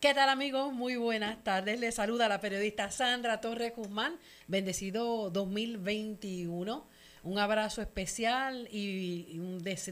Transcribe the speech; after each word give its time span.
¿Qué 0.00 0.14
tal 0.14 0.30
amigos? 0.30 0.72
Muy 0.72 0.96
buenas 0.96 1.44
tardes. 1.44 1.78
Les 1.78 1.96
saluda 1.96 2.26
la 2.26 2.40
periodista 2.40 2.90
Sandra 2.90 3.42
Torres 3.42 3.76
Guzmán. 3.76 4.18
Bendecido 4.48 5.28
2021. 5.28 6.86
Un 7.22 7.38
abrazo 7.38 7.82
especial 7.82 8.66
y 8.72 9.38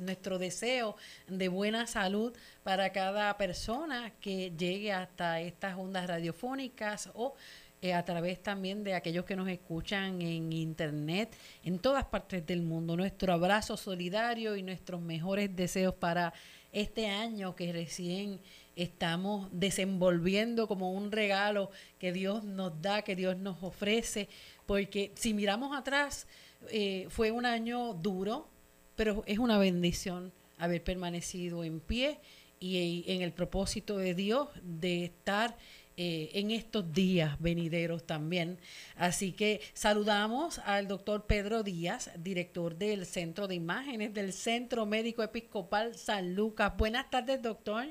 nuestro 0.01 0.39
deseo 0.39 0.97
de 1.27 1.49
buena 1.49 1.87
salud 1.87 2.35
para 2.63 2.91
cada 2.91 3.37
persona 3.37 4.15
que 4.19 4.51
llegue 4.57 4.95
hasta 4.95 5.43
estas 5.43 5.77
ondas 5.77 6.07
radiofónicas 6.07 7.11
o 7.13 7.35
eh, 7.83 7.93
a 7.93 8.03
través 8.03 8.43
también 8.43 8.85
de 8.85 8.95
aquellos 8.95 9.27
que 9.27 9.37
nos 9.37 9.51
escuchan 9.51 10.23
en 10.23 10.55
internet 10.55 11.37
en 11.63 11.79
todas 11.79 12.07
partes 12.07 12.47
del 12.47 12.63
mundo. 12.63 12.97
Nuestro 12.97 13.35
abrazo 13.35 13.77
solidario 13.77 14.57
y 14.57 14.63
nuestros 14.63 15.03
mejores 15.03 15.55
deseos 15.55 15.95
para 15.95 16.33
este 16.73 17.09
año 17.09 17.55
que 17.55 17.73
recién 17.73 18.41
estamos 18.79 19.49
desenvolviendo 19.53 20.69
como 20.69 20.93
un 20.93 21.13
regalo 21.13 21.71
que 21.99 22.13
Dios 22.13 22.45
nos 22.45 22.81
da, 22.81 23.03
que 23.03 23.17
Dios 23.17 23.37
nos 23.37 23.63
ofrece, 23.63 24.29
porque 24.67 25.13
si 25.15 25.35
miramos 25.35 25.77
atrás, 25.77 26.27
eh, 26.71 27.07
fue 27.11 27.31
un 27.31 27.45
año 27.45 27.95
duro, 27.95 28.49
pero 28.97 29.25
es 29.27 29.39
una 29.39 29.59
bendición 29.59 30.33
haber 30.59 30.83
permanecido 30.83 31.65
en 31.65 31.81
pie 31.81 32.19
y 32.61 33.05
en 33.07 33.23
el 33.23 33.33
propósito 33.33 33.99
de 33.99 34.15
Dios 34.15 34.49
de 34.63 35.05
estar 35.05 35.57
eh, 36.01 36.31
en 36.35 36.53
estos 36.53 36.93
días 36.93 37.41
venideros 37.41 38.05
también. 38.05 38.59
Así 38.95 39.33
que 39.33 39.61
saludamos 39.75 40.61
al 40.61 40.87
doctor 40.87 41.27
Pedro 41.27 41.65
Díaz, 41.65 42.13
director 42.17 42.77
del 42.77 43.05
Centro 43.05 43.49
de 43.49 43.57
Imágenes 43.57 44.15
del 44.15 44.33
Centro 44.33 44.87
Médico 44.87 45.25
Episcopal 45.25 45.97
San 45.97 46.37
Lucas. 46.37 46.77
Buenas 46.77 47.11
tardes, 47.11 47.43
doctor. 47.43 47.87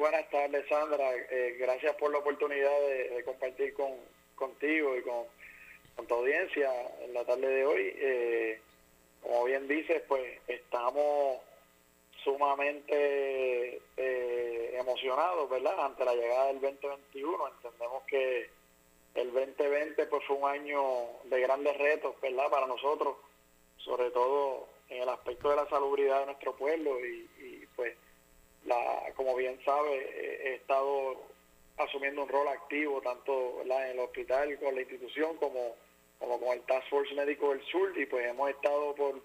Buenas 0.00 0.30
tardes, 0.30 0.66
Sandra. 0.66 1.14
Eh, 1.14 1.58
gracias 1.60 1.94
por 1.96 2.10
la 2.10 2.20
oportunidad 2.20 2.80
de, 2.88 3.22
compartir 3.22 3.74
con, 3.74 3.92
contigo 4.34 4.96
y 4.96 5.02
con, 5.02 5.26
tu 6.06 6.14
audiencia 6.14 6.70
en 7.02 7.12
la 7.12 7.22
tarde 7.26 7.46
de 7.46 7.66
hoy. 7.66 7.92
Eh, 7.96 8.60
como 9.20 9.44
bien 9.44 9.68
dices, 9.68 10.02
pues 10.08 10.40
estamos 10.48 11.42
sumamente 12.24 13.82
eh, 13.98 14.76
emocionados, 14.80 15.50
¿verdad? 15.50 15.78
Ante 15.84 16.06
la 16.06 16.14
llegada 16.14 16.46
del 16.46 16.62
2021. 16.62 17.48
Entendemos 17.48 18.02
que 18.04 18.48
el 19.16 19.32
2020 19.34 20.06
pues 20.06 20.24
fue 20.24 20.36
un 20.36 20.48
año 20.48 20.82
de 21.24 21.40
grandes 21.42 21.76
retos, 21.76 22.18
¿verdad? 22.22 22.48
Para 22.48 22.66
nosotros, 22.66 23.18
sobre 23.76 24.10
todo 24.12 24.66
en 24.88 25.02
el 25.02 25.10
aspecto 25.10 25.50
de 25.50 25.56
la 25.56 25.68
salubridad 25.68 26.20
de 26.20 26.26
nuestro 26.26 26.56
pueblo 26.56 26.98
y 27.04 27.66
pues 27.76 27.94
la, 28.64 29.12
como 29.16 29.34
bien 29.36 29.58
sabe, 29.64 30.50
he 30.50 30.54
estado 30.54 31.16
asumiendo 31.76 32.22
un 32.22 32.28
rol 32.28 32.48
activo 32.48 33.00
tanto 33.00 33.62
en 33.62 33.72
el 33.72 33.98
hospital 34.00 34.58
con 34.58 34.74
la 34.74 34.82
institución 34.82 35.36
como, 35.36 35.76
como 36.18 36.38
con 36.38 36.48
el 36.50 36.62
Task 36.62 36.88
Force 36.88 37.14
Médico 37.14 37.50
del 37.50 37.64
Sur 37.66 37.98
y 37.98 38.06
pues 38.06 38.26
hemos 38.26 38.50
estado 38.50 38.94
por, 38.94 39.20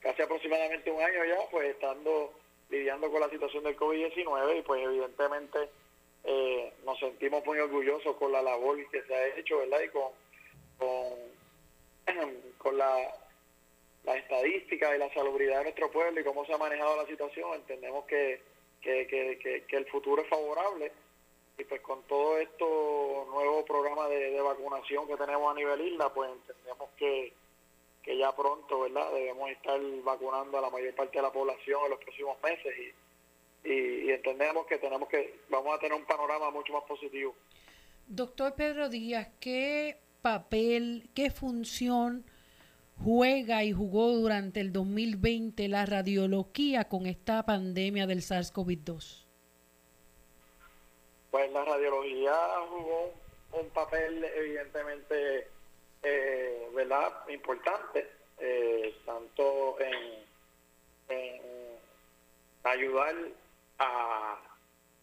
casi 0.00 0.22
aproximadamente 0.22 0.90
un 0.90 1.02
año 1.02 1.24
ya 1.24 1.50
pues 1.50 1.70
estando 1.70 2.32
lidiando 2.70 3.10
con 3.10 3.20
la 3.20 3.30
situación 3.30 3.64
del 3.64 3.76
COVID-19 3.76 4.58
y 4.58 4.62
pues 4.62 4.82
evidentemente 4.82 5.68
eh, 6.24 6.72
nos 6.84 6.98
sentimos 6.98 7.44
muy 7.44 7.58
orgullosos 7.58 8.16
con 8.16 8.30
la 8.32 8.42
labor 8.42 8.78
que 8.90 9.02
se 9.02 9.14
ha 9.14 9.26
hecho, 9.36 9.58
¿verdad? 9.58 9.80
Y 9.82 9.88
con, 9.88 10.12
con, 10.78 12.36
con 12.58 12.78
la 12.78 12.96
la 14.10 14.18
estadística 14.18 14.94
y 14.94 14.98
la 14.98 15.12
salubridad 15.14 15.58
de 15.58 15.64
nuestro 15.64 15.90
pueblo 15.90 16.20
y 16.20 16.24
cómo 16.24 16.44
se 16.44 16.52
ha 16.52 16.58
manejado 16.58 16.96
la 16.96 17.06
situación, 17.06 17.54
entendemos 17.54 18.04
que, 18.06 18.42
que, 18.82 19.64
el 19.70 19.86
futuro 19.86 20.22
es 20.22 20.28
favorable 20.28 20.90
y 21.58 21.64
pues 21.64 21.80
con 21.80 22.02
todo 22.04 22.38
esto 22.38 23.28
nuevo 23.30 23.64
programa 23.64 24.08
de, 24.08 24.40
vacunación 24.40 25.06
que 25.06 25.16
tenemos 25.16 25.50
a 25.50 25.54
nivel 25.54 25.80
isla, 25.92 26.12
pues 26.12 26.30
entendemos 26.30 26.88
que, 26.96 27.32
que 28.02 28.16
ya 28.16 28.34
pronto, 28.34 28.80
¿verdad? 28.80 29.12
Debemos 29.12 29.50
estar 29.50 29.80
vacunando 30.02 30.58
a 30.58 30.62
la 30.62 30.70
mayor 30.70 30.94
parte 30.94 31.18
de 31.18 31.22
la 31.22 31.32
población 31.32 31.80
en 31.84 31.90
los 31.90 32.00
próximos 32.00 32.36
meses 32.42 32.74
y, 33.64 33.70
y, 33.70 34.10
entendemos 34.10 34.66
que 34.66 34.78
tenemos 34.78 35.08
que, 35.08 35.40
vamos 35.50 35.76
a 35.76 35.78
tener 35.78 35.96
un 35.96 36.04
panorama 36.04 36.50
mucho 36.50 36.72
más 36.72 36.84
positivo. 36.84 37.34
Doctor 38.08 38.54
Pedro 38.56 38.88
Díaz, 38.88 39.28
¿qué 39.38 39.98
papel, 40.20 41.10
qué 41.14 41.30
función 41.30 42.24
juega 43.02 43.64
y 43.64 43.72
jugó 43.72 44.08
durante 44.12 44.60
el 44.60 44.72
2020 44.72 45.68
la 45.68 45.86
radiología 45.86 46.84
con 46.84 47.06
esta 47.06 47.44
pandemia 47.44 48.06
del 48.06 48.20
SARS-CoV-2? 48.20 49.26
Pues 51.30 51.52
la 51.52 51.64
radiología 51.64 52.34
jugó 52.68 53.12
un 53.52 53.68
papel 53.70 54.24
evidentemente, 54.24 55.48
eh, 56.02 56.68
¿verdad?, 56.74 57.12
importante, 57.28 58.08
eh, 58.38 58.94
tanto 59.06 59.76
en, 59.80 60.20
ayudar 62.62 63.14
a, 63.78 64.38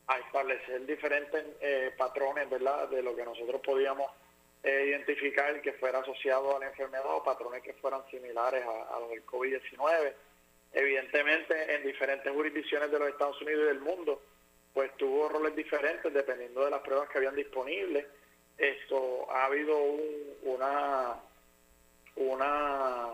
a, 0.07 0.19
establecer 0.19 0.85
diferentes 0.85 1.43
eh, 1.59 1.91
patrones, 1.97 2.49
¿verdad?, 2.49 2.87
de 2.89 3.01
lo 3.01 3.15
que 3.15 3.25
nosotros 3.25 3.61
podíamos 3.61 4.09
eh, 4.67 4.87
identificar 4.87 5.61
que 5.61 5.71
fuera 5.71 5.99
asociado 5.99 6.57
a 6.57 6.59
la 6.59 6.67
enfermedad 6.67 7.05
o 7.05 7.23
patrones 7.23 7.63
que 7.63 7.71
fueran 7.75 8.01
similares 8.11 8.65
a, 8.65 8.99
los 8.99 9.11
del 9.11 9.25
COVID-19. 9.25 10.13
Evidentemente, 10.73 11.73
en 11.73 11.83
diferentes 11.83 12.29
jurisdicciones 12.33 12.91
de 12.91 12.99
los 12.99 13.07
Estados 13.07 13.41
Unidos 13.41 13.61
y 13.63 13.67
del 13.67 13.79
mundo, 13.79 14.21
pues 14.73 14.91
tuvo 14.97 15.29
roles 15.29 15.55
diferentes 15.55 16.13
dependiendo 16.13 16.65
de 16.65 16.71
las 16.71 16.81
pruebas 16.81 17.07
que 17.07 17.17
habían 17.17 17.37
disponibles. 17.37 18.07
Esto 18.57 19.31
ha 19.31 19.45
habido 19.45 19.77
una 20.43 21.15
una 22.17 23.13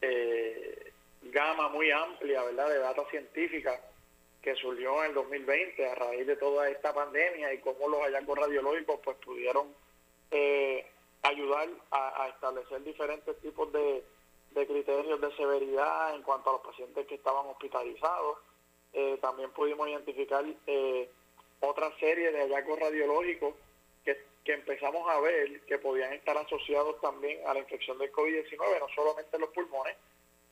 eh, 0.00 0.90
gama 1.24 1.68
muy 1.68 1.90
amplia, 1.90 2.44
¿verdad?, 2.44 2.70
de 2.70 2.78
data 2.78 3.04
científica 3.10 3.78
que 4.40 4.54
surgió 4.54 5.02
en 5.02 5.10
el 5.10 5.14
2020 5.16 5.86
a 5.86 5.94
raíz 5.96 6.26
de 6.26 6.36
toda 6.36 6.70
esta 6.70 6.94
pandemia 6.94 7.52
y 7.52 7.58
cómo 7.58 7.90
los 7.90 8.00
hallazgos 8.00 8.38
radiológicos 8.38 9.00
pues 9.04 9.18
pudieron 9.18 9.68
eh, 10.30 10.86
ayudar 11.24 11.68
a, 11.90 12.28
establecer 12.28 12.82
diferentes 12.84 13.36
tipos 13.40 13.72
de, 13.72 14.04
criterios 14.52 15.20
de 15.20 15.36
severidad 15.36 16.14
en 16.14 16.22
cuanto 16.22 16.50
a 16.50 16.52
los 16.54 16.62
pacientes 16.62 17.06
que 17.06 17.16
estaban 17.16 17.46
hospitalizados. 17.46 18.38
Eh, 18.92 19.18
también 19.20 19.50
pudimos 19.50 19.88
identificar 19.88 20.44
eh, 20.66 21.10
otra 21.60 21.90
serie 21.98 22.30
de 22.30 22.42
hallazgos 22.42 22.78
radiológicos 22.78 23.54
que, 24.04 24.16
que, 24.44 24.52
empezamos 24.52 25.08
a 25.10 25.18
ver 25.20 25.62
que 25.62 25.78
podían 25.78 26.12
estar 26.12 26.36
asociados 26.36 27.00
también 27.00 27.40
a 27.48 27.54
la 27.54 27.60
infección 27.60 27.98
del 27.98 28.12
COVID-19, 28.12 28.78
no 28.78 28.88
solamente 28.94 29.34
en 29.34 29.40
los 29.40 29.50
pulmones, 29.50 29.96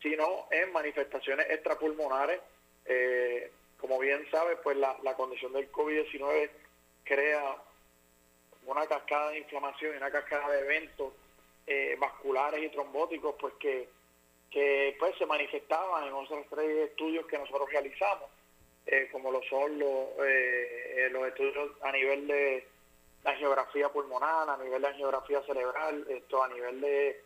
sino 0.03 0.47
en 0.51 0.73
manifestaciones 0.73 1.49
extrapulmonares. 1.51 2.41
Eh, 2.87 3.53
como 3.79 3.99
bien 3.99 4.27
sabe, 4.31 4.57
pues 4.57 4.77
la, 4.77 4.97
la 5.03 5.15
condición 5.15 5.53
del 5.53 5.71
COVID-19 5.71 6.51
crea 7.05 7.63
una 8.67 8.87
cascada 8.87 9.31
de 9.31 9.39
inflamación 9.39 9.95
y 9.95 9.97
una 9.97 10.11
cascada 10.11 10.49
de 10.51 10.61
eventos 10.61 11.13
eh, 11.67 11.97
vasculares 11.99 12.63
y 12.63 12.69
trombóticos 12.71 13.35
pues 13.41 13.55
que, 13.55 13.89
que 14.51 14.97
pues 14.99 15.17
se 15.17 15.27
manifestaban 15.27 16.07
en 16.07 16.13
otros 16.13 16.45
tres 16.51 16.91
estudios 16.91 17.27
que 17.27 17.39
nosotros 17.39 17.71
realizamos, 17.71 18.31
eh, 18.87 19.09
como 19.13 19.31
lo 19.31 19.43
son 19.45 19.79
los, 19.79 20.09
eh, 20.27 21.09
los 21.11 21.27
estudios 21.29 21.71
a 21.83 21.93
nivel 21.93 22.27
de 22.27 22.67
la 23.25 23.35
geografía 23.37 23.89
pulmonar, 23.89 24.49
a 24.49 24.57
nivel 24.57 24.83
de 24.83 24.91
la 24.91 24.95
geografía 24.95 25.41
cerebral, 25.43 26.05
esto 26.09 26.43
a 26.43 26.49
nivel 26.49 26.81
de, 26.81 27.23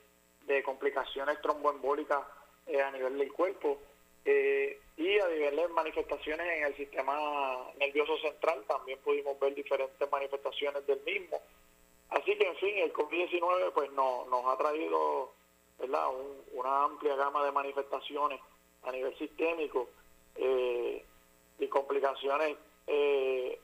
de 0.47 0.63
complicaciones 0.63 1.41
tromboembólicas 1.41 2.21
a 2.85 2.91
nivel 2.91 3.19
del 3.19 3.33
cuerpo. 3.33 3.79
Y 4.97 5.19
a 5.19 5.29
nivel 5.29 5.57
de 5.57 5.69
manifestaciones 5.69 6.47
en 6.47 6.65
el 6.65 6.77
sistema 6.77 7.71
nervioso 7.79 8.17
central 8.19 8.65
también 8.67 8.99
pudimos 9.01 9.39
ver 9.39 9.55
diferentes 9.55 10.11
manifestaciones 10.11 10.87
del 10.87 11.01
mismo. 11.03 11.41
Así 12.09 12.37
que, 12.37 12.47
en 12.47 12.57
fin, 12.57 12.79
el 12.79 12.93
COVID-19 12.93 13.73
pues 13.75 13.93
no, 13.93 14.25
nos 14.27 14.47
ha 14.47 14.57
traído 14.57 15.33
¿verdad? 15.79 16.07
una 16.53 16.85
amplia 16.85 17.15
gama 17.17 17.45
de 17.45 17.53
manifestaciones 17.53 18.41
a 18.85 18.93
nivel 18.93 19.17
sistémico 19.19 19.89
eh, 20.37 21.05
y 21.59 21.69
complicaciones 21.69 22.57
eh, 22.87 23.59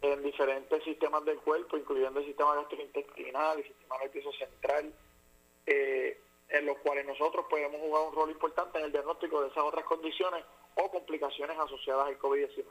en 0.00 0.22
diferentes 0.22 0.82
sistemas 0.82 1.24
del 1.24 1.38
cuerpo, 1.38 1.76
incluyendo 1.76 2.20
el 2.20 2.26
sistema 2.26 2.54
gastrointestinal, 2.54 3.58
el 3.58 3.64
sistema 3.64 3.98
nervioso 3.98 4.32
central. 4.32 4.92
Eh, 5.66 6.18
en 6.48 6.66
los 6.66 6.78
cuales 6.78 7.06
nosotros 7.06 7.46
podemos 7.48 7.80
jugar 7.80 8.08
un 8.08 8.14
rol 8.14 8.30
importante 8.30 8.78
en 8.78 8.86
el 8.86 8.92
diagnóstico 8.92 9.42
de 9.42 9.48
esas 9.48 9.64
otras 9.64 9.84
condiciones 9.84 10.44
o 10.76 10.90
complicaciones 10.90 11.58
asociadas 11.58 12.06
al 12.06 12.18
COVID-19. 12.18 12.64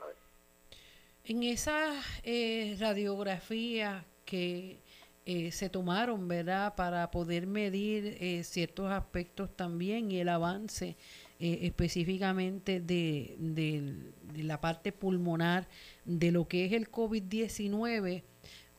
En 1.24 1.42
esas 1.42 2.04
eh, 2.24 2.76
radiografías 2.78 4.04
que 4.24 4.80
eh, 5.30 5.52
se 5.52 5.68
tomaron, 5.68 6.26
¿verdad?, 6.26 6.74
para 6.74 7.10
poder 7.10 7.46
medir 7.46 8.16
eh, 8.18 8.42
ciertos 8.44 8.90
aspectos 8.90 9.54
también 9.54 10.10
y 10.10 10.20
el 10.20 10.30
avance 10.30 10.96
eh, 11.38 11.58
específicamente 11.64 12.80
de, 12.80 13.36
de, 13.38 14.42
la 14.42 14.58
parte 14.62 14.90
pulmonar 14.90 15.68
de 16.06 16.32
lo 16.32 16.48
que 16.48 16.64
es 16.64 16.72
el 16.72 16.90
COVID-19, 16.90 18.22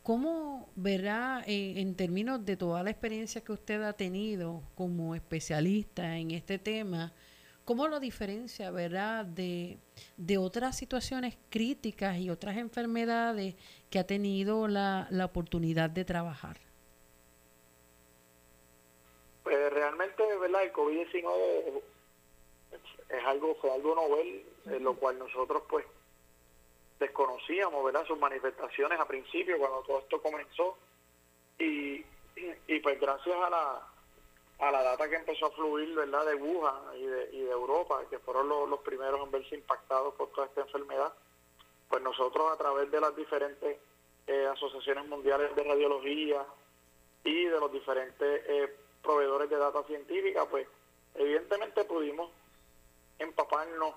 ¿cómo 0.10 0.68
verá 0.76 1.44
en 1.46 1.96
términos 1.96 2.44
de 2.44 2.58
toda 2.58 2.82
la 2.82 2.90
experiencia 2.90 3.44
que 3.44 3.52
usted 3.52 3.84
ha 3.84 3.94
tenido 3.94 4.64
como 4.74 5.14
especialista 5.14 6.18
en 6.18 6.32
este 6.32 6.58
tema? 6.58 7.14
¿Cómo 7.64 7.88
lo 7.88 8.00
diferencia, 8.00 8.72
verdad, 8.72 9.24
de, 9.24 9.78
de, 10.18 10.40
otras 10.40 10.76
situaciones 10.76 11.38
críticas 11.52 12.18
y 12.18 12.32
otras 12.32 12.58
enfermedades 12.58 13.54
que 13.92 14.00
ha 14.00 14.08
tenido 14.08 14.68
la, 14.68 15.06
la 15.12 15.26
oportunidad 15.26 15.92
de 15.92 16.04
trabajar? 16.06 16.58
Pues 19.44 19.72
realmente, 19.72 20.24
¿verdad? 20.40 20.64
El 20.64 20.74
COVID-19 20.74 21.82
es 23.10 23.26
algo, 23.28 23.54
fue 23.62 23.72
algo 23.72 23.94
novel, 23.94 24.44
en 24.66 24.84
lo 24.84 24.96
cual 24.96 25.20
nosotros 25.20 25.62
pues 25.70 25.86
desconocíamos, 27.00 27.84
¿verdad? 27.84 28.06
Sus 28.06 28.20
manifestaciones 28.20 29.00
a 29.00 29.08
principio, 29.08 29.58
cuando 29.58 29.82
todo 29.82 30.00
esto 30.00 30.22
comenzó. 30.22 30.78
Y, 31.58 32.06
y 32.68 32.80
pues 32.82 33.00
gracias 33.00 33.36
a 33.36 33.50
la 33.50 33.90
a 34.60 34.72
la 34.72 34.84
data 34.84 35.10
que 35.10 35.16
empezó 35.16 35.48
a 35.48 35.52
fluir 35.52 35.96
verdad 35.96 36.26
de 36.26 36.36
Wuhan 36.36 36.76
y 36.98 37.06
de, 37.06 37.30
y 37.32 37.42
de 37.44 37.52
Europa, 37.52 38.02
que 38.10 38.20
fueron 38.20 38.50
los, 38.50 38.80
primeros 38.82 39.22
en 39.22 39.32
verse 39.32 39.56
impactados 39.56 40.14
por 40.16 40.30
toda 40.32 40.48
esta 40.48 40.62
enfermedad, 40.62 41.14
pues 41.88 42.04
nosotros 42.04 42.52
a 42.52 42.58
través 42.58 42.92
de 42.92 43.00
las 43.00 43.16
diferentes 43.16 43.78
eh, 44.28 44.48
asociaciones 44.52 45.08
mundiales 45.08 45.56
de 45.56 45.64
radiología 45.64 46.46
y 47.24 47.46
de 47.46 47.60
los 47.60 47.72
diferentes 47.72 48.44
eh, 48.48 48.76
proveedores 49.02 49.50
de 49.50 49.56
data 49.56 49.82
científica, 49.84 50.46
pues 50.46 50.68
evidentemente 51.16 51.86
pudimos 51.86 52.30
empaparnos 53.18 53.96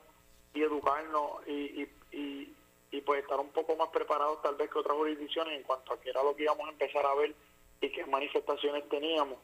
y 0.55 0.63
educarnos 0.63 1.47
y, 1.47 1.83
y, 1.83 1.91
y, 2.13 2.57
pues 3.01 3.23
estar 3.23 3.41
un 3.41 3.51
poco 3.51 3.75
más 3.77 3.89
preparados 3.89 4.43
tal 4.43 4.57
vez 4.57 4.71
que 4.71 4.79
otras 4.79 4.97
jurisdicciones 4.97 5.57
en 5.57 5.63
cuanto 5.63 5.95
a 5.95 6.01
qué 6.01 6.11
era 6.11 6.23
lo 6.23 6.37
que 6.37 6.43
íbamos 6.43 6.69
a 6.69 6.73
empezar 6.73 7.07
a 7.07 7.15
ver 7.15 7.35
y 7.81 7.91
qué 7.91 8.05
manifestaciones 8.07 8.89
teníamos 8.89 9.39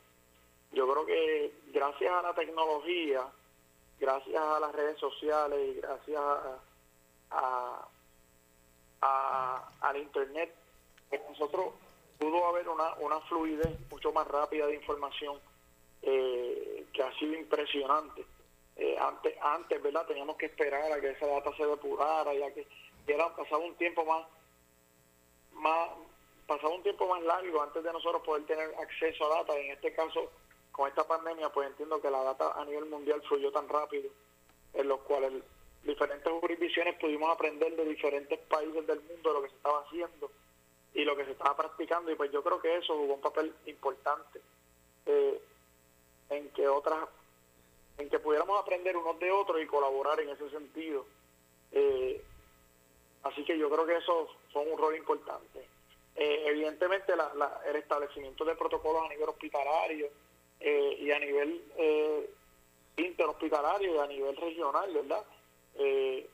yo 0.72 0.90
creo 0.90 1.06
que 1.06 1.52
gracias 1.72 2.12
a 2.12 2.22
la 2.22 2.34
tecnología, 2.34 3.26
gracias 3.98 4.42
a 4.42 4.60
las 4.60 4.74
redes 4.74 4.98
sociales 4.98 5.58
y 5.66 5.80
gracias 5.80 6.20
a, 7.30 7.88
al 9.80 9.96
internet, 9.96 10.54
pues 11.08 11.22
nosotros 11.28 11.72
pudo 12.18 12.46
haber 12.46 12.68
una, 12.68 12.94
una 12.96 13.20
fluidez 13.20 13.78
mucho 13.90 14.12
más 14.12 14.26
rápida 14.26 14.66
de 14.66 14.74
información 14.74 15.38
eh, 16.02 16.86
que 16.92 17.02
ha 17.02 17.12
sido 17.18 17.34
impresionante. 17.34 18.26
Eh, 18.76 18.96
antes, 19.00 19.34
antes, 19.40 19.82
¿verdad? 19.82 20.06
Teníamos 20.06 20.36
que 20.36 20.46
esperar 20.46 20.92
a 20.92 21.00
que 21.00 21.10
esa 21.10 21.26
data 21.26 21.50
se 21.56 21.66
depurara, 21.66 22.32
ya 22.34 22.52
que 22.52 22.66
era 23.14 23.34
pasado 23.34 23.62
un 23.62 23.74
tiempo 23.76 24.04
más, 24.04 24.26
más, 25.52 25.90
pasaba 26.46 26.74
un 26.74 26.82
tiempo 26.82 27.06
más 27.08 27.22
largo 27.22 27.62
antes 27.62 27.82
de 27.82 27.92
nosotros 27.92 28.22
poder 28.22 28.44
tener 28.46 28.74
acceso 28.76 29.26
a 29.26 29.38
data. 29.38 29.56
En 29.58 29.72
este 29.72 29.92
caso, 29.92 30.30
con 30.72 30.88
esta 30.88 31.06
pandemia, 31.06 31.48
pues 31.50 31.68
entiendo 31.68 32.00
que 32.00 32.10
la 32.10 32.22
data 32.22 32.52
a 32.52 32.64
nivel 32.64 32.86
mundial 32.86 33.22
fluyó 33.22 33.50
tan 33.50 33.68
rápido, 33.68 34.10
en 34.74 34.88
los 34.88 35.00
cuales 35.00 35.32
diferentes 35.82 36.32
jurisdicciones 36.40 36.98
pudimos 36.98 37.30
aprender 37.30 37.74
de 37.74 37.84
diferentes 37.84 38.38
países 38.40 38.86
del 38.86 39.00
mundo 39.00 39.32
lo 39.32 39.42
que 39.42 39.48
se 39.48 39.56
estaba 39.56 39.80
haciendo 39.80 40.30
y 40.94 41.04
lo 41.04 41.16
que 41.16 41.24
se 41.24 41.32
estaba 41.32 41.56
practicando, 41.56 42.10
y 42.10 42.14
pues 42.14 42.30
yo 42.32 42.42
creo 42.42 42.60
que 42.60 42.76
eso 42.76 42.96
jugó 42.96 43.14
un 43.14 43.20
papel 43.20 43.54
importante 43.66 44.40
eh, 45.06 45.40
en 46.30 46.48
que 46.50 46.68
otras, 46.68 47.08
en 47.98 48.08
que 48.08 48.18
pudiéramos 48.18 48.60
aprender 48.60 48.96
unos 48.96 49.18
de 49.18 49.30
otros 49.30 49.60
y 49.62 49.66
colaborar 49.66 50.20
en 50.20 50.30
ese 50.30 50.50
sentido. 50.50 51.06
Eh, 51.72 52.24
así 53.22 53.44
que 53.44 53.58
yo 53.58 53.70
creo 53.70 53.86
que 53.86 53.96
eso 53.96 54.28
fue 54.52 54.62
un 54.62 54.78
rol 54.78 54.96
importante. 54.96 55.60
Eh, 56.16 56.44
evidentemente 56.46 57.12
el 57.12 57.76
establecimiento 57.76 58.44
de 58.44 58.56
protocolos 58.56 59.04
a 59.04 59.08
nivel 59.08 59.28
hospitalario, 59.28 60.08
eh, 60.60 60.96
y 61.00 61.10
a 61.12 61.18
nivel 61.20 61.62
eh, 61.76 62.30
interhospitalario 62.96 63.94
y 63.94 63.98
a 63.98 64.06
nivel 64.06 64.36
regional, 64.36 64.92
¿verdad? 64.92 65.24
Eh, 65.76 66.28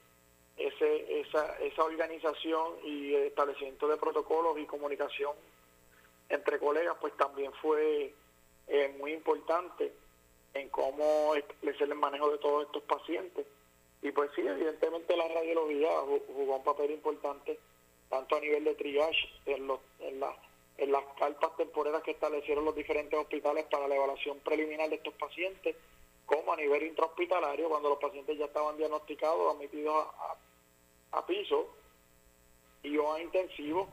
ese, 0.56 1.20
esa, 1.20 1.58
esa 1.58 1.84
organización 1.84 2.74
y 2.84 3.14
establecimiento 3.14 3.86
de 3.86 3.98
protocolos 3.98 4.58
y 4.58 4.64
comunicación 4.64 5.32
entre 6.30 6.58
colegas, 6.58 6.96
pues 7.00 7.14
también 7.16 7.52
fue 7.60 8.14
muy 8.98 9.12
importante 9.12 9.92
en 10.54 10.68
cómo 10.70 11.34
establecer 11.34 11.88
el 11.88 11.96
manejo 11.96 12.30
de 12.30 12.38
todos 12.38 12.64
estos 12.64 12.82
pacientes. 12.84 13.46
Y 14.04 14.12
pues 14.12 14.30
sí, 14.36 14.42
evidentemente 14.46 15.16
la 15.16 15.26
radiología 15.26 15.88
jugó 16.28 16.56
un 16.56 16.62
papel 16.62 16.92
importante 16.92 17.58
tanto 18.10 18.36
a 18.36 18.40
nivel 18.40 18.62
de 18.62 18.74
triage 18.74 19.28
en, 19.46 19.66
los, 19.66 19.80
en 19.98 20.20
la 20.20 20.36
en 20.76 20.92
las 20.92 21.04
carpas 21.18 21.56
temporeras 21.56 22.02
que 22.02 22.10
establecieron 22.10 22.64
los 22.64 22.74
diferentes 22.74 23.18
hospitales 23.18 23.64
para 23.70 23.88
la 23.88 23.94
evaluación 23.94 24.40
preliminar 24.40 24.90
de 24.90 24.96
estos 24.96 25.14
pacientes, 25.14 25.76
como 26.26 26.52
a 26.52 26.56
nivel 26.56 26.82
intrahospitalario, 26.82 27.68
cuando 27.68 27.90
los 27.90 27.98
pacientes 27.98 28.36
ya 28.36 28.46
estaban 28.46 28.76
diagnosticados, 28.76 29.54
admitidos 29.54 30.06
a, 31.12 31.26
piso 31.26 31.68
y 32.82 32.96
o 32.98 33.12
a 33.12 33.22
intensivo, 33.22 33.88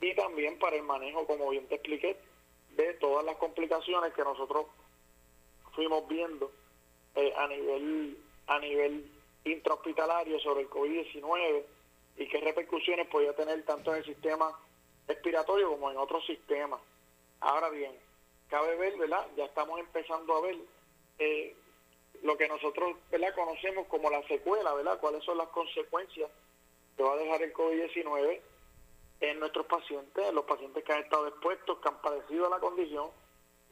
y 0.00 0.14
también 0.14 0.58
para 0.58 0.76
el 0.76 0.82
manejo, 0.82 1.26
como 1.26 1.50
bien 1.50 1.68
te 1.68 1.76
expliqué, 1.76 2.16
de 2.70 2.94
todas 2.94 3.24
las 3.24 3.36
complicaciones 3.36 4.12
que 4.12 4.24
nosotros 4.24 4.66
fuimos 5.72 6.06
viendo 6.08 6.50
eh, 7.14 7.32
a 7.36 7.46
nivel 7.46 8.18
a 8.46 8.58
nivel 8.58 9.13
intrahospitalario 9.44 10.38
sobre 10.40 10.62
el 10.62 10.70
COVID-19 10.70 11.64
y 12.16 12.28
qué 12.28 12.40
repercusiones 12.40 13.06
podía 13.08 13.34
tener 13.34 13.62
tanto 13.64 13.92
en 13.92 13.98
el 13.98 14.04
sistema 14.04 14.58
respiratorio 15.06 15.70
como 15.70 15.90
en 15.90 15.98
otros 15.98 16.24
sistemas. 16.26 16.80
Ahora 17.40 17.68
bien, 17.70 17.92
cabe 18.48 18.76
ver, 18.76 18.96
¿verdad? 18.96 19.26
Ya 19.36 19.44
estamos 19.44 19.78
empezando 19.78 20.36
a 20.36 20.40
ver 20.40 20.56
eh, 21.18 21.54
lo 22.22 22.36
que 22.36 22.48
nosotros, 22.48 22.96
¿verdad? 23.10 23.34
Conocemos 23.34 23.86
como 23.88 24.10
la 24.10 24.26
secuela, 24.26 24.72
¿verdad? 24.74 24.98
¿Cuáles 25.00 25.22
son 25.24 25.38
las 25.38 25.48
consecuencias 25.48 26.30
que 26.96 27.02
va 27.02 27.12
a 27.12 27.16
dejar 27.16 27.42
el 27.42 27.52
COVID-19 27.52 28.40
en 29.20 29.40
nuestros 29.40 29.66
pacientes, 29.66 30.26
en 30.26 30.34
los 30.34 30.44
pacientes 30.44 30.84
que 30.84 30.92
han 30.92 31.02
estado 31.02 31.28
expuestos, 31.28 31.78
que 31.78 31.88
han 31.88 32.00
padecido 32.00 32.48
la 32.48 32.60
condición 32.60 33.10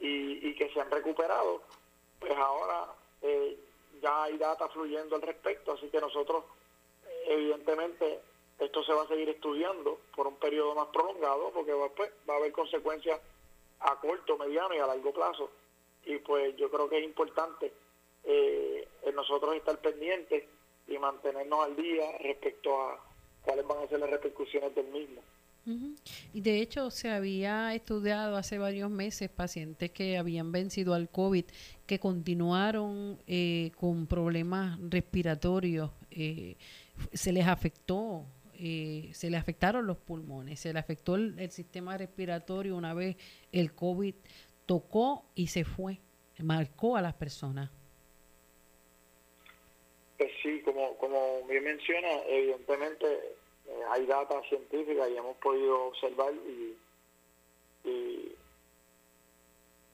y, 0.00 0.54
que 0.54 0.70
se 0.72 0.80
han 0.80 0.90
recuperado? 0.90 1.62
Pues 2.18 2.36
ahora 2.36 2.92
eh, 3.22 3.58
ya 4.02 4.24
hay 4.24 4.36
data 4.36 4.68
fluyendo 4.68 5.16
al 5.16 5.22
respecto, 5.22 5.72
así 5.72 5.88
que 5.88 6.00
nosotros, 6.00 6.44
evidentemente, 7.26 8.20
esto 8.58 8.82
se 8.82 8.92
va 8.92 9.02
a 9.02 9.08
seguir 9.08 9.28
estudiando 9.28 9.98
por 10.14 10.26
un 10.26 10.36
periodo 10.36 10.74
más 10.74 10.88
prolongado 10.88 11.50
porque 11.50 11.72
va, 11.72 11.88
pues, 11.88 12.10
va 12.28 12.34
a 12.34 12.36
haber 12.38 12.52
consecuencias 12.52 13.20
a 13.80 13.96
corto, 14.00 14.36
mediano 14.36 14.74
y 14.74 14.78
a 14.78 14.86
largo 14.86 15.12
plazo. 15.12 15.50
Y 16.04 16.18
pues 16.18 16.56
yo 16.56 16.70
creo 16.70 16.88
que 16.88 16.98
es 16.98 17.04
importante 17.04 17.72
eh, 18.24 18.88
nosotros 19.14 19.54
estar 19.54 19.78
pendientes 19.80 20.44
y 20.88 20.98
mantenernos 20.98 21.64
al 21.64 21.76
día 21.76 22.18
respecto 22.18 22.80
a 22.80 22.98
cuáles 23.44 23.66
van 23.66 23.78
a 23.78 23.88
ser 23.88 24.00
las 24.00 24.10
repercusiones 24.10 24.74
del 24.74 24.86
mismo. 24.86 25.22
Y 26.32 26.40
de 26.40 26.60
hecho 26.60 26.90
se 26.90 27.08
había 27.10 27.74
estudiado 27.74 28.36
hace 28.36 28.58
varios 28.58 28.90
meses 28.90 29.30
pacientes 29.30 29.90
que 29.92 30.18
habían 30.18 30.50
vencido 30.50 30.94
al 30.94 31.08
COVID, 31.08 31.44
que 31.86 32.00
continuaron 32.00 33.18
eh, 33.26 33.70
con 33.76 34.06
problemas 34.06 34.78
respiratorios, 34.80 35.90
eh, 36.10 36.56
se 37.12 37.32
les 37.32 37.46
afectó 37.46 38.26
eh, 38.64 39.10
se 39.12 39.28
le 39.28 39.36
afectaron 39.38 39.88
los 39.88 39.96
pulmones, 39.96 40.60
se 40.60 40.72
le 40.72 40.78
afectó 40.78 41.16
el, 41.16 41.50
sistema 41.50 41.98
respiratorio 41.98 42.76
una 42.76 42.94
vez 42.94 43.16
el 43.50 43.74
COVID 43.74 44.14
tocó 44.66 45.24
y 45.34 45.48
se 45.48 45.64
fue, 45.64 45.98
marcó 46.38 46.96
a 46.96 47.02
las 47.02 47.14
personas. 47.14 47.70
Pues 50.16 50.30
sí, 50.44 50.60
como, 50.64 50.96
como 50.98 51.44
bien 51.48 51.64
menciona, 51.64 52.08
evidentemente 52.28 53.06
eh, 53.72 53.84
hay 53.90 54.06
data 54.06 54.40
científica 54.48 55.08
y 55.08 55.16
hemos 55.16 55.36
podido 55.38 55.86
observar 55.86 56.32
y, 56.34 56.76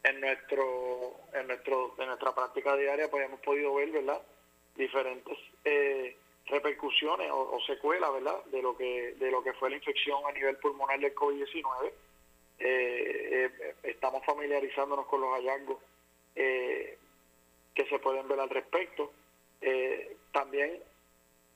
en 0.05 0.21
nuestro 0.21 1.17
en 1.33 1.47
nuestro 1.47 1.95
en 1.99 2.07
nuestra 2.07 2.35
práctica 2.35 2.77
diaria 2.77 3.11
pues 3.11 3.25
hemos 3.25 3.41
podido 3.41 3.75
ver 3.75 3.91
verdad 3.91 4.21
diferentes 4.79 5.37
eh, 5.65 6.17
repercusiones 6.47 7.29
o, 7.31 7.61
secuelas, 7.67 8.11
¿verdad?, 8.13 8.43
de 8.47 8.63
lo 8.63 8.77
que 8.77 9.15
de 9.19 9.31
lo 9.31 9.43
que 9.43 9.53
fue 9.55 9.69
la 9.69 9.77
infección 9.77 10.23
a 10.27 10.33
nivel 10.33 10.57
pulmonar 10.57 10.99
del 10.99 11.15
COVID-19. 11.15 11.93
Eh, 12.61 13.51
eh, 13.61 13.75
estamos 13.83 14.25
familiarizándonos 14.25 15.07
con 15.07 15.21
los 15.21 15.31
hallazgos 15.35 15.79
que 16.35 17.87
se 17.89 17.99
pueden 17.99 18.27
ver 18.29 18.41
al 18.41 18.49
respecto. 18.49 19.13
también 20.33 20.81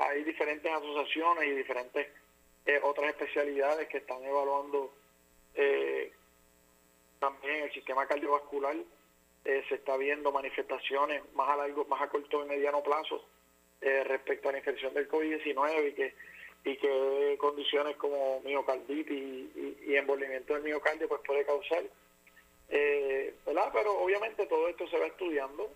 hay 0.09 0.25
diferentes 0.25 0.73
asociaciones 0.73 1.45
y 1.49 1.51
diferentes 1.53 2.09
otras 2.83 3.11
especialidades 3.11 3.89
que 3.89 3.99
están 3.99 4.23
evaluando 4.25 4.93
también 7.23 7.63
el 7.63 7.73
sistema 7.73 8.07
cardiovascular 8.07 8.77
eh, 9.45 9.65
se 9.69 9.75
está 9.77 9.97
viendo 9.97 10.31
manifestaciones 10.31 11.23
más 11.35 11.49
a 11.49 11.57
largo, 11.57 11.85
más 11.87 12.01
a 12.03 12.09
corto 12.09 12.45
y 12.45 12.49
mediano 12.49 12.83
plazo 12.83 13.25
eh, 13.81 14.05
respecto 14.05 14.49
a 14.49 14.53
la 14.53 14.59
infección 14.59 14.95
del 14.95 15.09
COVID-19 15.09 15.89
y 15.89 15.93
que 15.95 16.15
y 16.65 16.77
que 16.77 17.37
condiciones 17.41 17.97
como 17.97 18.41
miocarditis 18.43 19.11
y, 19.11 19.79
y, 19.85 19.97
envolvimiento 19.97 20.55
del 20.55 20.63
miocardio 20.63 21.09
pues 21.09 21.21
puede 21.27 21.45
causar. 21.45 21.83
Eh, 22.69 23.35
¿verdad? 23.45 23.71
Pero 23.73 23.99
obviamente 24.01 24.47
todo 24.47 24.69
esto 24.69 24.87
se 24.87 24.97
va 24.97 25.07
estudiando 25.07 25.69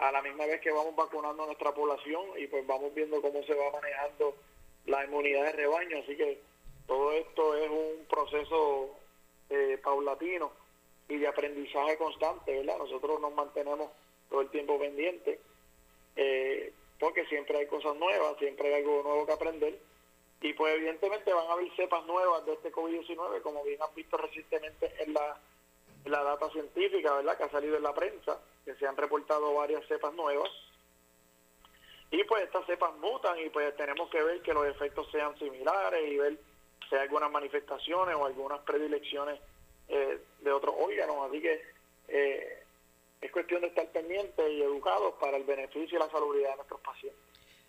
a 0.00 0.10
la 0.10 0.22
misma 0.22 0.46
vez 0.46 0.60
que 0.62 0.72
vamos 0.72 0.96
vacunando 0.96 1.42
a 1.42 1.46
nuestra 1.46 1.72
población 1.72 2.22
y 2.38 2.46
pues 2.46 2.66
vamos 2.66 2.92
viendo 2.94 3.20
cómo 3.20 3.42
se 3.42 3.54
va 3.54 3.70
manejando 3.70 4.34
la 4.86 5.04
inmunidad 5.04 5.44
de 5.44 5.52
rebaño. 5.52 5.98
Así 5.98 6.16
que 6.16 6.40
todo 6.86 7.12
esto 7.12 7.54
es 7.54 7.68
un 7.68 8.06
proceso 8.08 8.96
eh, 9.50 9.78
paulatino 9.82 10.52
y 11.06 11.18
de 11.18 11.28
aprendizaje 11.28 11.98
constante, 11.98 12.56
¿verdad? 12.56 12.78
Nosotros 12.78 13.20
nos 13.20 13.34
mantenemos 13.34 13.90
todo 14.30 14.40
el 14.40 14.48
tiempo 14.48 14.78
pendientes, 14.78 15.38
eh, 16.16 16.72
porque 16.98 17.26
siempre 17.26 17.58
hay 17.58 17.66
cosas 17.66 17.94
nuevas, 17.96 18.38
siempre 18.38 18.68
hay 18.68 18.82
algo 18.82 19.02
nuevo 19.02 19.26
que 19.26 19.32
aprender. 19.32 19.78
Y 20.40 20.54
pues 20.54 20.76
evidentemente 20.76 21.30
van 21.34 21.46
a 21.46 21.52
haber 21.52 21.70
cepas 21.76 22.06
nuevas 22.06 22.46
de 22.46 22.54
este 22.54 22.72
COVID-19, 22.72 23.42
como 23.42 23.62
bien 23.64 23.82
han 23.82 23.94
visto 23.94 24.16
recientemente 24.16 24.94
en 25.00 25.12
la, 25.12 25.38
la 26.04 26.22
data 26.22 26.50
científica, 26.50 27.14
¿verdad? 27.14 27.36
Que 27.36 27.44
ha 27.44 27.50
salido 27.50 27.76
en 27.76 27.82
la 27.82 27.94
prensa, 27.94 28.38
que 28.64 28.74
se 28.74 28.86
han 28.86 28.96
reportado 28.96 29.54
varias 29.54 29.86
cepas 29.86 30.14
nuevas. 30.14 30.50
Y 32.10 32.24
pues 32.24 32.44
estas 32.44 32.66
cepas 32.66 32.94
mutan 32.96 33.38
y 33.38 33.50
pues 33.50 33.76
tenemos 33.76 34.10
que 34.10 34.22
ver 34.22 34.42
que 34.42 34.52
los 34.52 34.66
efectos 34.66 35.08
sean 35.12 35.38
similares 35.38 36.10
y 36.10 36.16
ver 36.16 36.38
si 36.88 36.96
hay 36.96 37.02
algunas 37.02 37.30
manifestaciones 37.30 38.16
o 38.16 38.26
algunas 38.26 38.60
predilecciones 38.60 39.38
eh, 39.88 40.20
de 40.40 40.52
otros 40.52 40.74
órganos. 40.78 41.28
Así 41.28 41.40
que 41.40 41.62
eh, 42.08 42.62
es 43.20 43.30
cuestión 43.30 43.60
de 43.60 43.68
estar 43.68 43.86
pendientes 43.92 44.50
y 44.50 44.62
educados 44.62 45.14
para 45.20 45.36
el 45.36 45.44
beneficio 45.44 45.98
y 45.98 46.00
la 46.00 46.10
salud 46.10 46.34
de 46.34 46.56
nuestros 46.56 46.80
pacientes. 46.80 47.20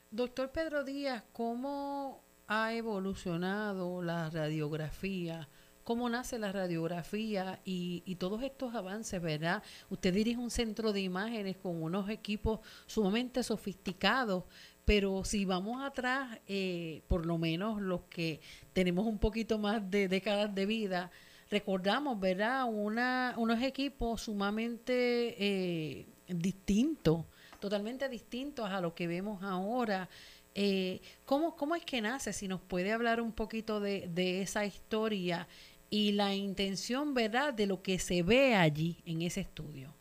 Doctor 0.09 0.51
Pedro 0.51 0.83
Díaz, 0.83 1.23
¿cómo 1.33 2.23
ha 2.47 2.73
evolucionado 2.73 4.01
la 4.01 4.29
radiografía? 4.29 5.47
¿Cómo 5.83 6.09
nace 6.09 6.37
la 6.37 6.51
radiografía 6.51 7.59
y, 7.65 8.03
y, 8.05 8.15
todos 8.15 8.43
estos 8.43 8.75
avances, 8.75 9.21
verdad? 9.21 9.63
Usted 9.89 10.13
dirige 10.13 10.39
un 10.39 10.51
centro 10.51 10.93
de 10.93 11.01
imágenes 11.01 11.57
con 11.57 11.81
unos 11.81 12.09
equipos 12.09 12.59
sumamente 12.85 13.41
sofisticados, 13.43 14.43
pero 14.85 15.23
si 15.23 15.45
vamos 15.45 15.81
atrás, 15.81 16.39
eh, 16.47 17.01
por 17.07 17.25
lo 17.25 17.37
menos 17.37 17.81
los 17.81 18.01
que 18.09 18.41
tenemos 18.73 19.05
un 19.05 19.19
poquito 19.19 19.57
más 19.57 19.89
de 19.89 20.07
décadas 20.07 20.53
de 20.53 20.65
vida, 20.65 21.11
recordamos, 21.49 22.19
¿verdad? 22.19 22.65
Una, 22.67 23.35
unos 23.37 23.61
equipos 23.61 24.23
sumamente 24.23 25.35
eh, 25.37 26.07
distintos, 26.27 27.25
totalmente 27.59 28.09
distintos 28.09 28.69
a 28.69 28.81
lo 28.81 28.93
que 28.93 29.07
vemos 29.07 29.41
ahora. 29.43 30.09
Eh, 30.53 30.99
¿cómo, 31.25 31.55
¿Cómo 31.55 31.75
es 31.75 31.85
que 31.85 32.01
nace? 32.01 32.33
Si 32.33 32.47
nos 32.47 32.59
puede 32.59 32.91
hablar 32.91 33.21
un 33.21 33.31
poquito 33.31 33.79
de 33.79 34.41
esa 34.41 34.65
historia 34.65 35.47
y 35.91 36.13
la 36.13 36.33
intención, 36.33 37.13
¿verdad?, 37.13 37.53
de 37.53 37.67
lo 37.67 37.83
que 37.83 37.99
se 37.99 38.23
ve 38.23 38.55
allí 38.55 38.97
en 39.05 39.21
ese 39.21 39.41
estudio. 39.41 39.93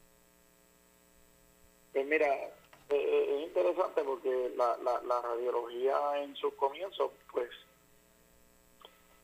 Pues 1.93 2.07
mira, 2.07 2.33
eh, 2.35 2.51
eh, 2.91 3.37
es 3.37 3.49
interesante 3.49 4.03
porque 4.05 4.53
la, 4.57 4.79
la, 4.83 5.21
radiología 5.21 6.23
en 6.23 6.35
sus 6.37 6.55
comienzos, 6.55 7.11
pues, 7.33 7.51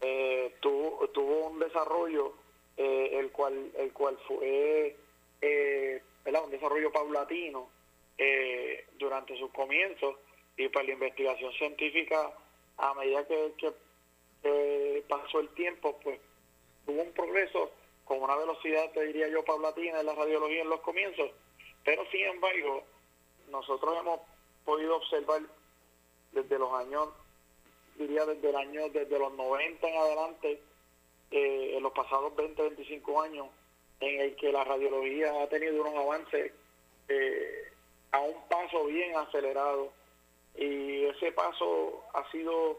eh, 0.00 0.54
tuvo, 0.60 1.08
tuvo 1.08 1.46
un 1.48 1.58
desarrollo 1.58 2.34
eh, 2.76 3.10
el 3.14 3.30
cual 3.30 3.72
el 3.78 3.92
cual 3.92 4.18
fue 4.28 4.94
eh, 5.40 6.02
un 6.24 6.50
desarrollo 6.50 6.92
paulatino 6.92 7.68
durante 8.98 9.36
sus 9.38 9.50
comienzos 9.52 10.16
y 10.56 10.68
para 10.68 10.86
la 10.86 10.92
investigación 10.92 11.52
científica 11.54 12.30
a 12.76 12.94
medida 12.94 13.26
que, 13.26 13.72
pasó 15.08 15.40
el 15.40 15.48
tiempo 15.50 15.98
pues 16.02 16.20
hubo 16.86 17.02
un 17.02 17.12
progreso 17.12 17.70
con 18.04 18.22
una 18.22 18.36
velocidad 18.36 18.90
te 18.92 19.04
diría 19.06 19.28
yo 19.28 19.44
paulatina 19.44 20.00
en 20.00 20.06
la 20.06 20.14
radiología 20.14 20.62
en 20.62 20.70
los 20.70 20.80
comienzos 20.80 21.30
pero 21.84 22.04
sin 22.10 22.24
embargo 22.26 22.82
nosotros 23.50 23.96
hemos 24.00 24.20
podido 24.64 24.96
observar 24.96 25.42
desde 26.32 26.58
los 26.58 26.72
años 26.72 27.08
diría 27.98 28.24
desde 28.26 28.50
el 28.50 28.56
año, 28.56 28.88
desde 28.90 29.18
los 29.18 29.32
90 29.34 29.88
en 29.88 29.96
adelante, 29.96 30.62
eh, 31.30 31.74
en 31.76 31.82
los 31.82 31.92
pasados 31.92 32.34
20, 32.36 32.62
25 32.62 33.22
años, 33.22 33.46
en 34.00 34.20
el 34.20 34.36
que 34.36 34.52
la 34.52 34.64
radiología 34.64 35.42
ha 35.42 35.48
tenido 35.48 35.82
unos 35.82 35.94
avances 35.94 36.52
eh, 37.08 37.72
a 38.12 38.20
un 38.20 38.48
paso 38.48 38.84
bien 38.86 39.16
acelerado. 39.16 39.92
Y 40.56 41.04
ese 41.04 41.32
paso 41.32 42.02
ha 42.14 42.30
sido 42.30 42.78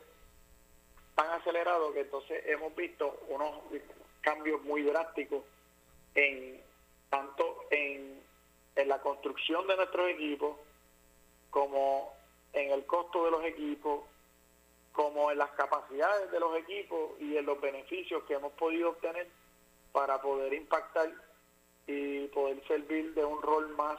tan 1.17 1.31
acelerado 1.31 1.91
que 1.93 2.01
entonces 2.01 2.43
hemos 2.45 2.75
visto 2.75 3.21
unos 3.29 3.51
cambios 4.21 4.61
muy 4.61 4.83
drásticos 4.83 5.43
en 6.13 6.61
tanto 7.09 7.65
en, 7.71 8.21
en 8.75 8.87
la 8.87 9.01
construcción 9.01 9.65
de 9.65 9.77
nuestros 9.77 10.09
equipos 10.11 10.57
como 11.49 12.13
en 12.53 12.71
el 12.71 12.85
costo 12.85 13.25
de 13.25 13.31
los 13.31 13.43
equipos 13.45 14.03
como 14.91 15.31
en 15.31 15.39
las 15.39 15.49
capacidades 15.51 16.31
de 16.31 16.39
los 16.39 16.55
equipos 16.55 17.19
y 17.19 17.35
en 17.35 17.47
los 17.47 17.59
beneficios 17.59 18.23
que 18.25 18.35
hemos 18.35 18.53
podido 18.53 18.89
obtener 18.89 19.27
para 19.91 20.21
poder 20.21 20.53
impactar 20.53 21.11
y 21.87 22.27
poder 22.27 22.61
servir 22.67 23.15
de 23.15 23.25
un 23.25 23.41
rol 23.41 23.69
más 23.75 23.97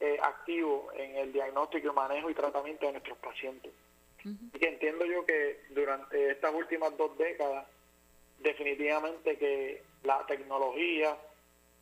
eh, 0.00 0.18
activo 0.20 0.90
en 0.94 1.16
el 1.16 1.32
diagnóstico, 1.32 1.92
manejo 1.92 2.28
y 2.28 2.34
tratamiento 2.34 2.86
de 2.86 2.92
nuestros 2.92 3.18
pacientes. 3.18 3.72
Y 4.24 4.58
que 4.58 4.68
entiendo 4.68 5.04
yo 5.06 5.24
que 5.24 5.60
durante 5.70 6.30
estas 6.30 6.54
últimas 6.54 6.96
dos 6.96 7.16
décadas, 7.16 7.66
definitivamente 8.38 9.36
que 9.38 9.82
la 10.02 10.24
tecnología, 10.26 11.16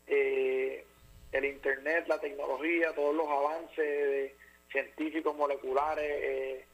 eh, 0.07 0.85
el 1.33 1.45
Internet, 1.45 2.07
la 2.09 2.21
tecnología, 2.21 2.95
todos 2.95 3.15
los 3.15 3.29
avances 3.29 4.33
científicos 4.71 5.37
moleculares, 5.37 6.05
eh, 6.05 6.65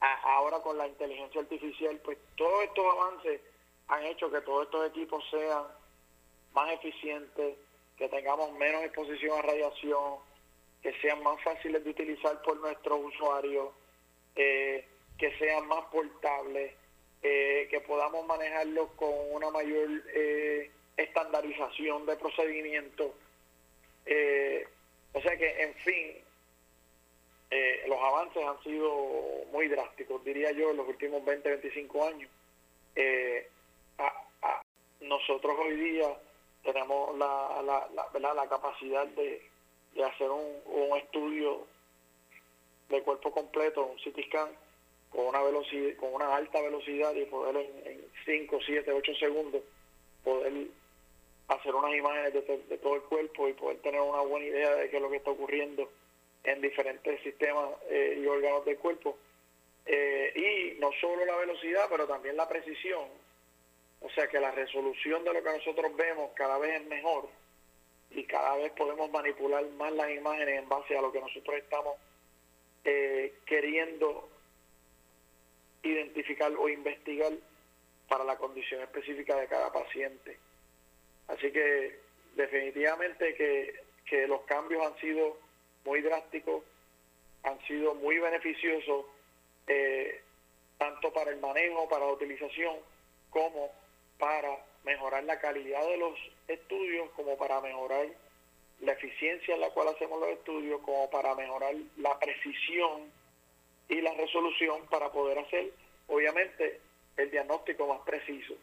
ahora 0.00 0.60
con 0.60 0.76
la 0.76 0.86
inteligencia 0.86 1.40
artificial, 1.40 1.98
pues 2.04 2.18
todos 2.36 2.64
estos 2.64 2.84
avances 2.84 3.40
han 3.88 4.04
hecho 4.04 4.30
que 4.30 4.40
todos 4.42 4.64
estos 4.64 4.88
equipos 4.88 5.24
sean 5.30 5.64
más 6.54 6.72
eficientes, 6.72 7.56
que 7.96 8.08
tengamos 8.08 8.52
menos 8.52 8.82
exposición 8.84 9.38
a 9.38 9.42
radiación, 9.42 10.14
que 10.82 10.92
sean 11.00 11.22
más 11.22 11.42
fáciles 11.42 11.82
de 11.84 11.90
utilizar 11.90 12.42
por 12.42 12.58
nuestros 12.60 13.00
usuarios, 13.04 13.68
eh, 14.36 14.86
que 15.18 15.36
sean 15.38 15.66
más 15.68 15.84
portables, 15.86 16.72
eh, 17.22 17.66
que 17.70 17.80
podamos 17.80 18.26
manejarlos 18.26 18.90
con 18.96 19.12
una 19.32 19.50
mayor 19.50 19.88
eh, 20.14 20.70
estandarización 20.96 22.06
de 22.06 22.16
procedimientos. 22.16 23.12
o 25.12 25.20
sea 25.20 25.36
que, 25.36 25.62
en 25.62 25.74
fin, 25.76 26.24
eh, 27.56 27.84
los 27.86 28.00
avances 28.00 28.42
han 28.44 28.60
sido 28.64 28.92
muy 29.52 29.68
drásticos, 29.68 30.24
diría 30.24 30.50
yo, 30.50 30.72
en 30.72 30.76
los 30.76 30.88
últimos 30.88 31.24
20, 31.24 31.48
25 31.48 32.04
años. 32.08 32.28
Eh, 32.96 33.48
nosotros 35.00 35.54
hoy 35.64 35.76
día 35.76 36.08
tenemos 36.64 37.16
la, 37.16 37.62
la, 37.62 38.34
la, 38.34 38.48
capacidad 38.48 39.06
de, 39.06 39.40
hacer 40.04 40.30
un, 40.30 40.96
estudio 40.96 41.64
de 42.88 43.02
cuerpo 43.02 43.30
completo, 43.30 43.84
un 43.84 43.96
CT 43.96 44.26
scan, 44.26 44.48
con 45.10 45.26
una 45.26 45.42
velocidad, 45.42 45.96
con 45.96 46.14
una 46.14 46.34
alta 46.34 46.60
velocidad 46.60 47.14
y 47.14 47.24
poder 47.26 47.56
en, 47.56 48.04
5, 48.24 48.58
7, 48.64 48.92
8 48.92 49.14
segundos 49.14 49.62
poder 50.22 50.52
hacer 51.48 51.74
unas 51.74 51.94
imágenes 51.94 52.32
de, 52.32 52.40
de, 52.68 52.78
todo 52.78 52.96
el 52.96 53.02
cuerpo 53.02 53.48
y 53.48 53.52
poder 53.52 53.78
tener 53.78 54.00
una 54.00 54.22
buena 54.22 54.46
idea 54.46 54.74
de 54.74 54.88
qué 54.88 54.96
es 54.96 55.02
lo 55.02 55.10
que 55.10 55.18
está 55.18 55.30
ocurriendo 55.30 55.90
en 56.44 56.60
diferentes 56.60 57.20
sistemas 57.22 57.70
eh, 57.90 58.18
y 58.22 58.26
órganos 58.26 58.64
del 58.64 58.78
cuerpo. 58.78 59.16
Eh, 59.86 60.32
y 60.76 60.80
no 60.80 60.90
solo 61.00 61.24
la 61.24 61.36
velocidad, 61.36 61.86
pero 61.90 62.06
también 62.06 62.36
la 62.36 62.48
precisión. 62.48 63.04
O 64.00 64.10
sea 64.10 64.26
que 64.28 64.40
la 64.40 64.50
resolución 64.50 65.24
de 65.24 65.32
lo 65.32 65.42
que 65.42 65.52
nosotros 65.52 65.94
vemos 65.96 66.30
cada 66.34 66.58
vez 66.58 66.80
es 66.80 66.86
mejor 66.86 67.28
y 68.10 68.24
cada 68.24 68.56
vez 68.56 68.70
podemos 68.72 69.10
manipular 69.10 69.64
más 69.70 69.92
las 69.92 70.10
imágenes 70.10 70.58
en 70.58 70.68
base 70.68 70.96
a 70.96 71.02
lo 71.02 71.10
que 71.10 71.20
nosotros 71.20 71.56
estamos 71.56 71.96
eh, 72.84 73.34
queriendo 73.46 74.28
identificar 75.82 76.52
o 76.52 76.68
investigar 76.68 77.32
para 78.08 78.24
la 78.24 78.36
condición 78.36 78.82
específica 78.82 79.36
de 79.36 79.46
cada 79.46 79.72
paciente. 79.72 80.38
Así 81.28 81.50
que 81.50 82.00
definitivamente 82.36 83.34
que, 83.34 83.80
que 84.06 84.26
los 84.26 84.42
cambios 84.42 84.84
han 84.86 84.98
sido 85.00 85.38
muy 85.84 86.00
drásticos, 86.00 86.62
han 87.42 87.60
sido 87.66 87.94
muy 87.94 88.18
beneficiosos 88.18 89.06
eh, 89.66 90.20
tanto 90.78 91.12
para 91.12 91.30
el 91.30 91.40
manejo, 91.40 91.88
para 91.88 92.06
la 92.06 92.12
utilización, 92.12 92.76
como 93.30 93.70
para 94.18 94.56
mejorar 94.84 95.24
la 95.24 95.38
calidad 95.38 95.86
de 95.86 95.96
los 95.96 96.18
estudios, 96.48 97.10
como 97.10 97.36
para 97.36 97.60
mejorar 97.60 98.06
la 98.80 98.92
eficiencia 98.92 99.54
en 99.54 99.60
la 99.60 99.70
cual 99.70 99.88
hacemos 99.88 100.20
los 100.20 100.30
estudios, 100.30 100.80
como 100.82 101.08
para 101.10 101.34
mejorar 101.34 101.74
la 101.96 102.18
precisión 102.18 103.10
y 103.88 104.00
la 104.00 104.14
resolución 104.14 104.86
para 104.90 105.10
poder 105.10 105.38
hacer, 105.38 105.72
obviamente, 106.08 106.80
el 107.16 107.30
diagnóstico 107.30 107.86
más 107.86 108.00
preciso. 108.00 108.54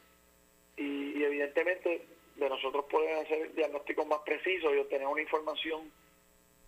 Y, 0.77 1.23
evidentemente 1.23 2.05
de 2.35 2.49
nosotros 2.49 2.85
poder 2.85 3.17
hacer 3.17 3.53
diagnósticos 3.53 4.07
más 4.07 4.19
precisos 4.19 4.73
y 4.73 4.77
obtener 4.77 5.05
una 5.05 5.21
información 5.21 5.91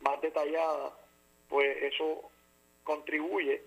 más 0.01 0.21
detallada, 0.21 0.93
pues 1.49 1.81
eso 1.81 2.29
contribuye 2.83 3.63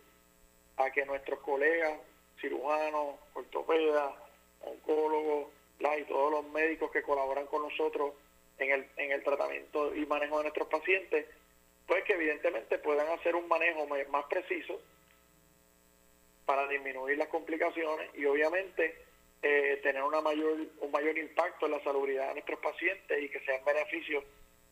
a 0.77 0.91
que 0.91 1.05
nuestros 1.07 1.41
colegas, 1.41 1.99
cirujanos, 2.41 3.17
ortopedas, 3.35 4.15
oncólogos, 4.61 5.49
y 5.79 6.05
todos 6.05 6.31
los 6.31 6.53
médicos 6.53 6.91
que 6.91 7.03
colaboran 7.03 7.47
con 7.47 7.63
nosotros 7.63 8.15
en 8.59 8.71
el, 8.71 8.89
en 8.97 9.13
el 9.13 9.23
tratamiento 9.23 9.95
y 9.95 10.07
manejo 10.07 10.39
de 10.39 10.45
nuestros 10.45 10.69
pacientes, 10.69 11.27
pues 11.87 12.05
que 12.05 12.15
evidentemente 12.15 12.79
puedan 12.79 13.09
hacer 13.19 13.35
un 13.35 13.47
manejo 13.49 13.87
más 14.11 14.25
preciso 14.27 14.81
para 16.45 16.67
disminuir 16.69 17.19
las 17.19 17.29
complicaciones 17.29 18.11
y 18.15 18.25
obviamente 18.25 18.97
eh, 19.43 19.81
tener 19.83 20.03
una 20.03 20.21
mayor, 20.21 20.57
un 20.81 20.91
mayor 20.91 21.19
impacto 21.19 21.67
en 21.67 21.73
la 21.73 21.85
salubridad 21.85 22.29
de 22.29 22.35
nuestros 22.35 22.61
pacientes 22.61 23.23
y 23.23 23.29
que 23.29 23.41
sean 23.41 23.65
beneficios 23.65 24.25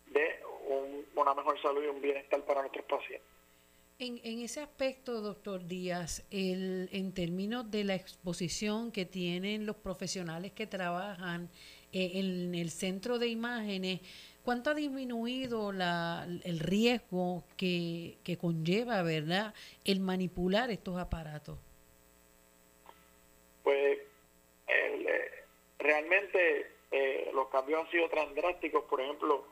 de 0.06 0.40
una 1.14 1.34
mejor 1.34 1.60
salud 1.60 1.84
y 1.84 1.88
un 1.88 2.00
bienestar 2.00 2.40
para 2.44 2.60
nuestros 2.62 2.84
pacientes. 2.86 3.28
En, 3.98 4.20
en 4.24 4.40
ese 4.40 4.60
aspecto, 4.60 5.20
doctor 5.20 5.66
Díaz, 5.66 6.26
el, 6.30 6.88
en 6.92 7.14
términos 7.14 7.70
de 7.70 7.84
la 7.84 7.94
exposición 7.94 8.90
que 8.90 9.04
tienen 9.04 9.66
los 9.66 9.76
profesionales 9.76 10.52
que 10.52 10.66
trabajan 10.66 11.48
eh, 11.94 12.10
en 12.14 12.54
el 12.54 12.70
centro 12.70 13.18
de 13.18 13.28
imágenes, 13.28 14.00
¿cuánto 14.42 14.70
ha 14.70 14.74
disminuido 14.74 15.72
la, 15.72 16.26
el 16.44 16.58
riesgo 16.58 17.44
que, 17.56 18.18
que 18.24 18.36
conlleva, 18.36 19.02
verdad, 19.02 19.54
el 19.84 20.00
manipular 20.00 20.70
estos 20.70 20.98
aparatos? 20.98 21.58
Pues 23.62 23.98
eh, 24.68 25.30
realmente 25.78 26.70
eh, 26.90 27.30
los 27.32 27.48
cambios 27.48 27.84
han 27.84 27.90
sido 27.90 28.08
tan 28.10 28.34
drásticos, 28.34 28.84
por 28.84 29.00
ejemplo, 29.00 29.46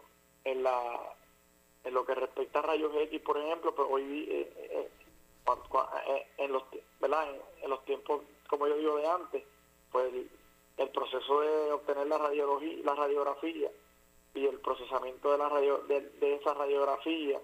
en 0.44 0.62
la 0.62 1.14
en 1.84 1.94
lo 1.94 2.04
que 2.04 2.14
respecta 2.14 2.60
a 2.60 2.62
rayos 2.62 2.92
X, 2.94 3.20
por 3.22 3.38
ejemplo, 3.38 3.74
pues 3.74 3.88
hoy 3.90 4.28
eh, 4.30 4.52
eh, 4.56 4.88
eh, 6.06 6.26
en 6.38 6.52
los 6.52 6.62
En, 7.62 7.70
los 7.70 7.84
tiempos, 7.84 8.22
como 8.48 8.66
yo 8.68 8.76
digo 8.76 8.96
de 8.96 9.06
antes, 9.06 9.42
pues 9.90 10.12
el, 10.82 10.90
proceso 10.90 11.40
de 11.40 11.72
obtener 11.72 12.06
la 12.06 12.18
radiología, 12.18 12.84
la 12.84 12.94
radiografía 12.94 13.70
y 14.34 14.46
el 14.46 14.58
procesamiento 14.60 15.32
de 15.32 15.38
la 15.38 15.48
radio, 15.48 15.78
de, 15.88 16.34
esa 16.34 16.54
radiografía, 16.54 17.40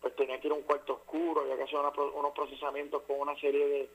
pues 0.00 0.16
tenía 0.16 0.40
que 0.40 0.48
ir 0.48 0.52
a 0.52 0.56
un 0.56 0.62
cuarto 0.62 0.94
oscuro, 0.94 1.42
había 1.42 1.56
que 1.56 1.62
hacer 1.64 1.78
unos 1.78 2.32
procesamientos 2.34 3.02
con 3.02 3.20
una 3.20 3.38
serie 3.40 3.88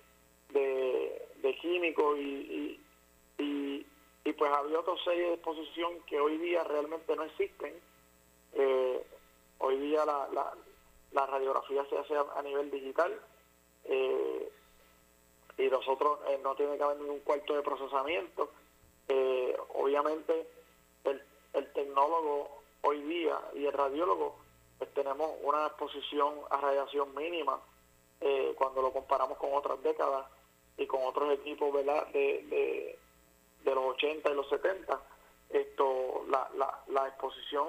de, 0.50 1.27
de, 1.41 1.55
químicos 1.62 2.17
y, 2.17 2.81
y, 3.38 3.86
y, 4.25 4.34
pues 4.34 4.51
había 4.51 4.79
otros 4.79 5.03
series 5.03 5.27
de 5.27 5.34
exposición 5.34 6.00
que 6.08 6.19
hoy 6.19 6.38
día 6.38 6.63
realmente 6.63 7.15
no 7.15 7.24
existen. 7.24 7.74
Eh, 8.53 9.03
Hoy 9.60 9.77
día 9.77 10.05
la, 10.05 10.27
la, 11.12 11.25
radiografía 11.25 11.86
se 11.89 11.98
hace 11.98 12.15
a, 12.15 12.41
nivel 12.41 12.72
digital 12.72 13.13
eh, 13.84 14.50
y 15.58 15.67
nosotros 15.67 16.19
eh, 16.29 16.39
no 16.41 16.55
tiene 16.55 16.77
que 16.77 16.84
haber 16.84 16.98
ningún 16.98 17.19
cuarto 17.19 17.55
de 17.55 17.62
procesamiento. 17.62 18.50
Eh, 19.10 19.58
obviamente 19.74 20.48
el, 21.04 21.22
el 21.54 21.74
tecnólogo 21.74 22.62
hoy 22.82 23.01
día 23.01 23.38
y 23.56 23.66
el 23.66 23.74
radiólogo 23.74 24.38
pues 24.78 24.94
tenemos 24.94 25.32
una 25.44 25.66
exposición 25.68 26.36
a 26.50 26.58
radiación 26.58 27.13
mínima 27.16 27.60
cuando 28.56 28.82
lo 28.82 28.92
comparamos 28.92 29.38
con 29.38 29.54
otras 29.54 29.82
décadas 29.82 30.25
y 30.78 30.86
con 30.86 31.01
otros 31.04 31.34
equipos 31.34 31.74
¿verdad? 31.74 32.08
De, 32.08 32.44
de, 32.50 33.00
de 33.63 33.75
los 33.75 33.86
80 33.96 34.29
y 34.29 34.36
los 34.36 34.48
70. 34.50 35.01
Esto, 35.50 36.25
la, 36.29 36.50
la, 36.55 36.83
la 36.88 37.07
exposición 37.07 37.68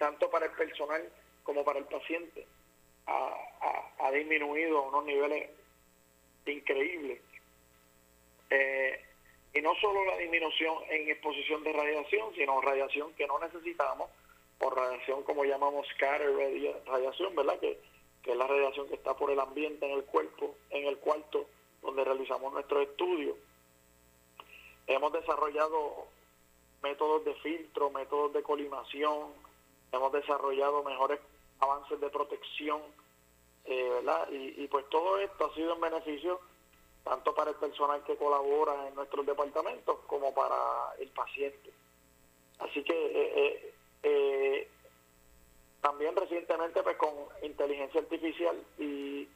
tanto 0.00 0.30
para 0.30 0.46
el 0.46 0.52
personal 0.52 1.12
como 1.42 1.62
para 1.62 1.78
el 1.78 1.84
paciente, 1.84 2.46
ha, 3.06 4.10
disminuido 4.12 4.78
a 4.78 4.88
unos 4.88 5.04
niveles 5.04 5.50
increíbles. 6.46 7.20
Eh, 8.48 9.04
y 9.52 9.60
no 9.60 9.74
solo 9.76 10.04
la 10.04 10.16
disminución 10.16 10.74
en 10.88 11.10
exposición 11.10 11.62
de 11.64 11.72
radiación, 11.72 12.34
sino 12.34 12.60
radiación 12.60 13.12
que 13.14 13.26
no 13.26 13.38
necesitamos, 13.38 14.08
o 14.60 14.70
radiación 14.70 15.22
como 15.22 15.44
llamamos 15.44 15.86
scatter 15.94 16.30
radiación, 16.86 17.34
¿verdad? 17.34 17.58
Que, 17.58 17.80
que 18.22 18.32
es 18.32 18.36
la 18.36 18.46
radiación 18.46 18.88
que 18.88 18.94
está 18.94 19.16
por 19.16 19.30
el 19.30 19.40
ambiente 19.40 19.86
en 19.86 19.92
el 19.92 20.04
cuerpo, 20.04 20.54
en 20.70 20.86
el 20.86 20.98
cuarto 20.98 21.46
donde 21.82 22.04
realizamos 22.04 22.52
nuestros 22.52 22.82
estudios. 22.82 23.36
Hemos 24.86 25.12
desarrollado 25.12 26.06
métodos 26.82 27.24
de 27.24 27.34
filtro, 27.36 27.90
métodos 27.90 28.32
de 28.32 28.42
colimación, 28.42 29.32
hemos 29.92 30.12
desarrollado 30.12 30.82
mejores 30.82 31.20
avances 31.60 32.00
de 32.00 32.08
protección, 32.10 32.80
eh, 33.64 33.88
¿verdad? 33.90 34.28
Y, 34.30 34.66
pues 34.68 34.88
todo 34.88 35.18
esto 35.18 35.46
ha 35.46 35.54
sido 35.54 35.74
en 35.74 35.80
beneficio 35.80 36.40
tanto 37.04 37.34
para 37.34 37.50
el 37.50 37.56
personal 37.56 38.02
que 38.04 38.16
colabora 38.16 38.88
en 38.88 38.94
nuestros 38.94 39.24
departamentos 39.26 39.98
como 40.06 40.32
para 40.34 40.94
el 40.98 41.08
paciente. 41.10 41.70
Así 42.58 42.82
que 42.84 42.92
eh, 42.94 43.74
eh, 44.02 44.68
también 45.80 46.14
recientemente 46.14 46.82
pues 46.82 46.96
con 46.96 47.10
inteligencia 47.42 48.00
artificial 48.00 48.62
y 48.78 49.26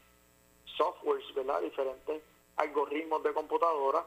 softwares, 0.76 1.34
¿verdad? 1.34 1.62
Diferentes 1.62 2.22
algoritmos 2.56 3.22
de 3.22 3.32
computadora 3.32 4.04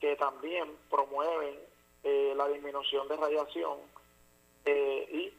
que 0.00 0.16
también 0.16 0.76
promueven 0.90 1.58
la 2.36 2.46
disminución 2.48 3.08
de 3.08 3.16
radiación 3.16 3.78
y 4.66 5.32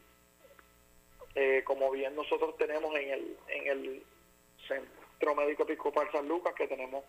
eh, 1.36 1.62
como 1.64 1.90
bien 1.90 2.16
nosotros 2.16 2.56
tenemos 2.56 2.94
en 2.96 3.10
el, 3.10 3.36
en 3.48 3.66
el 3.66 4.02
Centro 4.66 5.34
Médico 5.34 5.64
Episcopal 5.64 6.10
San 6.10 6.26
Lucas, 6.26 6.54
que 6.54 6.66
tenemos 6.66 7.04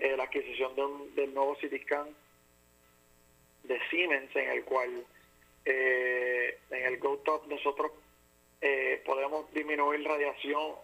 eh, 0.00 0.16
la 0.16 0.24
adquisición 0.24 0.74
del 1.14 1.34
nuevo 1.34 1.54
CT 1.56 1.74
de 3.64 3.80
Siemens, 3.90 4.34
en 4.34 4.50
el 4.50 4.64
cual 4.64 5.04
eh, 5.64 6.58
en 6.70 6.84
el 6.86 6.98
GoTop 6.98 7.46
nosotros 7.46 7.92
podemos 9.06 9.50
disminuir 9.54 10.06
radiación 10.06 10.74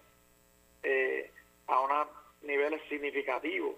a 1.67 1.81
unos 1.81 2.09
niveles 2.43 2.81
significativos, 2.89 3.75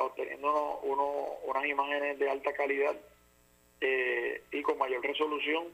obteniendo 0.00 0.80
unas 0.80 1.64
imágenes 1.64 2.18
de 2.18 2.28
alta 2.28 2.52
calidad 2.52 2.94
y 3.80 4.62
con 4.62 4.76
mayor 4.76 5.02
resolución 5.02 5.68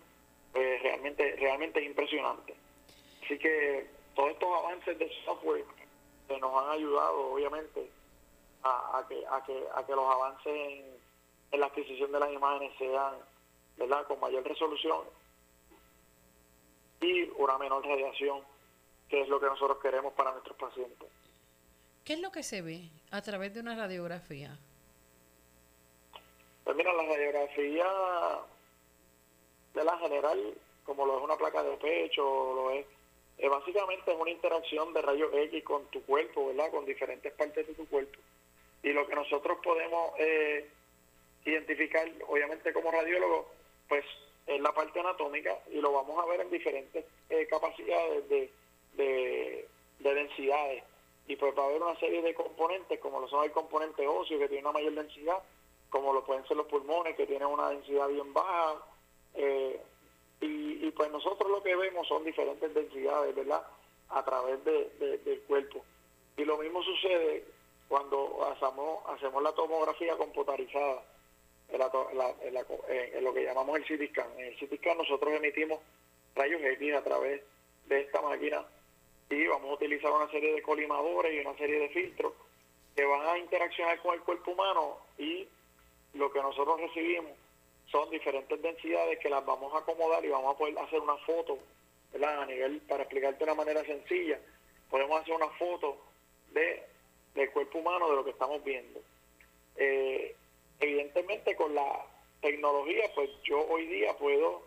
pues 0.53 0.83
realmente, 0.83 1.37
realmente 1.37 1.81
es 1.81 1.87
impresionante. 1.87 2.55
Así 3.24 3.38
que 3.38 3.87
todos 4.14 4.31
estos 4.33 4.59
avances 4.59 4.98
de 4.98 5.11
software 5.24 5.64
que 6.29 6.38
nos 6.38 6.53
han 6.62 6.70
ayudado, 6.70 7.33
obviamente, 7.33 7.88
a, 8.62 9.05
que, 9.09 9.25
a, 9.27 9.42
que, 9.44 9.66
a 9.75 9.87
que 9.87 9.92
los 9.92 10.14
avances 10.14 10.53
en, 11.53 11.61
la 11.61 11.66
adquisición 11.66 12.12
de 12.12 12.20
las 12.20 12.33
imágenes 12.33 12.73
sean 12.79 13.14
¿verdad? 13.77 14.07
con 14.07 14.20
mayor 14.20 14.44
resolución 14.44 15.01
y 17.01 17.23
una 17.38 17.57
menor 17.59 17.85
radiación, 17.85 18.42
que 19.09 19.23
es 19.23 19.29
lo 19.29 19.40
que 19.40 19.46
nosotros 19.46 19.79
queremos 19.81 20.12
para 20.12 20.33
nuestros 20.33 20.57
pacientes. 20.57 21.09
¿Qué 22.05 22.14
es 22.14 22.20
lo 22.20 22.31
que 22.31 22.42
se 22.42 22.61
ve 22.61 22.90
a 23.11 23.23
través 23.23 23.55
de 23.55 23.61
una 23.61 23.75
radiografía? 23.75 24.59
Pues 26.64 26.77
mira, 26.77 26.92
la 26.92 27.05
radiografía 27.05 27.87
de 29.75 29.85
la 29.85 29.99
general, 29.99 30.55
como 30.85 31.07
lo 31.07 31.18
es 31.18 31.25
una 31.25 31.37
placa 31.37 31.62
de 31.62 31.77
pecho, 31.79 32.23
lo 32.23 32.70
es, 32.70 32.87
eh, 33.38 33.49
básicamente 33.49 34.12
es 34.12 34.20
una 34.20 34.31
interacción 34.31 34.92
de 34.92 35.01
rayos 35.01 35.33
X 35.33 35.64
con 35.64 35.87
tu 35.87 36.03
cuerpo, 36.03 36.49
¿verdad? 36.49 36.70
Con 36.70 36.85
diferentes 36.85 37.33
partes 37.33 37.66
de 37.66 37.75
tu 37.75 37.87
cuerpo. 37.87 38.18
Y 38.83 38.93
lo 38.93 39.07
que 39.07 39.14
nosotros 39.14 39.59
podemos 39.62 40.12
eh, 40.19 40.69
identificar, 41.45 42.09
obviamente 42.29 42.73
como 42.73 42.90
radiólogo, 42.90 43.51
pues 43.88 44.05
es 44.47 44.61
la 44.61 44.73
parte 44.73 45.01
anatómica 45.01 45.59
y 45.71 45.81
lo 45.81 45.93
vamos 45.93 46.23
a 46.23 46.27
ver 46.27 46.40
en 46.40 46.51
diferentes 46.51 47.05
eh, 47.29 47.47
capacidades 47.49 48.29
de, 48.29 48.51
de, 48.95 49.69
de, 49.99 50.14
densidades. 50.14 50.83
Y 51.27 51.37
pues 51.37 51.57
va 51.57 51.64
a 51.64 51.66
haber 51.66 51.83
una 51.83 51.99
serie 52.01 52.23
de 52.23 52.35
componentes, 52.35 52.99
como 53.01 53.21
lo 53.21 53.29
son 53.29 53.45
el 53.45 53.53
componente 53.53 54.07
óseo, 54.07 54.38
que 54.38 54.49
tiene 54.49 54.64
una 54.64 54.73
mayor 54.73 54.95
densidad, 54.95 55.38
como 55.90 56.12
lo 56.12 56.25
pueden 56.25 56.47
ser 56.47 56.57
los 56.57 56.66
pulmones, 56.66 57.16
que 57.16 57.27
tienen 57.27 57.49
una 57.49 57.71
densidad 57.71 58.09
bien 58.09 58.33
baja, 58.33 58.83
eh, 59.35 59.81
y, 60.40 60.90
pues 60.93 61.11
nosotros 61.12 61.51
lo 61.51 61.62
que 61.62 61.77
vemos 61.77 62.09
son 62.09 62.25
diferentes 62.25 62.75
densidades, 62.75 63.35
¿verdad? 63.35 63.62
A 64.09 64.25
través 64.25 64.62
de, 64.64 65.19
del 65.25 65.40
cuerpo. 65.43 65.85
Y 66.37 66.45
lo 66.45 66.57
mismo 66.59 66.83
sucede 66.83 67.45
cuando 67.90 68.46
hacemos, 68.46 69.05
hacemos 69.09 69.42
la 69.42 69.53
tomografía 69.53 70.16
computarizada. 70.16 71.03
en, 71.72 73.24
lo 73.24 73.35
que 73.35 73.44
llamamos 73.44 73.79
el 73.79 73.85
CT 73.85 74.12
scan. 74.12 74.31
En 74.38 74.46
el 74.46 74.57
CT 74.57 74.76
scan 74.79 74.96
nosotros 74.96 75.35
emitimos 75.35 75.81
rayos 76.37 76.62
X 76.62 76.94
a 76.94 77.03
través 77.03 77.42
de 77.87 78.00
esta 78.03 78.22
máquina 78.22 78.64
y 79.29 79.44
vamos 79.48 79.70
a 79.70 79.74
utilizar 79.74 80.12
una 80.12 80.31
serie 80.31 80.55
de 80.55 80.62
colimadores 80.62 81.35
y 81.35 81.44
una 81.44 81.59
serie 81.59 81.81
de 81.81 81.88
filtros 81.88 82.33
que 82.94 83.05
van 83.05 83.26
a 83.26 83.38
interaccionar 83.38 84.00
con 84.03 84.14
el 84.14 84.20
cuerpo 84.20 84.53
humano 84.53 84.98
y 85.18 85.48
lo 86.14 86.31
que 86.31 86.40
nosotros 86.40 86.81
recibimos 86.81 87.33
son 87.90 88.09
diferentes 88.11 88.62
densidades 88.62 89.18
que 89.18 89.31
las 89.31 89.44
vamos 89.44 89.74
a 89.74 89.79
acomodar 89.79 90.24
y 90.24 90.29
vamos 90.29 90.55
a 90.55 90.59
poder 90.59 90.79
hacer 90.79 91.00
una 91.00 91.16
foto. 91.18 91.59
A 92.12 92.46
nivel, 92.46 92.81
para 92.83 93.03
explicarte 93.03 93.38
de 93.38 93.44
una 93.44 93.55
manera 93.55 93.85
sencilla, 93.85 94.38
podemos 94.88 95.20
hacer 95.20 95.35
una 95.35 95.48
foto 95.50 95.96
de, 96.53 96.89
del 97.35 97.51
cuerpo 97.51 97.79
humano 97.79 98.11
de 98.11 98.16
lo 98.16 98.25
que 98.25 98.31
estamos 98.31 98.62
viendo. 98.64 99.01
Eh, 99.77 100.35
evidentemente 100.81 101.55
con 101.57 101.75
la 101.75 102.07
tecnología, 102.40 103.05
pues 103.14 103.31
yo 103.45 103.66
hoy 103.69 103.87
día 103.87 104.16
puedo 104.16 104.62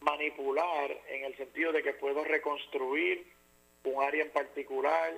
manipular 0.00 0.90
en 1.08 1.24
el 1.24 1.36
sentido 1.36 1.72
de 1.72 1.82
que 1.82 1.92
puedo 1.94 2.24
reconstruir 2.24 3.26
un 3.84 4.02
área 4.02 4.24
en 4.24 4.30
particular, 4.30 5.14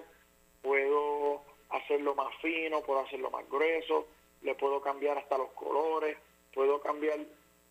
puedo 0.62 1.42
hacerlo 1.70 2.14
más 2.14 2.34
fino, 2.40 2.82
puedo 2.82 3.00
hacerlo 3.00 3.30
más 3.30 3.48
grueso, 3.48 4.06
le 4.42 4.54
puedo 4.54 4.80
cambiar 4.80 5.18
hasta 5.18 5.38
los 5.38 5.50
colores, 5.50 6.16
puedo 6.52 6.80
cambiar 6.80 7.18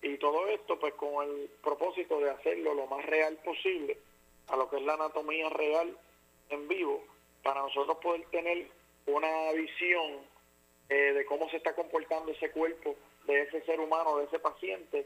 y 0.02 0.18
todo 0.18 0.48
esto 0.48 0.78
pues 0.80 0.94
con 0.96 1.26
el 1.26 1.50
propósito 1.64 2.20
de 2.20 2.30
hacerlo 2.30 2.74
lo 2.74 2.88
más 2.88 3.06
real 3.06 3.38
posible 3.38 3.98
a 4.48 4.58
lo 4.58 4.70
que 4.70 4.78
es 4.78 4.84
la 4.84 4.96
anatomía 4.96 5.50
real 5.50 5.98
en 6.50 6.68
vivo 6.68 7.02
para 7.44 7.62
nosotros 7.62 7.98
poder 8.02 8.26
tener 8.32 8.68
una 9.06 9.52
visión 9.52 10.22
eh, 10.90 11.14
de 11.14 11.26
cómo 11.26 11.50
se 11.50 11.58
está 11.58 11.76
comportando 11.76 12.32
ese 12.32 12.50
cuerpo 12.52 12.96
de 13.28 13.42
ese 13.42 13.62
ser 13.64 13.80
humano, 13.80 14.18
de 14.18 14.26
ese 14.26 14.40
paciente 14.40 15.06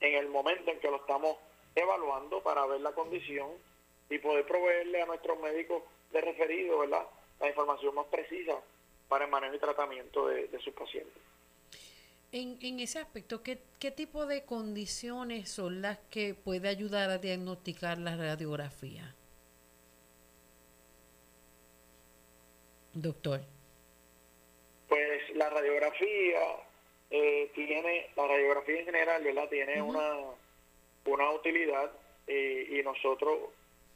en 0.00 0.14
el 0.14 0.28
momento 0.28 0.70
en 0.70 0.80
que 0.80 0.90
lo 0.90 0.96
estamos 0.96 1.36
evaluando 1.74 2.42
para 2.42 2.66
ver 2.66 2.80
la 2.80 2.92
condición 2.92 3.50
y 4.10 4.18
poder 4.18 4.46
proveerle 4.46 5.02
a 5.02 5.06
nuestros 5.06 5.38
médicos 5.40 5.82
de 6.12 6.20
referido, 6.20 6.80
¿verdad? 6.80 7.06
La 7.40 7.48
información 7.48 7.94
más 7.94 8.06
precisa 8.06 8.60
para 9.08 9.24
el 9.24 9.30
manejo 9.30 9.54
y 9.54 9.58
tratamiento 9.58 10.26
de, 10.26 10.48
sus 10.62 10.74
pacientes. 10.74 11.22
En, 12.32 12.58
en 12.62 12.80
ese 12.80 12.98
aspecto, 12.98 13.42
¿qué, 13.42 13.58
¿qué 13.78 13.90
tipo 13.90 14.26
de 14.26 14.44
condiciones 14.44 15.50
son 15.50 15.82
las 15.82 15.98
que 16.10 16.34
puede 16.34 16.68
ayudar 16.68 17.10
a 17.10 17.18
diagnosticar 17.18 17.98
la 17.98 18.16
radiografía? 18.16 19.14
Doctor. 22.94 23.40
Pues 24.88 25.36
la 25.36 25.48
radiografía 25.48 26.40
eh, 27.10 27.50
tiene, 27.54 28.10
la 28.16 28.26
radiografía 28.26 28.80
en 28.80 28.84
general, 28.84 29.22
¿verdad? 29.22 29.48
Tiene 29.48 29.80
una 29.80 30.16
una 31.04 31.30
utilidad 31.30 31.90
y, 32.26 32.82
nosotros 32.82 33.38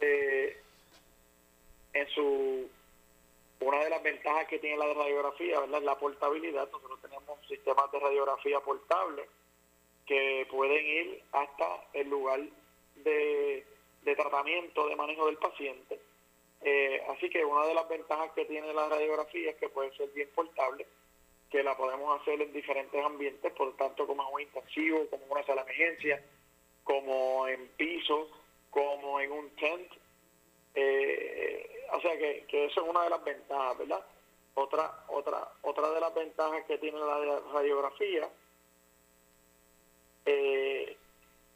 eh, 0.00 0.56
en 1.92 2.08
su 2.08 2.68
una 3.60 3.82
de 3.84 3.90
las 3.90 4.02
ventajas 4.02 4.46
que 4.48 4.58
tiene 4.58 4.76
la 4.76 4.92
radiografía 4.92 5.60
¿verdad? 5.60 5.78
es 5.78 5.84
la 5.84 5.98
portabilidad 5.98 6.68
nosotros 6.70 7.00
tenemos 7.00 7.38
sistemas 7.48 7.90
de 7.92 8.00
radiografía 8.00 8.60
portable 8.60 9.26
que 10.06 10.46
pueden 10.50 10.86
ir 10.86 11.22
hasta 11.32 11.84
el 11.94 12.08
lugar 12.08 12.40
de, 12.96 13.64
tratamiento 14.04 14.86
de 14.88 14.96
manejo 14.96 15.26
del 15.26 15.36
paciente 15.38 15.98
eh, 16.62 17.02
así 17.08 17.28
que 17.30 17.44
una 17.44 17.66
de 17.66 17.74
las 17.74 17.88
ventajas 17.88 18.32
que 18.32 18.44
tiene 18.46 18.72
la 18.72 18.88
radiografía 18.88 19.50
es 19.50 19.56
que 19.56 19.68
puede 19.68 19.94
ser 19.96 20.08
bien 20.10 20.28
portable 20.34 20.86
que 21.50 21.62
la 21.62 21.76
podemos 21.76 22.20
hacer 22.20 22.40
en 22.42 22.52
diferentes 22.52 23.04
ambientes 23.04 23.52
por 23.52 23.76
tanto 23.76 24.06
como 24.06 24.26
en 24.28 24.34
un 24.34 24.40
intensivo 24.40 25.06
como 25.10 25.24
en 25.24 25.30
una 25.30 25.44
sala 25.44 25.64
de 25.64 25.72
emergencia 25.72 26.22
como 26.86 27.48
en 27.48 27.66
piso, 27.76 28.28
como 28.70 29.20
en 29.20 29.32
un 29.32 29.50
tent. 29.56 29.92
Eh, 30.74 31.84
o 31.92 32.00
sea 32.00 32.16
que, 32.16 32.46
eso 32.48 32.80
es 32.80 32.88
una 32.88 33.02
de 33.02 33.10
las 33.10 33.24
ventajas, 33.24 33.76
¿verdad? 33.78 34.06
Otra, 34.54 35.04
otra, 35.08 35.48
otra 35.62 35.90
de 35.90 36.00
las 36.00 36.14
ventajas 36.14 36.64
que 36.66 36.78
tiene 36.78 36.98
la 36.98 37.40
radiografía 37.52 38.30
eh, 40.24 40.96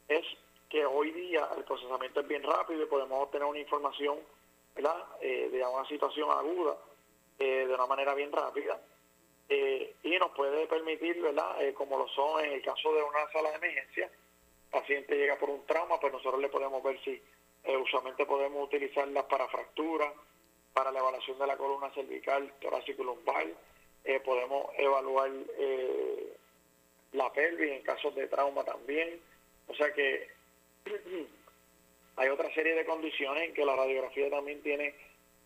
es 0.09 0.25
que 0.69 0.85
hoy 0.85 1.11
día 1.11 1.47
el 1.57 1.63
procesamiento 1.63 2.19
es 2.19 2.27
bien 2.27 2.43
rápido 2.43 2.83
y 2.83 2.87
podemos 2.87 3.23
obtener 3.23 3.47
una 3.47 3.59
información, 3.59 4.19
¿verdad? 4.75 5.05
Eh, 5.21 5.49
de 5.51 5.65
una 5.65 5.87
situación 5.87 6.29
aguda 6.29 6.77
de 7.37 7.73
una 7.73 7.87
manera 7.87 8.13
bien 8.13 8.31
rápida. 8.31 8.79
y 9.49 10.19
nos 10.19 10.31
puede 10.31 10.67
permitir, 10.67 11.19
¿verdad? 11.21 11.57
como 11.73 11.97
lo 11.97 12.07
son 12.09 12.45
en 12.45 12.51
el 12.51 12.61
caso 12.61 12.93
de 12.93 13.01
una 13.01 13.27
sala 13.31 13.49
de 13.49 13.55
emergencia, 13.55 14.11
paciente 14.71 15.15
llega 15.15 15.37
por 15.37 15.49
un 15.49 15.65
trauma, 15.65 15.99
pues 15.99 16.13
nosotros 16.13 16.41
le 16.41 16.49
podemos 16.49 16.81
ver 16.81 16.99
si 17.03 17.21
eh, 17.63 17.77
usualmente 17.77 18.25
podemos 18.25 18.63
utilizarla 18.63 19.27
para 19.27 19.47
fractura, 19.49 20.11
para 20.73 20.91
la 20.91 20.99
evaluación 20.99 21.37
de 21.37 21.47
la 21.47 21.57
columna 21.57 21.93
cervical, 21.93 22.51
torácico 22.59 23.03
y 23.03 23.05
lumbar, 23.05 23.47
eh, 24.03 24.19
podemos 24.21 24.67
evaluar 24.77 25.29
eh, 25.57 26.37
la 27.11 27.31
pelvis 27.33 27.71
en 27.71 27.83
casos 27.83 28.15
de 28.15 28.27
trauma 28.27 28.63
también, 28.63 29.21
o 29.67 29.75
sea 29.75 29.93
que 29.93 30.29
hay 32.15 32.29
otra 32.29 32.53
serie 32.53 32.75
de 32.75 32.85
condiciones 32.85 33.43
en 33.43 33.53
que 33.53 33.65
la 33.65 33.75
radiografía 33.75 34.29
también 34.29 34.61
tiene 34.61 34.95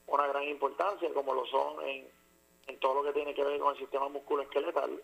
una 0.08 0.28
gran 0.28 0.44
importancia, 0.44 1.12
como 1.14 1.34
lo 1.34 1.46
son 1.46 1.88
en, 1.88 2.06
todo 2.80 2.96
lo 2.96 3.04
que 3.04 3.14
tiene 3.14 3.34
que 3.34 3.44
ver 3.44 3.60
con 3.60 3.74
el 3.74 3.80
sistema 3.80 4.10
musculoesqueletal, 4.10 5.02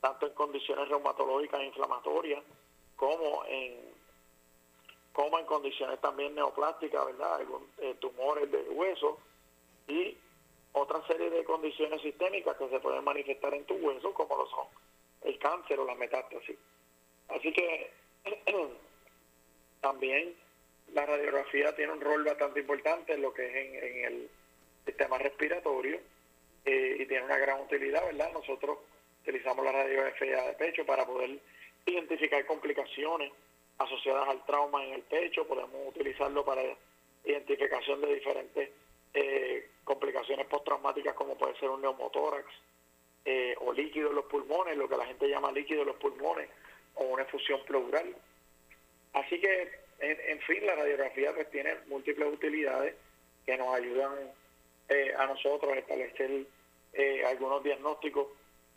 tanto 0.00 0.26
en 0.26 0.34
condiciones 0.34 0.88
reumatológicas 0.88 1.60
e 1.60 1.66
inflamatorias, 1.66 2.42
como 2.96 3.44
en 3.46 3.96
como 5.12 5.36
en 5.36 5.46
condiciones 5.46 6.00
también 6.00 6.32
neoplásticas, 6.36 7.06
¿verdad? 7.06 7.40
Eh, 7.78 7.96
tumores 7.98 8.48
de 8.52 8.60
hueso 8.68 9.18
y 9.88 10.16
otra 10.72 11.04
serie 11.08 11.28
de 11.28 11.42
condiciones 11.42 12.00
sistémicas 12.02 12.56
que 12.56 12.68
se 12.68 12.78
pueden 12.78 13.02
manifestar 13.02 13.52
en 13.52 13.64
tu 13.64 13.74
hueso, 13.74 14.14
como 14.14 14.36
lo 14.36 14.46
son 14.46 14.66
el 15.22 15.36
cáncer 15.38 15.80
o 15.80 15.84
la 15.84 15.96
metástasis. 15.96 16.56
Así 17.28 17.52
que 17.52 17.90
también 19.80 20.36
la 20.94 21.06
radiografía 21.06 21.74
tiene 21.74 21.92
un 21.92 22.00
rol 22.00 22.24
bastante 22.24 22.60
importante 22.60 23.14
en 23.14 23.22
lo 23.22 23.32
que 23.32 23.46
es 23.46 23.84
en, 23.84 24.04
el 24.04 24.30
sistema 24.84 25.18
respiratorio 25.18 26.00
eh, 26.64 26.96
y 27.00 27.06
tiene 27.06 27.24
una 27.24 27.38
gran 27.38 27.60
utilidad, 27.60 28.04
¿verdad? 28.06 28.32
Nosotros 28.32 28.78
utilizamos 29.22 29.64
la 29.64 29.72
radiografía 29.72 30.42
de 30.44 30.52
pecho 30.54 30.86
para 30.86 31.04
poder 31.04 31.38
identificar 31.86 32.44
complicaciones 32.46 33.32
asociadas 33.78 34.28
al 34.28 34.44
trauma 34.44 34.84
en 34.84 34.94
el 34.94 35.02
pecho, 35.02 35.46
podemos 35.46 35.88
utilizarlo 35.88 36.44
para 36.44 36.62
identificación 37.24 38.00
de 38.00 38.14
diferentes 38.14 38.70
eh, 39.14 39.70
complicaciones 39.84 40.46
postraumáticas 40.46 41.14
como 41.14 41.36
puede 41.36 41.58
ser 41.58 41.70
un 41.70 41.80
neumotórax 41.80 42.46
eh, 43.24 43.54
o 43.60 43.72
líquido 43.72 44.10
en 44.10 44.16
los 44.16 44.24
pulmones, 44.26 44.76
lo 44.76 44.88
que 44.88 44.96
la 44.96 45.06
gente 45.06 45.28
llama 45.28 45.52
líquido 45.52 45.82
en 45.82 45.88
los 45.88 45.96
pulmones 45.96 46.48
o 46.94 47.04
una 47.04 47.22
efusión 47.22 47.60
pleural. 47.66 48.14
Así 49.12 49.40
que, 49.40 49.70
en, 50.00 50.40
fin, 50.40 50.64
la 50.66 50.74
radiografía 50.74 51.34
pues 51.34 51.50
tiene 51.50 51.74
múltiples 51.86 52.32
utilidades 52.32 52.94
que 53.44 53.56
nos 53.56 53.74
ayudan 53.74 54.12
eh, 54.88 55.12
a 55.18 55.26
nosotros 55.26 55.72
a 55.72 55.78
establecer 55.78 56.46
algunos 57.26 57.62
diagnósticos 57.62 58.28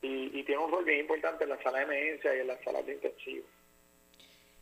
y, 0.01 0.43
tiene 0.43 0.57
un 0.57 0.71
rol 0.71 0.84
bien 0.84 1.01
importante 1.01 1.43
en 1.43 1.51
la 1.51 1.62
sala 1.62 1.79
de 1.79 1.84
emergencia 1.86 2.36
y 2.36 2.39
en 2.39 2.47
las 2.47 2.63
salas 2.63 2.86
de 2.86 2.93
intensivo. 2.93 3.45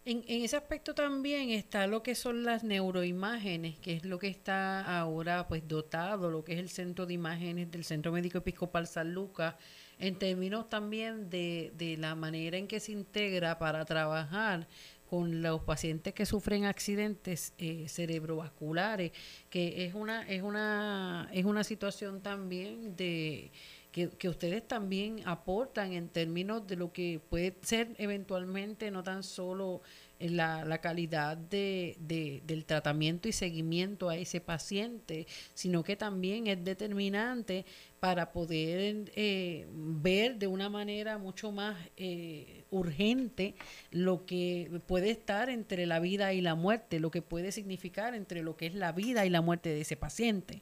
En, 0.06 0.24
en, 0.28 0.44
ese 0.44 0.58
aspecto 0.58 0.96
también 0.96 1.50
está 1.52 1.86
lo 1.88 2.04
que 2.04 2.16
son 2.16 2.44
las 2.44 2.64
neuroimágenes, 2.64 3.78
que 3.80 3.94
es 3.94 4.06
lo 4.06 4.18
que 4.18 4.28
está 4.28 5.00
ahora 5.00 5.48
pues 5.48 5.68
dotado, 5.68 6.32
lo 6.32 6.44
que 6.44 6.54
es 6.54 6.60
el 6.60 6.70
centro 6.70 7.06
de 7.06 7.14
imágenes 7.14 7.70
del 7.72 7.84
Centro 7.84 8.12
Médico 8.12 8.40
Episcopal 8.40 8.88
San 8.88 9.14
Lucas, 9.14 9.56
en 10.00 10.18
términos 10.18 10.70
también 10.70 11.30
de, 11.30 11.72
de 11.76 11.98
la 11.98 12.16
manera 12.16 12.58
en 12.58 12.68
que 12.68 12.80
se 12.80 12.94
integra 12.94 13.60
para 13.60 13.84
trabajar 13.86 14.68
con 15.10 15.42
los 15.42 15.62
pacientes 15.62 16.14
que 16.14 16.26
sufren 16.26 16.66
accidentes 16.66 17.54
eh, 17.58 17.86
cerebrovasculares, 17.88 19.12
que 19.50 19.86
es 19.86 19.96
una, 19.96 20.28
es 20.30 20.44
una, 20.44 21.30
es 21.34 21.46
una 21.46 21.64
situación 21.64 22.22
también 22.22 22.96
de 22.96 23.52
que, 23.92 24.30
ustedes 24.30 24.68
también 24.68 25.22
aportan 25.26 25.94
en 25.94 26.10
términos 26.10 26.68
de 26.68 26.76
lo 26.76 26.94
que 26.94 27.20
puede 27.30 27.56
ser 27.62 27.96
eventualmente 27.98 28.92
no 28.92 29.04
tan 29.04 29.24
solo 29.24 29.82
la, 30.20 30.66
la 30.66 30.80
calidad 30.80 31.38
de, 31.38 31.96
del 32.00 32.66
tratamiento 32.66 33.28
y 33.28 33.32
seguimiento 33.32 34.10
a 34.10 34.18
ese 34.18 34.42
paciente, 34.42 35.26
sino 35.54 35.84
que 35.84 35.96
también 35.96 36.48
es 36.48 36.64
determinante 36.64 37.66
para 38.00 38.32
poder 38.32 39.12
eh, 39.16 39.66
ver 39.70 40.36
de 40.36 40.48
una 40.48 40.70
manera 40.70 41.18
mucho 41.18 41.52
más 41.52 41.78
eh, 41.98 42.64
urgente 42.72 43.56
lo 43.92 44.26
que 44.26 44.70
puede 44.88 45.10
estar 45.12 45.50
entre 45.50 45.86
la 45.86 46.00
vida 46.00 46.34
y 46.34 46.42
la 46.42 46.56
muerte, 46.56 47.00
lo 47.00 47.12
que 47.12 47.22
puede 47.22 47.52
significar 47.52 48.16
entre 48.16 48.44
lo 48.44 48.56
que 48.56 48.68
es 48.68 48.76
la 48.76 48.92
vida 48.92 49.26
y 49.26 49.30
la 49.30 49.42
muerte 49.42 49.70
de 49.70 49.82
ese 49.82 49.98
paciente. 49.98 50.62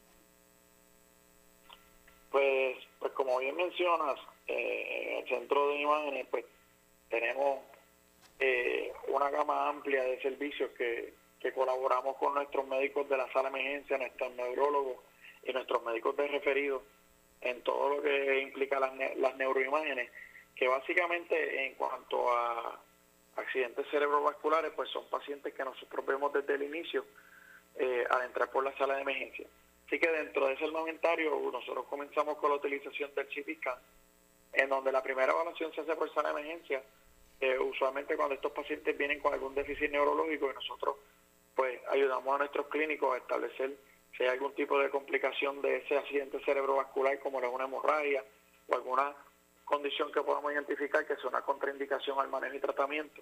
Pues 2.31 2.77
como 3.13 3.39
bien 3.39 3.55
mencionas, 3.55 4.19
eh, 4.47 5.09
en 5.11 5.17
el 5.23 5.27
centro 5.27 5.69
de 5.69 5.81
imágenes, 5.81 6.27
pues 6.29 6.45
tenemos 7.09 7.59
eh, 8.39 8.91
una 9.07 9.29
gama 9.29 9.69
amplia 9.69 10.03
de 10.03 10.21
servicios 10.21 10.71
que, 10.77 11.13
colaboramos 11.55 12.17
con 12.17 12.33
nuestros 12.33 12.67
médicos 12.67 13.07
de 13.07 13.15
la 13.15 13.31
sala 13.31 13.49
de 13.49 13.57
emergencia, 13.57 13.97
nuestros 13.97 14.35
neurólogos 14.35 14.97
y 15.43 15.53
nuestros 15.53 15.81
médicos 15.85 16.17
de 16.17 16.27
referido 16.27 16.83
en 17.39 17.61
todo 17.61 17.95
lo 17.95 18.01
que 18.01 18.41
implica 18.41 18.81
las, 18.81 18.91
las 19.15 19.37
neuroimágenes, 19.37 20.11
que 20.53 20.67
básicamente 20.67 21.65
en 21.67 21.75
cuanto 21.75 22.29
a 22.35 22.81
accidentes 23.37 23.87
cerebrovasculares, 23.89 24.73
pues 24.75 24.89
son 24.89 25.07
pacientes 25.09 25.53
que 25.53 25.63
nosotros 25.63 26.05
vemos 26.05 26.33
desde 26.33 26.55
el 26.55 26.63
inicio 26.63 27.05
eh, 27.75 28.05
al 28.09 28.23
entrar 28.23 28.51
por 28.51 28.63
la 28.63 28.75
sala 28.77 28.95
de 28.95 29.03
emergencia. 29.03 29.47
Así 29.85 29.99
que 29.99 30.11
dentro 30.11 30.47
de 30.47 30.53
ese 30.53 30.65
armamentario 30.65 31.39
nosotros 31.51 31.85
comenzamos 31.85 32.37
con 32.39 32.49
la 32.49 32.57
utilización 32.57 33.09
del 33.15 33.27
CT 33.27 33.65
en 34.53 34.69
donde 34.69 34.91
la 34.91 35.03
primera 35.03 35.31
evaluación 35.31 35.71
se 35.73 35.81
hace 35.81 35.95
por 35.95 36.11
sala 36.13 36.33
de 36.33 36.41
emergencia, 36.41 36.83
eh, 37.39 37.59
usualmente 37.59 38.15
cuando 38.15 38.35
estos 38.35 38.51
pacientes 38.51 38.97
vienen 38.97 39.19
con 39.19 39.33
algún 39.33 39.53
déficit 39.53 39.91
neurológico 39.91 40.49
y 40.49 40.53
nosotros 40.53 40.97
pues 41.55 41.79
ayudamos 41.89 42.35
a 42.35 42.37
nuestros 42.39 42.67
clínicos 42.67 43.13
a 43.13 43.17
establecer 43.17 43.77
si 44.15 44.23
hay 44.23 44.29
algún 44.29 44.53
tipo 44.53 44.79
de 44.79 44.89
complicación 44.89 45.61
de 45.61 45.77
ese 45.77 45.97
accidente 45.97 46.39
cerebrovascular 46.43 47.19
como 47.19 47.37
una 47.37 47.65
hemorragia 47.65 48.23
o 48.67 48.75
alguna 48.75 49.15
condición 49.65 50.11
que 50.11 50.21
podamos 50.21 50.53
identificar 50.53 51.05
que 51.05 51.15
sea 51.17 51.29
una 51.29 51.41
contraindicación 51.41 52.19
al 52.19 52.29
manejo 52.29 52.55
y 52.55 52.59
tratamiento 52.59 53.21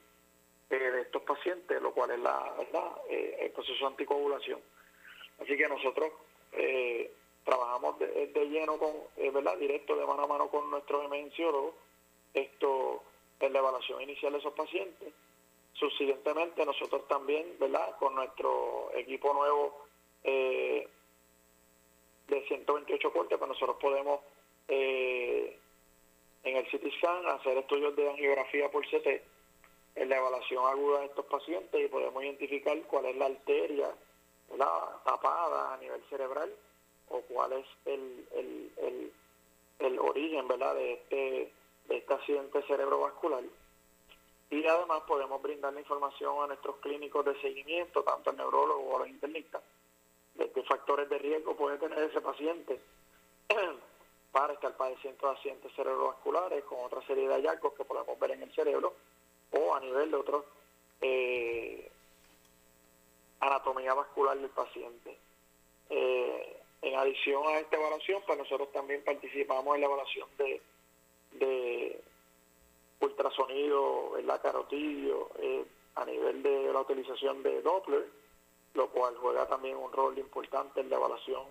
eh, 0.70 0.76
de 0.76 1.02
estos 1.02 1.24
pacientes, 1.24 1.82
lo 1.82 1.92
cual 1.92 2.12
es 2.12 2.20
la 2.20 2.54
verdad 2.58 2.92
eh, 3.10 3.38
el 3.42 3.52
proceso 3.52 3.80
de 3.80 3.88
anticoagulación. 3.88 4.60
Así 5.42 5.58
que 5.58 5.68
nosotros 5.68 6.12
eh, 6.54 7.12
trabajamos 7.44 8.00
de, 8.00 8.48
lleno 8.50 8.78
con, 8.78 8.94
verdad, 9.34 9.58
directo 9.58 9.96
de 9.96 10.06
mano 10.06 10.24
a 10.24 10.28
mano 10.28 10.50
con 10.50 10.70
nuestros 10.70 11.04
emergenciólogos, 11.06 11.76
esto 12.34 13.04
en 13.40 13.54
la 13.54 13.60
evaluación 13.60 14.02
inicial 14.02 14.34
de 14.34 14.40
esos 14.40 14.54
pacientes. 14.54 15.14
Subsiguientemente 15.74 16.66
nosotros 16.66 17.08
también, 17.08 17.58
verdad, 17.60 17.98
con 17.98 18.16
nuestro 18.16 18.92
equipo 18.94 19.34
nuevo 19.34 19.86
de 20.24 20.88
128 22.48 23.14
cortes, 23.14 23.38
pues 23.38 23.50
nosotros 23.50 23.78
podemos 23.80 24.22
eh, 24.68 25.60
en 26.44 26.58
el 26.58 26.66
CT 26.66 26.86
hacer 27.28 27.58
estudios 27.58 27.96
de 27.96 28.10
angiografía 28.10 28.70
por 28.72 28.86
CT, 28.86 29.08
en 29.96 30.10
la 30.10 30.18
evaluación 30.18 30.66
aguda 30.66 31.00
de 31.02 31.06
estos 31.06 31.26
pacientes 31.26 31.86
y 31.86 31.88
podemos 31.88 32.24
identificar 32.24 32.78
cuál 32.84 33.06
es 33.06 33.16
la 33.16 33.26
arteria 33.28 33.94
la 34.58 35.02
tapada 35.04 35.74
a 35.74 35.78
nivel 35.78 36.02
cerebral 36.10 36.54
o 37.10 37.22
cuál 37.22 37.54
es 37.54 37.66
el, 37.86 38.28
el, 38.36 39.12
el, 39.80 40.00
origen 40.00 40.48
¿verdad? 40.48 40.76
de 40.76 40.94
este 40.94 41.52
de 41.88 41.98
este 41.98 42.14
accidente 42.14 42.62
cerebrovascular 42.64 43.44
y 44.50 44.66
además 44.66 45.02
podemos 45.08 45.42
brindar 45.42 45.74
la 45.74 45.80
información 45.80 46.44
a 46.44 46.48
nuestros 46.48 46.78
clínicos 46.78 47.26
de 47.26 47.40
seguimiento, 47.42 48.04
tanto 48.04 48.30
al 48.30 48.38
neurólogo 48.38 48.82
o 48.82 48.96
a 48.96 49.00
los 49.00 49.10
internistas, 49.10 49.62
de 50.36 50.52
qué 50.52 50.64
factores 50.64 51.10
de 51.10 51.18
riesgo 51.18 51.56
puede 51.56 51.78
tener 51.78 51.98
ese 52.00 52.22
paciente 52.22 52.80
para 54.32 54.54
estar 54.54 54.76
padeciendo 54.78 55.28
de 55.28 55.34
accidentes 55.34 55.74
cerebrovasculares 55.76 56.64
con 56.66 56.80
otra 56.84 57.02
serie 57.08 57.28
de 57.28 57.36
hallazgos 57.36 57.74
que 57.74 57.86
podemos 57.86 58.20
ver 58.20 58.32
en 58.32 58.44
el 58.44 58.54
cerebro 58.54 58.94
o 59.52 59.74
a 59.74 59.80
nivel 59.80 60.12
de 60.12 60.18
otros 60.18 60.46
eh, 61.02 61.92
anatomía 63.40 63.94
vascular 63.94 64.38
del 64.38 64.50
paciente. 64.50 65.18
Eh, 65.90 66.62
en 66.82 66.96
adición 66.96 67.46
a 67.48 67.60
esta 67.60 67.78
evaluación, 67.78 68.22
pues 68.28 68.38
nosotros 68.38 68.72
también 68.72 69.04
participamos 69.04 69.74
en 69.76 69.82
la 69.82 69.88
evaluación 69.88 70.28
de, 70.38 70.62
de 71.40 72.04
ultrasonido, 73.00 74.14
la 74.24 74.42
carotidio, 74.42 75.30
eh, 75.40 75.66
a 75.96 76.06
nivel 76.06 76.44
de 76.44 76.74
la 76.74 76.82
utilización 76.82 77.42
de 77.44 77.62
Doppler, 77.62 78.08
lo 78.74 78.90
cual 78.90 79.16
juega 79.18 79.48
también 79.48 79.78
un 79.78 79.92
rol 79.92 80.18
importante 80.18 80.82
en 80.82 80.90
la 80.90 80.98
evaluación 80.98 81.44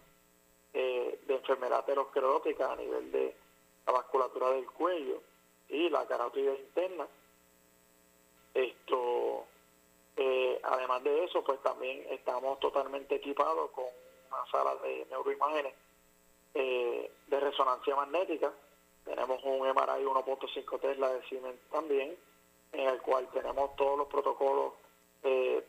eh, 0.72 1.20
de 1.26 1.34
enfermedad 1.34 1.78
aterosclerótica 1.78 2.72
a 2.72 2.76
nivel 2.76 3.10
de 3.10 3.34
la 3.86 3.92
vasculatura 3.92 4.50
del 4.50 4.66
cuello 4.66 5.22
y 5.68 5.88
la 5.88 6.06
carótida 6.06 6.54
interna. 6.54 7.06
Esto, 8.52 9.46
eh, 10.16 10.60
además 10.62 11.02
de 11.02 11.24
eso, 11.24 11.42
pues 11.42 11.60
también 11.62 12.04
estamos 12.10 12.60
totalmente 12.60 13.16
equipados 13.16 13.70
con 13.70 13.84
una 14.30 14.46
sala 14.50 14.74
de 14.82 15.06
neuroimágenes 15.10 15.74
eh, 16.54 17.10
de 17.26 17.40
resonancia 17.40 17.96
magnética. 17.96 18.52
Tenemos 19.04 19.42
un 19.44 19.66
MRI 19.68 20.04
1.5 20.04 20.80
Tesla 20.80 21.12
de 21.12 21.22
Siemens 21.28 21.60
también, 21.70 22.16
en 22.72 22.88
el 22.88 23.00
cual 23.02 23.28
tenemos 23.32 23.76
todos 23.76 23.98
los 23.98 24.08
protocolos 24.08 24.72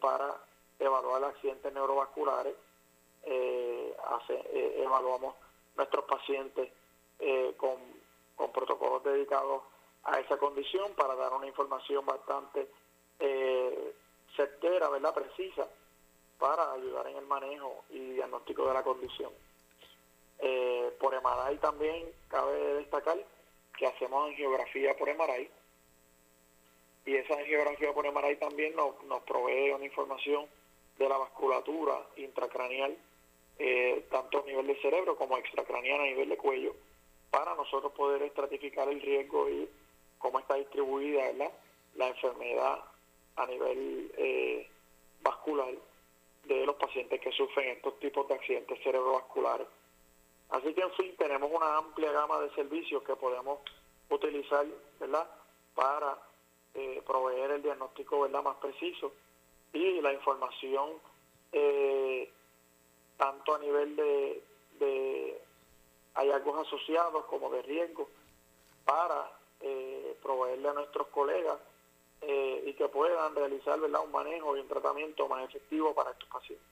para 0.01 0.35
evaluar 0.79 1.23
accidentes 1.23 1.73
neurovasculares 1.73 2.55
eh, 3.25 3.95
eh, 4.29 4.81
evaluamos 4.83 5.35
nuestros 5.75 6.05
pacientes 6.05 6.71
eh, 7.19 7.53
con, 7.57 7.77
con, 8.35 8.51
protocolos 8.51 9.03
dedicados 9.03 9.63
a 10.03 10.19
esa 10.19 10.37
condición 10.37 10.93
para 10.95 11.15
dar 11.15 11.33
una 11.33 11.47
información 11.47 12.05
bastante 12.05 12.69
eh, 13.19 13.95
certera, 14.35 14.89
¿verdad? 14.89 15.13
precisa, 15.13 15.67
para 16.37 16.73
ayudar 16.73 17.07
en 17.07 17.17
el 17.17 17.25
manejo 17.25 17.85
y 17.89 17.99
diagnóstico 18.13 18.67
de 18.67 18.73
la 18.73 18.83
condición. 18.83 19.31
Por 20.99 21.13
MRI 21.13 21.57
también 21.57 22.11
cabe 22.27 22.75
destacar 22.75 23.17
que 23.77 23.87
hacemos 23.87 24.29
angiografía 24.29 24.95
por 24.95 25.13
MRI 25.13 25.49
y 27.05 27.15
esa 27.15 27.35
angiografía 27.35 27.93
por 27.93 28.11
MRI 28.11 28.37
también 28.37 28.75
nos, 28.75 29.01
nos 29.03 29.21
provee 29.23 29.71
una 29.71 29.85
información 29.85 30.47
de 30.97 31.09
la 31.09 31.17
vasculatura 31.17 32.01
intracraneal 32.17 32.97
eh, 33.57 34.05
tanto 34.11 34.39
a 34.39 34.45
nivel 34.45 34.67
de 34.67 34.81
cerebro 34.81 35.15
como 35.15 35.37
extracraniano 35.37 36.03
a 36.03 36.07
nivel 36.07 36.27
de 36.27 36.37
cuello, 36.37 36.75
para 37.29 37.55
nosotros 37.55 37.93
poder 37.93 38.21
estratificar 38.23 38.89
el 38.89 39.01
riesgo 39.01 39.49
y 39.49 39.69
cómo 40.17 40.39
está 40.39 40.55
distribuida 40.55 41.31
la 41.95 42.07
enfermedad 42.07 42.83
a 43.37 43.45
nivel 43.45 44.11
eh, 44.17 44.67
vascular 45.21 45.73
de 46.43 46.65
los 46.65 46.75
pacientes 46.75 47.21
que 47.21 47.31
sufren 47.31 47.69
estos 47.69 47.97
tipos 47.99 48.27
de 48.27 48.35
accidentes 48.35 48.77
cerebrovasculares. 48.83 49.67
Así 50.49 50.73
que, 50.73 50.81
en 50.81 50.91
fin, 50.93 51.15
tenemos 51.17 51.51
una 51.51 51.77
amplia 51.77 52.11
gama 52.11 52.39
de 52.39 52.49
servicios 52.51 53.03
que 53.03 53.15
podemos 53.15 53.59
utilizar 54.09 54.65
¿verdad? 54.99 55.27
para 55.73 56.17
eh, 56.73 57.01
proveer 57.05 57.51
el 57.51 57.61
diagnóstico 57.63 58.21
¿verdad? 58.21 58.43
más 58.43 58.57
preciso 58.57 59.11
y 59.73 60.01
la 60.01 60.13
información 60.13 60.91
eh, 61.51 62.31
tanto 63.17 63.55
a 63.55 63.59
nivel 63.59 63.95
de, 63.95 64.43
de 64.79 65.41
hallazgos 66.13 66.67
asociados 66.67 67.25
como 67.25 67.49
de 67.49 67.61
riesgo, 67.61 68.07
para 68.85 69.31
eh, 69.61 70.17
proveerle 70.21 70.69
a 70.69 70.73
nuestros 70.73 71.07
colegas 71.07 71.57
y 72.27 72.73
que 72.73 72.87
puedan 72.87 73.35
realizar 73.35 73.79
¿verdad? 73.79 74.01
un 74.03 74.11
manejo 74.11 74.57
y 74.57 74.59
un 74.59 74.67
tratamiento 74.67 75.27
más 75.27 75.47
efectivo 75.47 75.93
para 75.93 76.09
estos 76.11 76.27
pacientes. 76.27 76.65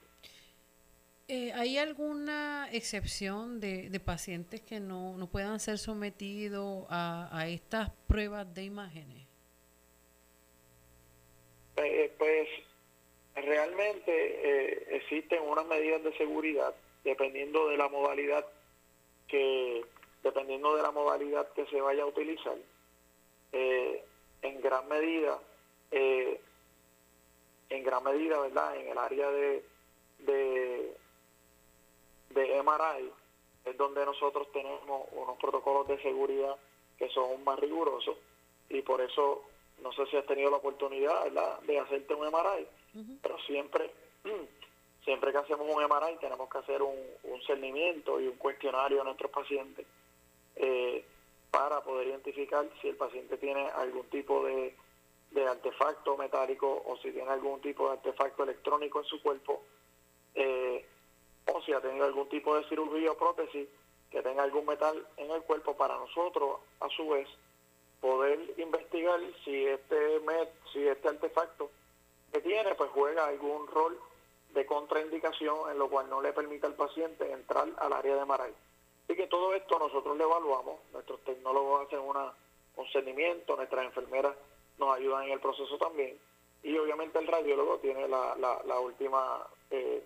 Eh, 1.26 1.52
¿Hay 1.54 1.78
alguna 1.78 2.68
excepción 2.70 3.58
de, 3.58 3.88
de 3.88 4.00
pacientes 4.00 4.60
que 4.60 4.78
no, 4.78 5.16
no, 5.16 5.26
puedan 5.26 5.58
ser 5.58 5.78
sometidos 5.78 6.86
a, 6.90 7.30
a 7.32 7.48
estas 7.48 7.90
pruebas 8.06 8.52
de 8.54 8.64
imágenes? 8.64 9.24
pues 12.18 12.48
realmente 13.34 14.12
eh, 14.12 14.86
existen 14.90 15.42
unas 15.42 15.66
medidas 15.66 16.02
de 16.04 16.16
seguridad 16.16 16.74
dependiendo 17.02 17.68
de 17.68 17.76
la 17.76 17.88
modalidad 17.88 18.46
que 19.28 19.84
dependiendo 20.22 20.76
de 20.76 20.82
la 20.82 20.90
modalidad 20.90 21.48
que 21.52 21.66
se 21.66 21.80
vaya 21.80 22.04
a 22.04 22.06
utilizar 22.06 22.56
eh, 23.52 24.04
en 24.42 24.60
gran 24.60 24.88
medida 24.88 25.38
eh, 25.90 26.40
en 27.70 27.82
gran 27.82 28.04
medida 28.04 28.40
verdad 28.40 28.76
en 28.76 28.88
el 28.88 28.98
área 28.98 29.30
de 29.30 29.64
de 32.34 32.62
MRI 32.62 33.10
es 33.64 33.76
donde 33.76 34.04
nosotros 34.04 34.50
tenemos 34.52 35.08
unos 35.12 35.38
protocolos 35.38 35.88
de 35.88 36.00
seguridad 36.02 36.56
que 36.98 37.08
son 37.10 37.42
más 37.44 37.58
rigurosos 37.58 38.16
y 38.68 38.82
por 38.82 39.00
eso 39.00 39.42
no 39.82 39.92
sé 39.92 40.06
si 40.06 40.16
has 40.16 40.26
tenido 40.26 40.50
la 40.50 40.58
oportunidad 40.58 41.24
¿verdad? 41.24 41.60
de 41.62 41.78
hacerte 41.78 42.14
un 42.14 42.26
MRI 42.26 42.66
pero 43.22 43.38
siempre, 43.40 43.90
siempre 45.04 45.32
que 45.32 45.38
hacemos 45.38 45.66
un 45.68 45.82
MRI 45.82 46.16
tenemos 46.20 46.48
que 46.48 46.58
hacer 46.58 46.82
un, 46.82 46.96
un 47.24 47.42
cernimiento 47.42 48.20
y 48.20 48.28
un 48.28 48.36
cuestionario 48.36 49.00
a 49.00 49.04
nuestros 49.04 49.30
pacientes 49.30 49.86
eh, 50.56 51.04
para 51.50 51.80
poder 51.82 52.08
identificar 52.08 52.68
si 52.80 52.88
el 52.88 52.96
paciente 52.96 53.36
tiene 53.38 53.68
algún 53.76 54.04
tipo 54.06 54.44
de, 54.44 54.74
artefacto 55.48 56.16
metálico 56.16 56.82
o 56.86 56.96
si 56.98 57.10
tiene 57.10 57.30
algún 57.30 57.60
tipo 57.60 57.86
de 57.86 57.94
artefacto 57.94 58.44
electrónico 58.44 59.00
en 59.00 59.04
su 59.04 59.20
cuerpo 59.20 59.62
eh, 60.34 60.63
si 61.64 61.72
ha 61.72 61.80
tenido 61.80 62.04
algún 62.04 62.28
tipo 62.28 62.56
de 62.56 62.68
cirugía 62.68 63.12
o 63.12 63.16
prótesis 63.16 63.68
que 64.10 64.22
tenga 64.22 64.42
algún 64.42 64.66
metal 64.66 65.06
en 65.16 65.30
el 65.30 65.42
cuerpo 65.42 65.76
para 65.76 65.96
nosotros, 65.96 66.60
a 66.80 66.88
su 66.88 67.08
vez, 67.08 67.28
poder 68.00 68.38
investigar 68.58 69.20
si 69.44 69.66
este 69.66 70.20
met, 70.20 70.50
si 70.72 70.86
este 70.86 71.08
artefacto 71.08 71.70
que 72.32 72.40
tiene, 72.40 72.74
pues 72.74 72.90
juega 72.90 73.26
algún 73.26 73.66
rol 73.68 73.98
de 74.52 74.66
contraindicación 74.66 75.70
en 75.70 75.78
lo 75.78 75.88
cual 75.88 76.08
no 76.10 76.20
le 76.20 76.32
permite 76.32 76.66
al 76.66 76.74
paciente 76.74 77.30
entrar 77.32 77.68
al 77.78 77.92
área 77.92 78.16
de 78.16 78.24
Maray. 78.24 78.52
Y 79.08 79.14
que 79.14 79.26
todo 79.26 79.54
esto 79.54 79.78
nosotros 79.78 80.16
lo 80.16 80.24
evaluamos, 80.24 80.80
nuestros 80.92 81.20
tecnólogos 81.24 81.86
hacen 81.86 82.00
una, 82.00 82.32
un 82.76 82.88
seguimiento, 82.88 83.56
nuestras 83.56 83.84
enfermeras 83.84 84.34
nos 84.78 84.96
ayudan 84.96 85.24
en 85.24 85.32
el 85.32 85.40
proceso 85.40 85.78
también, 85.78 86.18
y 86.62 86.76
obviamente 86.78 87.18
el 87.18 87.26
radiólogo 87.26 87.78
tiene 87.78 88.08
la, 88.08 88.34
la, 88.36 88.80
última, 88.80 89.46
eh, 89.70 90.02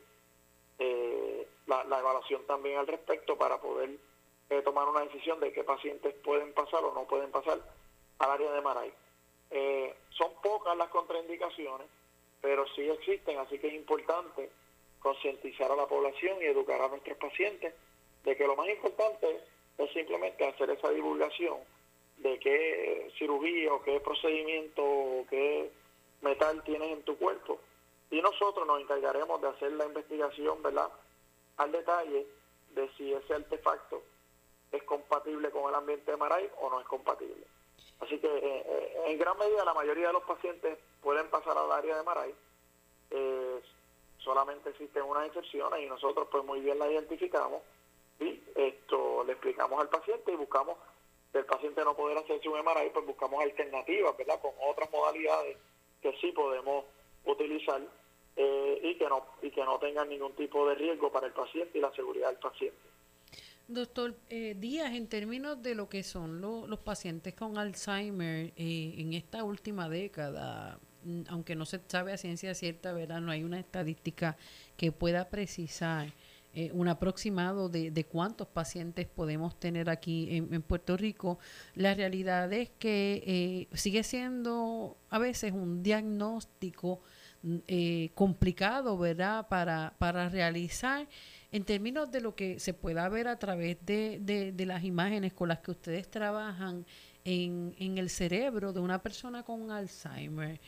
eh, 0.79 1.47
la, 1.68 1.98
evaluación 1.98 2.44
también 2.46 2.78
al 2.78 2.87
respecto 2.87 3.37
para 3.37 3.61
poder 3.61 3.90
eh, 4.50 4.62
tomar 4.62 4.88
una 4.88 5.02
decisión 5.02 5.38
de 5.40 5.52
qué 5.52 5.62
pacientes 5.62 6.14
pueden 6.24 6.52
pasar 6.52 6.83
o 6.85 6.92
no 6.92 7.04
pueden 7.04 7.31
pasar 7.31 7.59
al 8.18 8.31
área 8.31 8.50
de 8.50 8.61
Maray. 8.61 8.92
son 10.11 10.33
pocas 10.42 10.76
las 10.76 10.88
contraindicaciones, 10.88 11.87
pero 12.40 12.66
sí 12.74 12.83
existen, 12.83 13.38
así 13.38 13.59
que 13.59 13.68
es 13.68 13.74
importante 13.74 14.50
concientizar 15.00 15.70
a 15.70 15.76
la 15.76 15.87
población 15.87 16.38
y 16.40 16.46
educar 16.46 16.81
a 16.81 16.88
nuestros 16.88 17.16
pacientes 17.18 17.74
de 18.24 18.37
que 18.37 18.46
lo 18.46 18.57
más 18.57 18.68
importante 18.68 19.40
es 19.78 19.92
simplemente 19.92 20.44
hacer 20.44 20.70
esa 20.70 20.90
divulgación 20.90 21.59
de 22.18 22.38
qué 22.40 23.12
cirugía 23.16 23.72
o 23.72 23.83
qué 23.83 24.00
procedimiento 24.00 24.83
o 24.83 25.26
qué 25.31 25.70
metal 26.20 26.62
tienes 26.64 26.90
en 26.90 27.02
tu 27.02 27.16
cuerpo. 27.16 27.61
Y 28.11 28.20
nosotros 28.20 28.66
nos 28.66 28.81
encargaremos 28.81 29.40
de 29.40 29.48
hacer 29.48 29.72
la 29.72 29.87
investigación, 29.87 30.62
¿verdad? 30.62 30.90
Al 31.59 31.73
detalle 31.73 32.27
de 32.71 32.88
si 32.97 33.12
ese 33.12 33.35
artefacto 33.35 34.03
es 34.73 34.83
compatible 34.85 35.51
con 35.51 35.68
el 35.68 35.75
ambiente 35.75 36.11
de 36.11 36.16
Maray 36.16 36.51
o 36.61 36.71
no 36.71 36.81
es 36.81 36.87
compatible. 36.87 37.47
Así 38.01 38.18
que 38.18 38.27
eh, 38.27 38.40
eh, 38.66 39.03
en 39.07 39.18
gran 39.18 39.37
medida 39.38 39.64
la 39.64 39.75
mayoría 39.75 40.09
de 40.09 40.12
los 40.12 40.23
pacientes 40.23 40.79
pueden 41.03 41.29
pasar 41.31 41.57
al 41.57 41.71
área 41.73 41.97
de 41.97 42.03
Maray. 42.03 42.35
Eh, 43.11 43.61
solamente 44.18 44.71
existen 44.71 45.03
unas 45.03 45.27
excepciones 45.27 45.81
y 45.81 45.87
nosotros 45.87 46.29
pues 46.31 46.44
muy 46.44 46.61
bien 46.61 46.79
la 46.79 46.90
identificamos 46.90 47.62
y 48.21 48.42
esto 48.55 49.25
le 49.25 49.33
explicamos 49.33 49.81
al 49.81 49.88
paciente 49.88 50.33
y 50.33 50.37
buscamos 50.37 50.77
del 51.33 51.44
paciente 51.44 51.85
no 51.85 51.94
poder 51.94 52.18
hacerse 52.18 52.49
un 52.49 52.59
MRI, 52.59 52.90
pues 52.90 53.07
buscamos 53.07 53.42
alternativas, 53.42 54.16
¿verdad? 54.16 54.40
Con 54.40 54.53
otras 54.61 54.90
modalidades 54.90 55.57
que 56.03 56.12
sí 56.21 56.33
podemos 56.33 56.85
utilizar 57.25 57.81
eh, 58.38 58.81
y 58.85 58.94
que 58.94 59.09
no 59.09 59.27
y 59.42 59.51
que 59.51 59.64
no 59.64 59.79
tengan 59.79 60.09
ningún 60.09 60.33
tipo 60.35 60.68
de 60.68 60.77
riesgo 60.77 61.11
para 61.11 61.27
el 61.27 61.33
paciente 61.33 61.77
y 61.77 61.81
la 61.81 61.92
seguridad 61.92 62.29
del 62.29 62.38
paciente. 62.38 62.79
Doctor 63.66 64.14
eh, 64.31 64.55
Díaz, 64.57 64.94
en 64.94 65.09
términos 65.09 65.61
de 65.61 65.74
lo 65.74 65.88
que 65.88 66.05
son 66.05 66.40
los 66.40 66.79
pacientes 66.79 67.35
con 67.35 67.59
Alzheimer 67.59 68.53
eh, 68.57 68.94
en 68.96 69.12
esta 69.12 69.42
última 69.42 69.88
década, 69.88 70.79
aunque 71.29 71.57
no 71.57 71.66
se 71.66 71.81
sabe 71.88 72.12
a 72.12 72.16
ciencia 72.16 72.55
cierta, 72.55 72.92
¿verdad? 72.92 73.20
No 73.20 73.33
hay 73.33 73.42
una 73.42 73.59
estadística 73.59 74.37
que 74.77 74.92
pueda 74.92 75.29
precisar 75.29 76.12
eh, 76.55 76.70
un 76.72 76.88
aproximado 76.88 77.68
de, 77.68 77.90
de, 77.90 78.05
cuántos 78.05 78.48
pacientes 78.48 79.07
podemos 79.07 79.61
tener 79.61 79.90
aquí 79.90 80.29
en, 80.31 80.62
Puerto 80.62 80.96
Rico. 80.96 81.38
La 81.74 81.94
realidad 81.94 82.53
es 82.53 82.70
que 82.79 83.22
eh, 83.27 83.77
sigue 83.77 84.03
siendo 84.03 84.96
a 85.11 85.18
veces 85.18 85.53
un 85.53 85.83
diagnóstico 85.83 87.01
eh, 87.66 88.11
complicado, 88.14 88.96
¿verdad?, 88.98 89.48
para, 89.48 89.94
para 89.98 90.29
realizar 90.29 91.07
en 91.53 91.64
términos 91.64 92.11
de 92.11 92.20
lo 92.20 92.35
que 92.35 92.59
se 92.59 92.74
pueda 92.74 93.09
ver 93.09 93.29
a 93.29 93.38
través 93.38 93.79
de, 93.85 94.18
de, 94.20 94.66
las 94.66 94.85
imágenes 94.85 95.33
con 95.33 95.48
las 95.48 95.61
que 95.61 95.70
ustedes 95.70 96.11
trabajan 96.11 96.85
en, 97.24 97.74
en 97.79 97.98
el 97.98 98.11
cerebro 98.11 98.72
de 98.72 98.81
una 98.81 99.03
persona 99.03 99.42
con 99.42 99.70
Alzheimer 99.70 100.61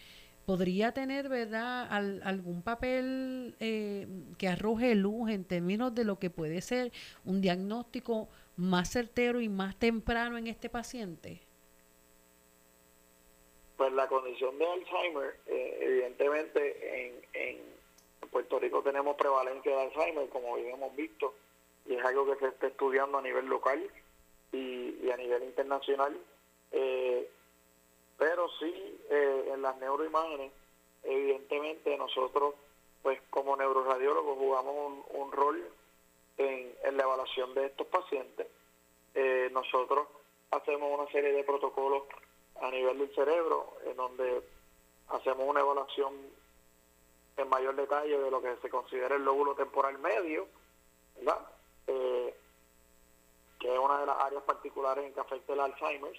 podría 0.46 0.92
tener, 0.92 1.28
¿verdad?, 1.28 1.86
algún 2.24 2.62
papel 2.62 3.54
eh, 3.60 4.08
que 4.36 4.48
arroje 4.48 4.94
luz 4.96 5.30
en 5.30 5.44
términos 5.44 5.94
de 5.94 6.04
lo 6.04 6.18
que 6.18 6.28
puede 6.30 6.60
ser 6.60 6.90
un 7.24 7.40
diagnóstico 7.40 8.28
más 8.56 8.90
certero 8.90 9.40
y 9.40 9.48
más 9.48 9.76
temprano 9.76 10.36
en 10.38 10.48
este 10.48 10.68
paciente? 10.68 11.40
Pues 13.80 13.94
la 13.94 14.08
condición 14.08 14.58
de 14.58 14.66
Alzheimer, 14.66 15.36
eh, 15.46 15.78
evidentemente 15.80 17.06
en, 17.06 17.24
en 17.32 18.28
Puerto 18.30 18.58
Rico 18.58 18.82
tenemos 18.82 19.16
prevalencia 19.16 19.74
de 19.74 19.84
Alzheimer, 19.84 20.28
como 20.28 20.56
bien 20.56 20.74
hemos 20.74 20.94
visto, 20.94 21.32
y 21.86 21.94
es 21.94 22.04
algo 22.04 22.26
que 22.26 22.36
se 22.40 22.48
está 22.48 22.66
estudiando 22.66 23.16
a 23.16 23.22
nivel 23.22 23.46
local 23.46 23.90
y, 24.52 25.10
a 25.10 25.16
nivel 25.16 25.44
internacional. 25.44 26.14
Eh, 26.72 27.26
pero 28.18 28.50
sí, 28.58 29.00
eh, 29.08 29.50
en 29.54 29.62
las 29.62 29.78
neuroimágenes, 29.78 30.52
evidentemente 31.02 31.96
nosotros, 31.96 32.56
pues 33.02 33.18
como 33.30 33.56
neuroradiólogos, 33.56 34.36
jugamos 34.36 35.06
un, 35.08 35.32
rol 35.32 35.66
en, 36.36 36.74
la 36.98 37.04
evaluación 37.04 37.54
de 37.54 37.64
estos 37.64 37.86
pacientes. 37.86 38.46
Nosotros 39.52 40.06
hacemos 40.50 41.00
una 41.00 41.10
serie 41.10 41.32
de 41.32 41.44
protocolos 41.44 42.02
a 42.60 42.70
nivel 42.70 42.98
del 42.98 43.14
cerebro, 43.14 43.76
en 43.84 43.96
donde 43.96 44.42
hacemos 45.08 45.46
una 45.46 45.60
evaluación 45.60 46.14
en 47.36 47.48
mayor 47.48 47.74
detalle 47.74 48.18
de 48.18 48.30
lo 48.30 48.42
que 48.42 48.56
se 48.56 48.68
considera 48.68 49.16
el 49.16 49.24
lóbulo 49.24 49.54
temporal 49.54 49.98
medio, 49.98 50.46
¿verdad? 51.16 51.46
Eh, 51.86 52.34
que 53.58 53.72
es 53.72 53.78
una 53.78 54.00
de 54.00 54.06
las 54.06 54.18
áreas 54.18 54.42
particulares 54.44 55.04
en 55.04 55.12
que 55.12 55.20
afecta 55.20 55.52
el 55.52 55.60
Alzheimer 55.60 56.18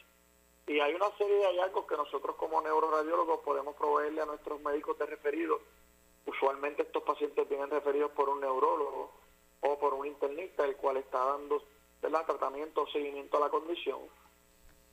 y 0.68 0.80
hay 0.80 0.94
una 0.94 1.10
serie 1.18 1.36
de 1.38 1.46
hallazgos 1.46 1.86
que 1.86 1.98
nosotros 1.98 2.36
como 2.36 2.62
neuroradiólogos 2.62 3.42
podemos 3.42 3.76
proveerle 3.76 4.22
a 4.22 4.26
nuestros 4.26 4.62
médicos 4.62 4.98
de 5.00 5.06
referidos. 5.06 5.62
Usualmente 6.26 6.84
estos 6.84 7.04
pacientes 7.04 7.50
vienen 7.50 7.70
referidos 7.70 8.12
por 8.12 8.30
un 8.30 8.42
neurólogo 8.42 9.12
o 9.62 9.80
por 9.80 9.94
un 9.94 10.06
internista, 10.06 10.64
el 10.64 10.76
cual 10.76 10.98
está 10.98 11.26
dando 11.26 11.62
tratamiento 12.26 12.84
o 12.84 12.88
seguimiento 12.88 13.38
a 13.38 13.42
la 13.42 13.50
condición. 13.50 14.00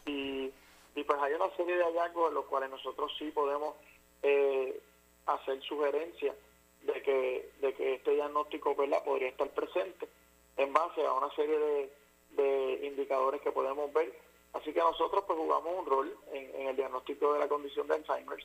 Y, 0.07 0.53
pues 0.94 1.18
hay 1.20 1.33
una 1.35 1.51
serie 1.57 1.77
de 1.77 1.85
hallazgos 1.85 2.29
en 2.29 2.35
los 2.35 2.44
cuales 2.46 2.70
nosotros 2.70 3.12
sí 3.18 3.31
podemos 3.31 3.74
eh, 4.22 4.81
hacer 5.27 5.62
sugerencias 5.62 6.35
de 6.83 7.03
que, 7.03 7.51
de 7.61 7.74
que 7.74 7.94
este 7.94 8.12
diagnóstico 8.12 8.74
¿verdad? 8.74 9.05
podría 9.05 9.29
estar 9.29 9.48
presente 9.51 10.09
en 10.57 10.72
base 10.72 11.05
a 11.07 11.12
una 11.12 11.31
serie 11.35 11.59
de, 11.59 11.92
de 12.31 12.87
indicadores 12.87 13.40
que 13.40 13.53
podemos 13.53 13.92
ver. 13.92 14.12
Así 14.55 14.72
que 14.72 14.81
nosotros 14.81 15.24
pues 15.27 15.38
jugamos 15.38 15.79
un 15.79 15.87
rol 15.87 16.16
en, 16.33 16.68
el 16.68 16.77
diagnóstico 16.77 17.33
de 17.35 17.40
la 17.40 17.48
condición 17.48 17.87
de 17.87 17.94
Alzheimer 17.94 18.44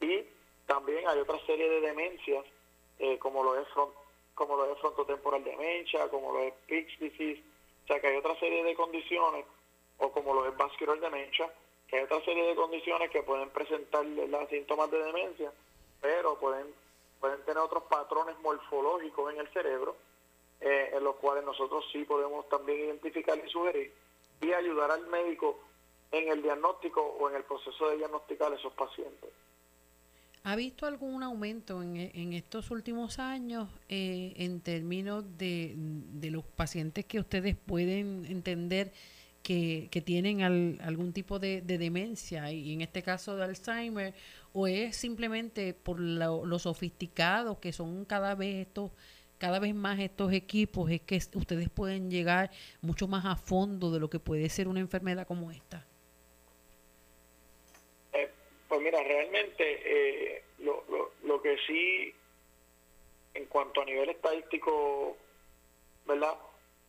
y 0.00 0.24
también 0.66 1.06
hay 1.06 1.18
otra 1.18 1.38
serie 1.46 1.68
de 1.68 1.80
demencias 1.80 2.44
eh, 2.98 3.18
como 3.18 3.42
lo 3.42 3.58
es 3.60 3.66
como 4.34 4.56
lo 4.56 4.72
es 4.72 4.78
frontotemporal 4.80 5.44
demencia, 5.44 6.08
como 6.08 6.32
lo 6.32 6.40
es 6.40 6.54
Pick's 6.66 6.98
disease, 6.98 7.42
o 7.84 7.86
sea 7.86 8.00
que 8.00 8.08
hay 8.08 8.16
otra 8.16 8.38
serie 8.40 8.64
de 8.64 8.74
condiciones 8.74 9.44
o 9.98 10.10
como 10.10 10.34
lo 10.34 10.48
es 10.48 10.56
vascular 10.56 10.98
demencia, 10.98 11.52
hay 11.94 12.04
otra 12.04 12.24
serie 12.24 12.44
de 12.44 12.54
condiciones 12.54 13.10
que 13.10 13.22
pueden 13.22 13.50
presentar 13.50 14.04
los 14.04 14.48
síntomas 14.48 14.90
de 14.90 15.02
demencia, 15.02 15.52
pero 16.00 16.38
pueden 16.38 16.66
pueden 17.20 17.40
tener 17.46 17.58
otros 17.58 17.84
patrones 17.84 18.38
morfológicos 18.40 19.32
en 19.32 19.40
el 19.40 19.48
cerebro 19.48 19.96
eh, 20.60 20.90
en 20.92 21.02
los 21.02 21.16
cuales 21.16 21.42
nosotros 21.42 21.82
sí 21.90 22.04
podemos 22.04 22.46
también 22.50 22.80
identificar 22.80 23.38
y 23.38 23.48
sugerir 23.48 23.92
y 24.42 24.52
ayudar 24.52 24.90
al 24.90 25.06
médico 25.06 25.58
en 26.12 26.28
el 26.28 26.42
diagnóstico 26.42 27.00
o 27.00 27.30
en 27.30 27.36
el 27.36 27.44
proceso 27.44 27.88
de 27.88 27.96
diagnosticar 27.96 28.52
a 28.52 28.56
esos 28.56 28.74
pacientes. 28.74 29.30
¿Ha 30.42 30.54
visto 30.54 30.86
algún 30.86 31.22
aumento 31.22 31.82
en, 31.82 31.96
en 31.96 32.34
estos 32.34 32.70
últimos 32.70 33.18
años 33.18 33.70
eh, 33.88 34.34
en 34.36 34.60
términos 34.60 35.24
de, 35.38 35.72
de, 35.76 36.30
los 36.30 36.44
pacientes 36.44 37.06
que 37.06 37.18
ustedes 37.18 37.56
pueden 37.56 38.26
entender 38.26 38.92
que, 39.44 39.88
que 39.90 40.00
tienen 40.00 40.40
algún 40.80 41.12
tipo 41.12 41.38
de, 41.38 41.60
demencia 41.60 42.50
y 42.50 42.72
en 42.72 42.80
este 42.80 43.02
caso 43.02 43.36
de 43.36 43.44
Alzheimer? 43.44 44.14
¿O 44.52 44.66
es 44.66 44.96
simplemente 44.96 45.74
por 45.74 46.00
lo, 46.00 46.46
lo 46.46 46.58
sofisticados 46.58 47.58
que 47.58 47.72
son 47.72 48.04
cada 48.06 48.34
vez 48.34 48.66
estos 48.66 48.90
cada 49.38 49.58
vez 49.58 49.74
más 49.74 49.98
estos 49.98 50.32
equipos 50.32 50.90
es 50.90 51.02
que 51.02 51.16
ustedes 51.34 51.68
pueden 51.68 52.10
llegar 52.10 52.50
mucho 52.80 53.06
más 53.06 53.26
a 53.26 53.36
fondo 53.36 53.90
de 53.90 54.00
lo 54.00 54.08
que 54.08 54.18
puede 54.18 54.48
ser 54.48 54.68
una 54.68 54.80
enfermedad 54.80 55.26
como 55.26 55.50
esta? 55.50 55.84
Eh, 58.14 58.30
pues 58.68 58.80
mira, 58.80 59.02
realmente 59.02 60.36
eh, 60.38 60.44
lo, 60.60 60.84
lo, 61.24 61.42
que 61.42 61.58
sí, 61.66 62.14
en 63.34 63.44
cuanto 63.46 63.82
a 63.82 63.84
nivel 63.84 64.08
estadístico, 64.08 65.18
¿verdad? 66.06 66.34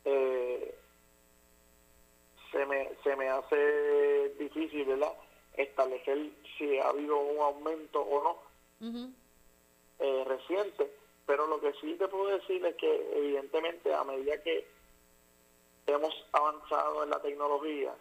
Eh, 0.06 0.76
se, 2.56 2.66
me, 2.66 2.90
se 3.04 3.16
me 3.18 3.28
hace 3.28 4.30
difícil, 4.40 4.86
¿verdad? 4.86 5.14
Establecer 5.58 6.32
si 6.58 6.80
ha 6.80 6.90
habido 6.90 7.18
un 7.20 7.40
aumento 7.42 8.02
o 8.02 8.24
no 8.24 8.46
reciente 10.26 10.90
pero 11.26 11.48
lo 11.48 11.60
que 11.60 11.74
sí 11.82 11.96
te 11.96 12.08
puedo 12.08 12.28
decir 12.28 12.64
es 12.66 12.76
que 12.76 13.18
evidentemente 13.18 13.94
a 13.94 14.04
medida 14.04 14.42
que 14.44 14.68
hemos 15.88 16.14
avanzado 16.32 17.04
en 17.04 17.10
la 17.10 17.22
tecnología 17.22 17.96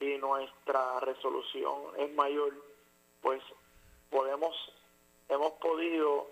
y 0.00 0.16
nuestra 0.18 1.00
resolución 1.00 1.76
es 1.98 2.12
mayor, 2.14 2.52
pues 3.20 3.42
podemos, 4.10 4.54
hemos 5.28 5.52
podido, 5.54 6.28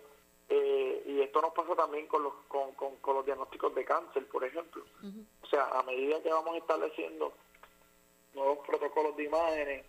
eh, 0.49 1.03
y 1.07 1.21
esto 1.21 1.41
nos 1.41 1.53
pasa 1.53 1.75
también 1.75 2.07
con 2.07 2.23
los, 2.23 2.35
con, 2.49 2.73
con, 2.75 3.15
los 3.15 3.25
diagnósticos 3.25 3.75
de 3.75 3.85
cáncer, 3.85 4.27
por 4.29 4.45
ejemplo. 4.45 4.85
O 5.43 5.47
sea, 5.47 5.65
a 5.67 5.83
medida 5.83 6.23
que 6.23 6.31
vamos 6.31 6.57
estableciendo 6.57 7.33
nuevos 8.35 8.67
protocolos 8.67 9.17
de 9.17 9.25
imágenes, 9.25 9.85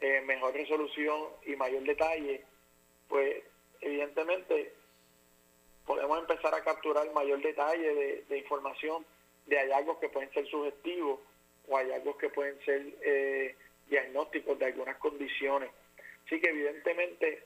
eh, 0.00 0.20
mejor 0.22 0.52
resolución 0.52 1.28
y 1.46 1.56
mayor 1.56 1.82
detalle, 1.84 2.42
pues 3.08 3.42
evidentemente 3.80 4.72
podemos 5.86 6.18
empezar 6.18 6.54
a 6.54 6.62
capturar 6.62 7.12
mayor 7.12 7.40
detalle 7.40 8.24
de, 8.28 8.38
información 8.38 9.04
de 9.46 9.58
hallazgos 9.58 9.98
que 9.98 10.08
pueden 10.08 10.32
ser 10.32 10.46
sugestivos 10.46 11.20
o 11.68 11.76
hallazgos 11.76 12.16
que 12.16 12.30
pueden 12.30 12.58
ser 12.64 12.94
eh, 13.02 13.54
diagnósticos 13.88 14.58
de 14.58 14.66
algunas 14.66 14.96
condiciones. 14.96 15.70
Así 16.26 16.40
que 16.40 16.48
evidentemente 16.48 17.42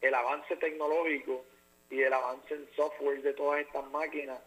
el 0.00 0.14
avance 0.14 0.56
tecnológico 0.56 1.44
y 1.90 2.02
el 2.02 2.12
avance 2.12 2.54
en 2.54 2.68
software 2.74 3.22
de 3.22 3.34
todas 3.34 3.60
estas 3.60 3.90
máquinas 3.90 4.38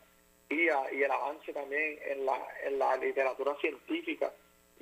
y, 0.50 0.66
y 0.66 1.04
el 1.04 1.12
avance 1.12 1.54
también 1.54 2.00
en 2.06 2.26
la, 2.26 2.48
en 2.64 2.80
la 2.80 2.98
literatura 2.98 3.56
científica 3.58 4.34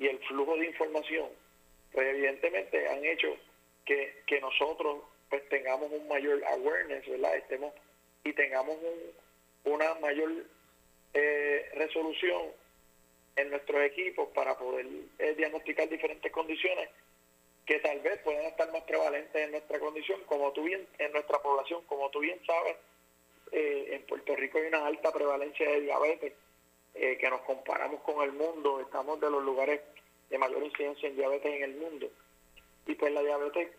y 0.02 0.08
el 0.08 0.18
flujo 0.26 0.56
de 0.56 0.66
información, 0.66 1.28
pues 1.92 2.08
evidentemente 2.08 2.88
han 2.88 3.04
hecho 3.04 3.36
que, 3.84 4.22
que 4.26 4.40
nosotros 4.40 5.04
pues 5.30 5.48
tengamos 5.48 5.92
un 5.92 6.08
mayor 6.08 6.42
awareness, 6.44 7.08
¿verdad? 7.08 7.36
Estemos 7.36 7.72
y 8.24 8.32
tengamos 8.32 8.76
un, 8.76 9.72
una 9.72 9.94
mayor 10.00 10.30
eh, 11.14 11.70
resolución 11.74 12.42
en 13.36 13.50
nuestros 13.50 13.80
equipos 13.84 14.28
para 14.34 14.58
poder 14.58 14.86
eh, 15.18 15.34
diagnosticar 15.36 15.88
diferentes 15.88 16.32
condiciones 16.32 16.88
que 17.64 17.78
tal 17.78 18.00
vez 18.00 18.18
puedan 18.24 18.44
estar 18.46 18.70
más 18.72 18.82
prevalentes 18.82 19.36
en 19.36 19.52
nuestra 19.52 19.78
condición, 19.78 20.20
como 20.26 20.52
tú 20.52 20.64
bien, 20.64 20.84
en 20.98 21.12
nuestra 21.12 21.38
población, 21.38 21.82
como 21.86 22.10
tú 22.10 22.18
bien 22.18 22.40
sabes, 22.44 22.76
eh, 23.52 23.90
en 23.92 24.02
Puerto 24.02 24.34
Rico 24.34 24.58
hay 24.58 24.66
una 24.66 24.84
alta 24.84 25.12
prevalencia 25.12 25.70
de 25.70 25.82
diabetes, 25.82 26.32
que 26.94 27.30
nos 27.30 27.40
comparamos 27.42 28.00
con 28.02 28.22
el 28.22 28.32
mundo, 28.32 28.80
estamos 28.80 29.20
de 29.20 29.30
los 29.30 29.42
lugares 29.42 29.80
de 30.28 30.38
mayor 30.38 30.62
incidencia 30.62 31.08
en 31.08 31.16
diabetes 31.16 31.54
en 31.54 31.62
el 31.62 31.76
mundo. 31.76 32.08
Y 32.86 32.94
pues 32.94 33.12
la 33.12 33.22
diabetes 33.22 33.70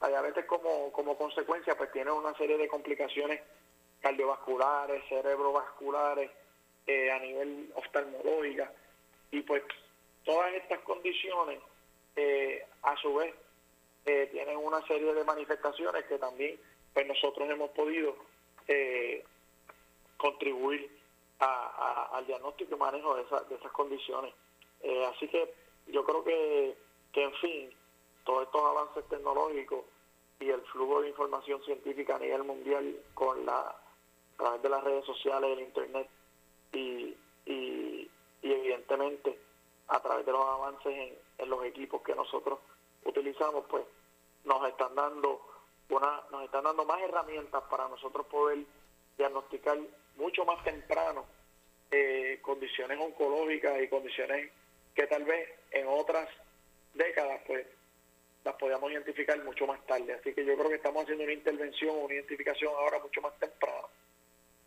la 0.00 0.08
diabetes 0.08 0.44
como, 0.46 0.92
como 0.92 1.16
consecuencia 1.16 1.76
pues 1.76 1.90
tiene 1.92 2.10
una 2.10 2.34
serie 2.34 2.58
de 2.58 2.68
complicaciones 2.68 3.40
cardiovasculares, 4.00 5.02
cerebrovasculares, 5.08 6.30
eh, 6.86 7.10
a 7.10 7.18
nivel 7.18 7.72
oftalmológica 7.74 8.70
y 9.30 9.40
pues 9.42 9.62
todas 10.24 10.54
estas 10.54 10.78
condiciones 10.80 11.58
eh, 12.14 12.64
a 12.82 12.96
su 12.98 13.14
vez 13.14 13.34
eh, 14.04 14.28
tienen 14.30 14.56
una 14.56 14.86
serie 14.86 15.12
de 15.12 15.24
manifestaciones 15.24 16.04
que 16.04 16.18
también 16.18 16.56
pues 16.94 17.06
nosotros 17.06 17.50
hemos 17.50 17.70
podido 17.70 18.16
contribuir 20.16 20.90
al 21.38 22.26
diagnóstico 22.26 22.74
y 22.74 22.78
manejo 22.78 23.14
de, 23.14 23.24
de 23.48 23.54
esas 23.56 23.72
condiciones. 23.72 24.34
así 25.12 25.28
que 25.28 25.54
yo 25.88 26.04
creo 26.04 26.24
que, 26.24 26.76
que 27.12 27.24
en 27.24 27.34
fin, 27.34 27.70
todos 28.24 28.44
estos 28.44 28.62
avances 28.62 29.08
tecnológicos 29.08 29.84
y 30.40 30.50
el 30.50 30.60
flujo 30.62 31.00
de 31.00 31.08
información 31.08 31.62
científica 31.64 32.16
a 32.16 32.18
nivel 32.18 32.44
mundial 32.44 33.00
con 33.14 33.46
la 33.46 33.58
a 33.58 34.36
través 34.36 34.62
de 34.62 34.68
las 34.68 34.84
redes 34.84 35.04
sociales, 35.06 35.50
el 35.50 35.60
internet 35.64 36.10
y, 36.72 37.16
y, 37.46 38.10
evidentemente 38.42 39.40
a 39.88 39.98
través 40.00 40.26
de 40.26 40.32
los 40.32 40.42
avances 40.42 41.16
en, 41.38 41.48
los 41.48 41.64
equipos 41.64 42.02
que 42.02 42.14
nosotros 42.14 42.58
utilizamos, 43.04 43.64
pues 43.70 43.84
nos 44.44 44.68
están 44.68 44.94
dando 44.94 45.40
una, 45.88 46.22
nos 46.30 46.42
están 46.42 46.64
dando 46.64 46.84
más 46.84 47.00
herramientas 47.00 47.62
para 47.70 47.88
nosotros 47.88 48.26
poder 48.26 48.58
diagnosticar 49.16 49.78
mucho 50.16 50.44
más 50.44 50.62
temprano 50.64 51.26
eh, 51.90 52.38
condiciones 52.42 52.98
oncológicas 52.98 53.80
y 53.80 53.88
condiciones 53.88 54.50
que 54.94 55.06
tal 55.06 55.24
vez 55.24 55.48
en 55.70 55.86
otras 55.86 56.28
décadas 56.94 57.40
pues 57.46 57.66
las 58.44 58.54
podíamos 58.56 58.90
identificar 58.92 59.42
mucho 59.44 59.66
más 59.66 59.84
tarde. 59.86 60.14
Así 60.14 60.32
que 60.32 60.44
yo 60.44 60.56
creo 60.56 60.68
que 60.68 60.76
estamos 60.76 61.02
haciendo 61.02 61.24
una 61.24 61.32
intervención, 61.32 61.96
una 61.96 62.14
identificación 62.14 62.72
ahora 62.74 62.98
mucho 63.00 63.20
más 63.20 63.38
temprano. 63.38 63.88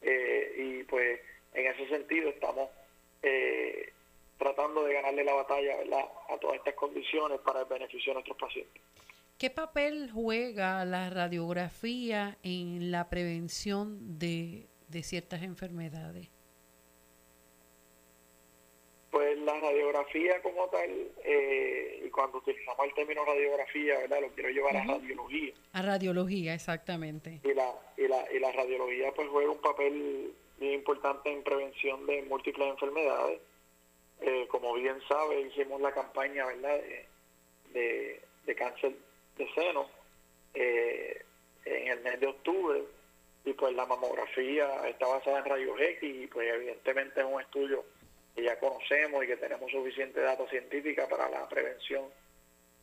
Eh, 0.02 0.54
y 0.58 0.84
pues 0.84 1.20
en 1.54 1.68
ese 1.68 1.88
sentido 1.88 2.30
estamos 2.30 2.70
eh, 3.24 3.92
tratando 4.38 4.84
de 4.84 4.94
ganarle 4.94 5.24
la 5.24 5.34
batalla 5.34 5.76
a 6.30 6.38
todas 6.38 6.58
estas 6.58 6.76
condiciones 6.76 7.40
para 7.40 7.62
el 7.62 7.66
beneficio 7.66 8.12
de 8.12 8.16
nuestros 8.16 8.38
pacientes. 8.38 8.82
¿Qué 9.40 9.50
papel 9.50 10.12
juega 10.14 10.86
la 10.86 11.10
radiografía 11.10 12.38
en 12.44 12.92
la 12.92 13.10
prevención 13.10 14.20
de 14.20 14.68
ciertas 15.02 15.42
enfermedades? 15.42 16.30
la 19.50 19.60
radiografía 19.60 20.42
como 20.42 20.68
tal, 20.68 20.90
eh, 21.24 22.04
y 22.06 22.10
cuando 22.10 22.38
utilizamos 22.38 22.86
el 22.86 22.94
término 22.94 23.26
radiografía, 23.26 23.98
¿verdad? 24.00 24.22
Lo 24.22 24.30
quiero 24.30 24.50
llevar 24.50 24.78
a 24.78 24.84
radiología. 24.86 25.54
A 25.74 25.82
radiología, 25.82 26.54
exactamente. 26.54 27.42
Y 27.44 27.54
la, 27.54 27.74
y 27.98 28.08
la, 28.08 28.32
y 28.32 28.40
la 28.40 28.52
radiología 28.52 29.12
pues 29.14 29.28
juega 29.30 29.52
un 29.52 29.62
papel 29.62 30.34
bien 30.60 30.74
importante 30.74 31.32
en 31.32 31.44
prevención 31.44 32.06
de 32.06 32.22
múltiples 32.24 32.70
enfermedades. 32.70 33.40
Eh, 34.22 34.48
como 34.50 34.74
bien 34.74 34.98
sabe, 35.08 35.42
hicimos 35.42 35.82
la 35.82 35.94
campaña, 35.94 36.46
¿verdad? 36.46 36.80
De, 37.74 38.22
de, 38.46 38.56
cáncer 38.56 38.94
de 39.40 39.54
seno 39.54 39.90
eh, 40.54 41.26
en 41.66 41.88
el 41.88 42.02
mes 42.02 42.20
de 42.20 42.28
octubre 42.28 42.84
y 43.46 43.54
pues 43.54 43.74
la 43.74 43.88
mamografía 43.88 44.88
está 44.88 45.08
basada 45.08 45.40
en 45.40 45.46
rayos 45.46 45.80
X 45.80 46.00
y 46.04 46.28
pues 46.28 46.48
evidentemente 46.54 47.22
es 47.22 47.26
un 47.26 47.42
estudio 47.42 47.84
que 48.36 48.44
ya 48.44 48.60
conocemos 48.60 49.24
y 49.24 49.28
que 49.28 49.38
tenemos 49.38 49.72
suficiente 49.72 50.22
datos 50.22 50.50
científica 50.52 51.08
para 51.08 51.28
la 51.30 51.50
prevención 51.50 52.06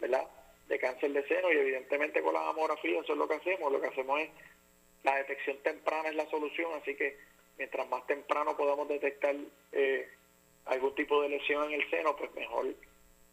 ¿verdad? 0.00 0.26
de 0.66 0.78
cáncer 0.80 1.12
de 1.12 1.26
seno 1.28 1.52
y 1.52 1.58
evidentemente 1.58 2.20
con 2.22 2.34
la 2.34 2.40
mamografía 2.40 3.00
eso 3.00 3.12
es 3.12 3.18
lo 3.18 3.28
que 3.28 3.36
hacemos, 3.36 3.70
lo 3.70 3.80
que 3.80 3.86
hacemos 3.86 4.20
es 4.20 4.30
la 5.06 5.16
detección 5.16 5.56
temprana 5.62 6.08
es 6.08 6.16
la 6.16 6.26
solución, 6.26 6.72
así 6.74 6.96
que 6.96 7.16
mientras 7.58 7.88
más 7.88 8.04
temprano 8.06 8.56
podamos 8.56 8.88
detectar 8.88 9.36
eh, 9.72 10.08
algún 10.66 10.94
tipo 10.96 11.22
de 11.22 11.28
lesión 11.28 11.72
en 11.72 11.80
el 11.80 11.90
seno, 11.90 12.16
pues 12.16 12.34
mejor, 12.34 12.74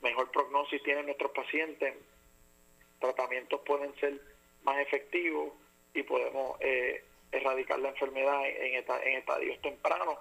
mejor 0.02 0.32
prognosis 0.32 0.84
tienen 0.84 1.08
nuestros 1.08 1.32
pacientes, 1.32 1.96
tratamientos 3.04 3.62
pueden 3.66 3.94
ser 3.96 4.20
más 4.64 4.80
efectivos 4.80 5.54
y 5.94 6.04
podemos 6.04 6.58
eh, 6.62 7.04
erradicar 7.32 7.80
la 7.80 7.90
enfermedad 7.90 8.48
en, 8.48 8.76
en 8.76 9.18
estadios 9.18 9.62
tempranos 9.62 10.18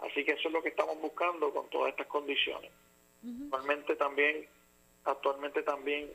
Así 0.00 0.24
que 0.24 0.32
eso 0.32 0.48
es 0.48 0.54
lo 0.54 0.62
que 0.62 0.70
estamos 0.70 1.00
buscando 1.00 1.52
con 1.52 1.68
todas 1.70 1.90
estas 1.90 2.06
condiciones. 2.06 2.70
Actualmente 3.44 3.96
también, 3.96 4.46
actualmente 5.04 5.62
también 5.62 6.10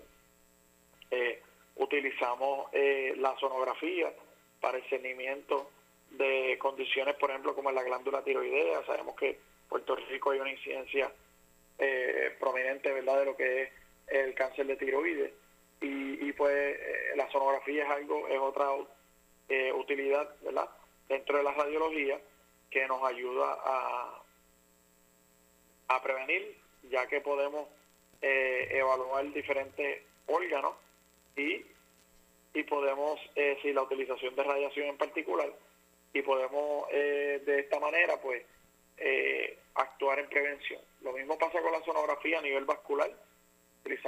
eh, 1.10 1.42
utilizamos 1.76 2.68
eh, 2.72 3.16
la 3.18 3.36
sonografía 3.40 4.14
para 4.62 4.78
el 4.78 4.88
seguimiento 4.90 5.72
de 6.12 6.58
condiciones, 6.60 7.16
por 7.16 7.32
ejemplo, 7.32 7.56
como 7.56 7.72
la 7.72 7.84
glándula 7.84 8.24
tiroidea. 8.24 8.86
Sabemos 8.86 9.16
que 9.16 9.30
en 9.30 9.38
Puerto 9.68 9.96
Rico 9.96 10.32
hay 10.32 10.40
una 10.40 10.52
incidencia 10.52 11.12
eh, 11.80 12.36
prominente, 12.40 12.92
¿verdad?, 12.92 13.20
de 13.20 13.26
lo 13.26 13.36
que 13.36 13.64
es 13.64 13.70
el 14.08 14.34
cáncer 14.36 14.68
de 14.68 14.76
tiroides. 14.76 15.32
Y, 15.82 16.28
y 16.28 16.34
pues 16.34 16.78
la 17.16 17.30
sonografía 17.32 17.84
es 17.86 17.90
algo, 17.90 18.28
es 18.28 18.40
otra 18.40 18.68
utilidad, 19.76 20.30
¿verdad?, 20.42 20.70
dentro 21.10 21.38
de 21.38 21.44
la 21.44 21.54
radiología 21.54 22.20
que 22.70 22.88
nos 22.88 23.04
ayuda 23.04 23.58
a, 23.64 24.16
prevenir, 26.04 26.56
ya 26.90 27.08
que 27.08 27.20
podemos 27.20 27.68
eh, 28.22 28.70
evaluar 28.72 29.32
diferentes 29.34 30.02
órganos 30.28 30.76
y, 31.36 31.66
y 32.54 32.64
podemos, 32.64 33.20
eh, 33.36 33.58
si 33.62 33.74
la 33.74 33.82
utilización 33.82 34.34
de 34.36 34.44
radiación 34.44 34.88
en 34.88 34.98
particular, 34.98 35.52
y 36.14 36.22
podemos 36.22 36.86
eh, 36.92 37.42
de 37.46 37.60
esta 37.60 37.80
manera 37.80 38.20
pues 38.22 38.44
actuar 39.76 40.20
en 40.20 40.28
prevención. 40.28 40.82
Lo 41.02 41.14
mismo 41.14 41.38
pasa 41.38 41.62
con 41.62 41.72
la 41.72 41.82
sonografía 41.84 42.40
a 42.40 42.42
nivel 42.42 42.66
vascular. 42.66 43.10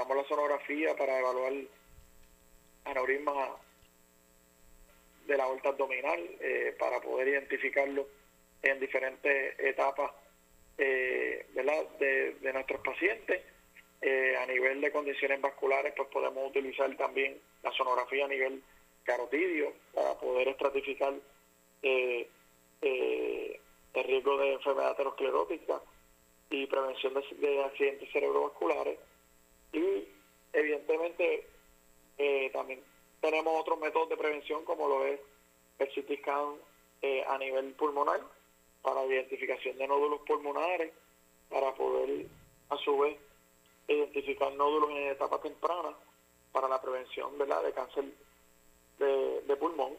La 0.10 0.24
sonografía 0.28 0.96
para 0.96 1.20
evaluar 1.20 1.54
aneurismas 2.86 3.50
de 5.28 5.38
la 5.38 5.46
vuelta 5.46 5.70
abdominal, 5.70 6.20
para 6.80 7.00
poder 7.00 7.28
identificarlo 7.30 8.08
en 8.64 8.80
diferentes 8.80 9.60
etapas 9.60 10.12
eh, 10.78 11.46
De, 11.54 12.36
de, 12.42 12.54
nuestros 12.54 12.82
pacientes. 12.82 13.42
Eh, 14.02 14.36
a 14.36 14.48
nivel 14.48 14.82
de 14.82 14.92
condiciones 14.92 15.40
vasculares, 15.40 15.94
pues 15.96 16.10
podemos 16.10 16.50
utilizar 16.50 16.96
también 16.98 17.40
la 17.62 17.72
sonografía 17.72 18.26
a 18.26 18.28
nivel 18.28 18.64
carotidio 19.04 19.74
para 19.94 20.16
poder 20.16 20.48
estratificar 20.48 21.14
eh, 21.84 22.28
el 22.82 24.04
riesgo 24.04 24.38
de 24.40 24.54
enfermedad 24.54 24.92
aterosclerótica 24.92 25.82
y 26.50 26.66
prevención 26.66 27.14
de, 27.14 27.64
accidentes 27.64 28.12
cerebrovasculares. 28.12 28.98
Y 29.74 30.08
evidentemente 30.54 31.48
eh, 32.18 32.50
también 32.52 32.82
tenemos 33.22 33.60
otros 33.60 33.80
métodos 33.80 34.10
de 34.10 34.18
prevención 34.18 34.66
como 34.66 34.88
lo 34.88 35.06
es 35.06 35.20
el 35.80 35.88
CT 35.90 36.20
scan 36.22 36.56
eh, 37.02 37.24
a 37.28 37.38
nivel 37.38 37.74
pulmonar 37.74 38.22
para 38.82 39.06
identificación 39.06 39.78
de 39.78 39.88
nódulos 39.88 40.22
pulmonares, 40.22 40.92
para 41.50 41.74
poder 41.76 42.26
a 42.70 42.78
su 42.78 42.98
vez 43.00 43.18
identificar 43.88 44.52
nódulos 44.54 44.90
en 44.92 45.08
etapa 45.08 45.42
temprana 45.42 45.96
para 46.52 46.68
la 46.68 46.82
prevención 46.82 47.38
¿verdad? 47.38 47.64
de 47.64 47.74
cáncer 47.74 48.06
de, 49.00 49.42
de 49.42 49.56
pulmón. 49.56 49.94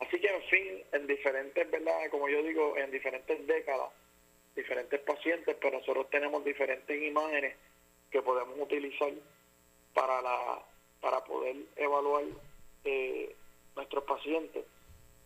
Así 0.00 0.20
que 0.20 0.28
en 0.28 0.42
fin, 0.42 0.84
en 0.92 1.06
diferentes, 1.06 1.70
¿verdad? 1.70 2.10
Como 2.10 2.28
yo 2.28 2.42
digo, 2.42 2.76
en 2.76 2.90
diferentes 2.90 3.46
décadas 3.46 3.90
diferentes 4.54 5.00
pacientes, 5.00 5.56
pero 5.60 5.78
nosotros 5.78 6.10
tenemos 6.10 6.44
diferentes 6.44 7.02
imágenes 7.02 7.56
que 8.12 8.22
podemos 8.22 8.56
utilizar 8.60 9.10
para 9.94 10.20
la 10.22 10.62
para 11.00 11.24
poder 11.24 11.56
evaluar 11.74 12.22
eh, 12.84 13.34
nuestros 13.74 14.04
pacientes 14.04 14.64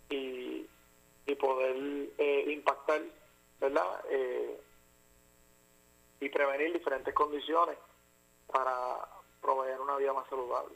y, 0.08 0.66
y 1.26 1.34
poder 1.34 1.76
eh, 2.16 2.44
impactar, 2.50 3.02
¿verdad? 3.60 4.04
Eh, 4.10 4.58
y 6.20 6.28
prevenir 6.30 6.72
diferentes 6.72 7.12
condiciones 7.12 7.76
para 8.46 9.06
proveer 9.42 9.78
una 9.80 9.98
vida 9.98 10.14
más 10.14 10.26
saludable. 10.30 10.74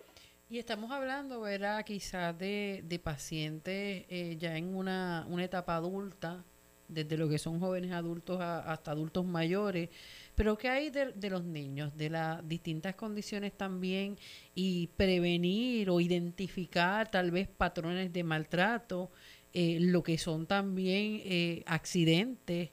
Y 0.51 0.59
estamos 0.59 0.91
hablando, 0.91 1.41
¿verdad? 1.41 1.83
Quizás 1.85 2.37
de, 2.39 2.83
de 2.85 2.99
pacientes 2.99 4.07
ya 4.39 4.57
en 4.57 4.75
una, 4.77 5.25
una 5.31 5.45
etapa 5.45 5.77
adulta, 5.77 6.45
desde 6.93 7.17
lo 7.17 7.29
que 7.29 7.39
son 7.39 7.61
jóvenes 7.61 7.93
adultos 7.93 8.41
hasta 8.41 8.91
adultos 8.91 9.25
mayores. 9.25 9.89
Pero 10.35 10.57
¿qué 10.57 10.69
hay 10.69 10.91
de, 10.91 11.31
los 11.31 11.45
niños, 11.45 11.97
de 11.97 12.11
las 12.11 12.47
distintas 12.49 12.95
condiciones 12.95 13.53
también 13.53 14.17
y 14.55 14.89
prevenir 14.97 15.91
o 15.91 16.01
identificar 16.01 17.11
tal 17.11 17.31
vez 17.31 17.49
patrones 17.49 18.13
de 18.13 18.25
maltrato, 18.25 19.11
eh, 19.53 19.79
lo 19.81 20.03
que 20.03 20.17
son 20.17 20.47
también 20.47 21.21
eh, 21.25 21.63
accidentes 21.67 22.71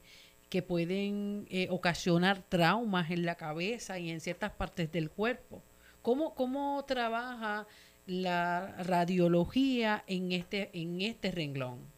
que 0.50 0.62
pueden 0.62 1.46
eh, 1.50 1.68
ocasionar 1.70 2.42
traumas 2.48 3.12
en 3.12 3.26
la 3.26 3.36
cabeza 3.36 4.00
y 4.00 4.12
en 4.12 4.22
ciertas 4.22 4.52
partes 4.52 4.92
del 4.92 5.10
cuerpo? 5.10 5.62
¿Cómo, 6.02 6.36
cómo 6.36 6.86
trabaja 6.86 7.68
la 8.06 8.82
radiología 8.84 10.06
en 10.08 10.32
este, 10.32 10.70
en 10.74 11.02
este 11.02 11.32
renglón? 11.32 11.97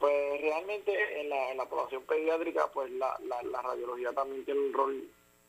Pues 0.00 0.40
realmente 0.40 1.20
en 1.20 1.28
la, 1.28 1.50
en 1.50 1.58
la 1.58 1.66
población 1.66 2.02
pediátrica, 2.04 2.66
pues 2.72 2.90
la, 2.92 3.16
la, 3.20 3.62
radiología 3.62 4.12
también 4.12 4.44
tiene 4.46 4.60
un 4.60 4.72
rol, 4.72 5.08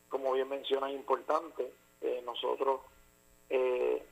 como 0.10 0.34
bien 0.34 0.50
mencionas, 0.50 0.92
importante. 0.92 1.72
Eh, 2.02 2.22
nosotros, 2.26 2.82
eh, 3.50 4.04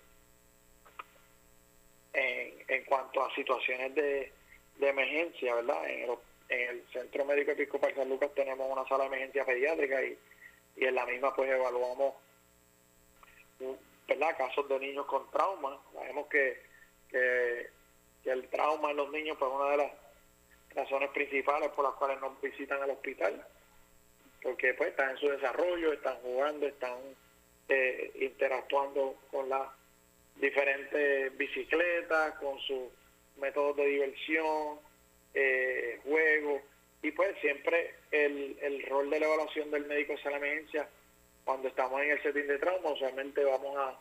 en, 2.13 2.63
en 2.67 2.85
cuanto 2.85 3.21
a 3.21 3.35
situaciones 3.35 3.93
de, 3.93 4.31
de 4.77 4.89
emergencia, 4.89 5.55
¿verdad? 5.55 5.89
En 5.89 6.09
el, 6.09 6.17
en 6.49 6.69
el 6.69 6.83
Centro 6.91 7.25
Médico 7.25 7.51
Episcopal 7.51 7.93
San 7.93 8.09
Lucas 8.09 8.31
tenemos 8.33 8.71
una 8.71 8.87
sala 8.87 9.03
de 9.03 9.07
emergencia 9.07 9.45
pediátrica 9.45 10.01
y, 10.03 10.17
y 10.77 10.85
en 10.85 10.95
la 10.95 11.05
misma 11.05 11.35
pues 11.35 11.49
evaluamos 11.51 12.15
¿verdad? 14.07 14.37
casos 14.37 14.67
de 14.67 14.79
niños 14.79 15.05
con 15.05 15.29
trauma. 15.31 15.77
Sabemos 15.93 16.27
que, 16.27 16.61
que, 17.09 17.69
el 18.23 18.47
trauma 18.49 18.91
en 18.91 18.97
los 18.97 19.11
niños 19.11 19.37
pues 19.37 19.51
una 19.53 19.71
de 19.71 19.77
las 19.77 19.91
razones 20.75 21.09
principales 21.11 21.69
por 21.69 21.85
las 21.85 21.93
cuales 21.95 22.19
no 22.21 22.37
visitan 22.41 22.81
al 22.81 22.91
hospital, 22.91 23.45
porque 24.41 24.73
pues 24.73 24.89
están 24.89 25.11
en 25.11 25.17
su 25.17 25.27
desarrollo, 25.29 25.93
están 25.93 26.15
jugando, 26.17 26.67
están 26.67 26.97
eh, 27.67 28.11
interactuando 28.21 29.15
con 29.31 29.49
las 29.49 29.67
diferentes 30.35 31.37
bicicletas, 31.37 32.35
con 32.35 32.57
sus 32.59 32.89
métodos 33.37 33.77
de 33.77 33.85
diversión, 33.85 34.79
eh, 35.33 35.99
juegos, 36.03 36.61
y 37.01 37.11
pues 37.11 37.37
siempre 37.39 37.95
el, 38.11 38.57
el 38.61 38.83
rol 38.83 39.09
de 39.09 39.19
la 39.19 39.25
evaluación 39.27 39.71
del 39.71 39.85
médico 39.85 40.13
de 40.15 40.31
la 40.31 40.37
emergencia, 40.37 40.87
cuando 41.45 41.67
estamos 41.67 42.01
en 42.01 42.11
el 42.11 42.21
setting 42.21 42.47
de 42.47 42.59
trauma, 42.59 42.91
usualmente 42.91 43.43
vamos 43.43 43.75
a, 43.77 43.97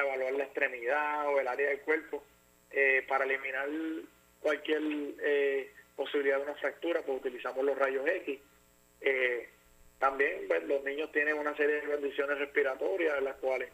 evaluar 0.00 0.32
la 0.32 0.44
extremidad 0.44 1.28
o 1.28 1.40
el 1.40 1.46
área 1.46 1.68
del 1.68 1.80
cuerpo 1.80 2.22
eh, 2.70 3.04
para 3.08 3.24
eliminar 3.24 3.68
cualquier 4.40 4.82
eh, 5.22 5.70
posibilidad 5.96 6.36
de 6.36 6.44
una 6.44 6.54
fractura, 6.54 7.02
pues 7.02 7.18
utilizamos 7.18 7.64
los 7.64 7.76
rayos 7.76 8.06
X. 8.06 8.38
Eh, 9.00 9.48
también 9.98 10.44
pues, 10.46 10.62
los 10.64 10.84
niños 10.84 11.10
tienen 11.10 11.38
una 11.38 11.56
serie 11.56 11.80
de 11.80 11.90
condiciones 11.90 12.38
respiratorias 12.38 13.18
en 13.18 13.24
las 13.24 13.36
cuales 13.36 13.70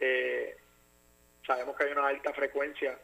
eh, 0.00 0.56
sabemos 1.46 1.76
que 1.76 1.84
hay 1.84 1.92
una 1.92 2.08
alta 2.08 2.32
frecuencia 2.32 2.98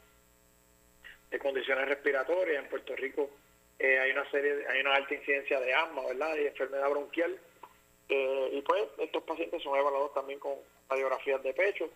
de 1.30 1.38
condiciones 1.38 1.86
respiratorias. 1.86 2.62
En 2.62 2.70
Puerto 2.70 2.96
Rico 2.96 3.30
eh, 3.78 3.98
hay 3.98 4.10
una 4.10 4.28
serie, 4.30 4.66
hay 4.68 4.80
una 4.80 4.94
alta 4.94 5.14
incidencia 5.14 5.60
de 5.60 5.74
asma, 5.74 6.06
¿verdad? 6.06 6.34
Y 6.36 6.46
enfermedad 6.46 6.90
bronquial. 6.90 7.38
y 8.08 8.62
pues 8.62 8.84
estos 8.98 9.22
pacientes 9.24 9.62
son 9.62 9.76
evaluados 9.76 10.14
también 10.14 10.38
con 10.38 10.54
radiografías 10.88 11.42
de 11.42 11.52
pecho, 11.52 11.90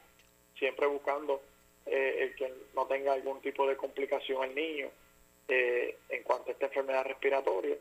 siempre 0.59 0.87
buscando 0.87 1.41
el 1.87 2.35
que 2.37 2.53
no 2.75 2.87
tenga 2.87 3.15
algún 3.15 3.41
tipo 3.41 3.67
de 3.67 3.77
complicación 3.77 4.43
al 4.43 4.55
niño 4.55 4.91
eh, 5.53 5.99
en 6.09 6.23
cuanto 6.23 6.49
a 6.49 6.53
esta 6.53 6.67
enfermedad 6.67 7.05
respiratoria, 7.05 7.77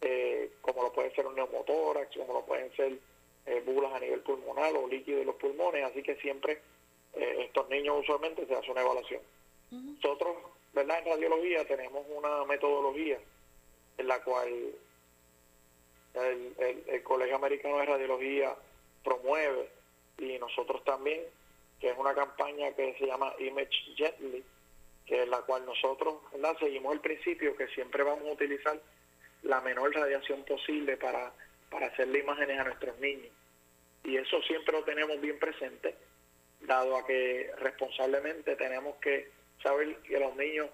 eh, 0.00 0.52
como 0.62 0.82
lo 0.82 0.92
puede 0.94 1.14
ser 1.14 1.26
un 1.26 1.34
neumotórax, 1.34 2.16
como 2.16 2.32
lo 2.32 2.46
pueden 2.46 2.74
ser 2.74 2.98
eh, 3.44 3.62
bulas 3.66 3.92
a 3.92 4.00
nivel 4.00 4.20
pulmonar 4.20 4.74
o 4.74 4.88
líquido 4.88 5.18
de 5.18 5.26
los 5.26 5.34
pulmones, 5.34 5.84
así 5.84 6.02
que 6.02 6.16
siempre 6.16 6.60
estos 7.14 7.68
niños 7.68 8.00
usualmente 8.00 8.46
se 8.46 8.54
hace 8.54 8.70
una 8.70 8.80
evaluación. 8.80 9.20
Nosotros, 9.70 10.34
¿verdad? 10.72 11.00
En 11.00 11.04
radiología 11.04 11.66
tenemos 11.66 12.06
una 12.08 12.46
metodología 12.46 13.18
en 13.98 14.08
la 14.08 14.22
cual 14.22 14.48
el, 16.14 16.84
el 16.86 17.02
Colegio 17.02 17.36
Americano 17.36 17.76
de 17.76 17.84
Radiología 17.84 18.56
promueve 19.04 19.68
y 20.16 20.38
nosotros 20.38 20.82
también, 20.84 21.20
que 21.78 21.90
es 21.90 21.98
una 21.98 22.14
campaña 22.14 22.72
que 22.72 22.94
se 22.94 23.06
llama 23.06 23.34
Image 23.38 23.76
Gently, 23.94 24.42
es 25.12 25.28
la 25.28 25.42
cual 25.42 25.66
nosotros 25.66 26.20
seguimos 26.58 26.94
el 26.94 27.00
principio 27.00 27.56
que 27.56 27.66
siempre 27.68 28.02
vamos 28.02 28.26
a 28.26 28.32
utilizar 28.32 28.80
la 29.42 29.60
menor 29.60 29.94
radiación 29.94 30.44
posible 30.44 30.96
para, 30.96 31.32
para 31.70 31.86
hacerle 31.86 32.20
imágenes 32.20 32.58
a 32.58 32.64
nuestros 32.64 32.98
niños. 32.98 33.30
Y 34.04 34.16
eso 34.16 34.40
siempre 34.42 34.72
lo 34.72 34.84
tenemos 34.84 35.20
bien 35.20 35.38
presente, 35.38 35.94
dado 36.60 36.96
a 36.96 37.06
que 37.06 37.50
responsablemente 37.58 38.56
tenemos 38.56 38.96
que 38.96 39.30
saber 39.62 39.96
que 39.98 40.18
los 40.18 40.34
niños 40.36 40.70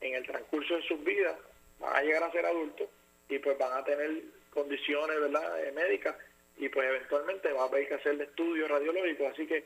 en 0.00 0.14
el 0.14 0.26
transcurso 0.26 0.76
de 0.76 0.82
sus 0.82 1.02
vidas 1.04 1.36
van 1.78 1.94
a 1.94 2.02
llegar 2.02 2.22
a 2.24 2.32
ser 2.32 2.46
adultos 2.46 2.88
y 3.28 3.38
pues 3.38 3.56
van 3.58 3.78
a 3.78 3.84
tener 3.84 4.22
condiciones 4.50 5.20
¿verdad? 5.20 5.64
Eh, 5.64 5.72
médicas 5.72 6.16
y 6.56 6.68
pues 6.68 6.88
eventualmente 6.88 7.52
va 7.52 7.62
a 7.62 7.66
haber 7.66 7.86
que 7.86 7.94
hacerle 7.94 8.24
estudios 8.24 8.68
radiológicos. 8.68 9.32
Así 9.32 9.46
que 9.46 9.64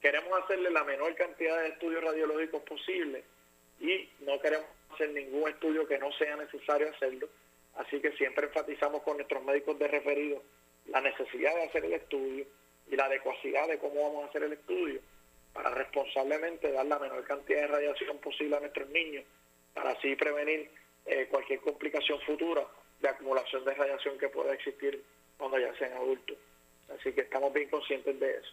queremos 0.00 0.32
hacerle 0.42 0.70
la 0.70 0.84
menor 0.84 1.14
cantidad 1.14 1.60
de 1.62 1.68
estudios 1.68 2.02
radiológicos 2.02 2.62
posible 2.62 3.24
y 3.80 4.08
no 4.20 4.40
queremos 4.40 4.66
hacer 4.92 5.10
ningún 5.10 5.48
estudio 5.48 5.86
que 5.86 5.98
no 5.98 6.10
sea 6.12 6.36
necesario 6.36 6.90
hacerlo. 6.90 7.28
Así 7.76 8.00
que 8.00 8.12
siempre 8.12 8.46
enfatizamos 8.46 9.02
con 9.02 9.16
nuestros 9.16 9.44
médicos 9.44 9.78
de 9.78 9.88
referido 9.88 10.42
la 10.86 11.00
necesidad 11.00 11.54
de 11.54 11.64
hacer 11.64 11.84
el 11.84 11.92
estudio 11.94 12.46
y 12.90 12.96
la 12.96 13.06
adecuacidad 13.06 13.68
de 13.68 13.78
cómo 13.78 14.02
vamos 14.02 14.24
a 14.24 14.28
hacer 14.28 14.44
el 14.44 14.52
estudio 14.52 15.00
para 15.52 15.70
responsablemente 15.70 16.70
dar 16.70 16.86
la 16.86 16.98
menor 16.98 17.24
cantidad 17.24 17.62
de 17.62 17.66
radiación 17.66 18.18
posible 18.18 18.56
a 18.56 18.60
nuestros 18.60 18.88
niños, 18.90 19.24
para 19.74 19.90
así 19.90 20.14
prevenir 20.14 20.70
eh, 21.06 21.26
cualquier 21.30 21.60
complicación 21.60 22.20
futura 22.20 22.66
de 23.00 23.08
acumulación 23.08 23.64
de 23.64 23.74
radiación 23.74 24.18
que 24.18 24.28
pueda 24.28 24.52
existir 24.52 25.02
cuando 25.38 25.58
ya 25.58 25.74
sean 25.78 25.94
adultos. 25.94 26.36
Así 26.98 27.12
que 27.12 27.22
estamos 27.22 27.52
bien 27.52 27.68
conscientes 27.68 28.18
de 28.20 28.30
eso. 28.32 28.52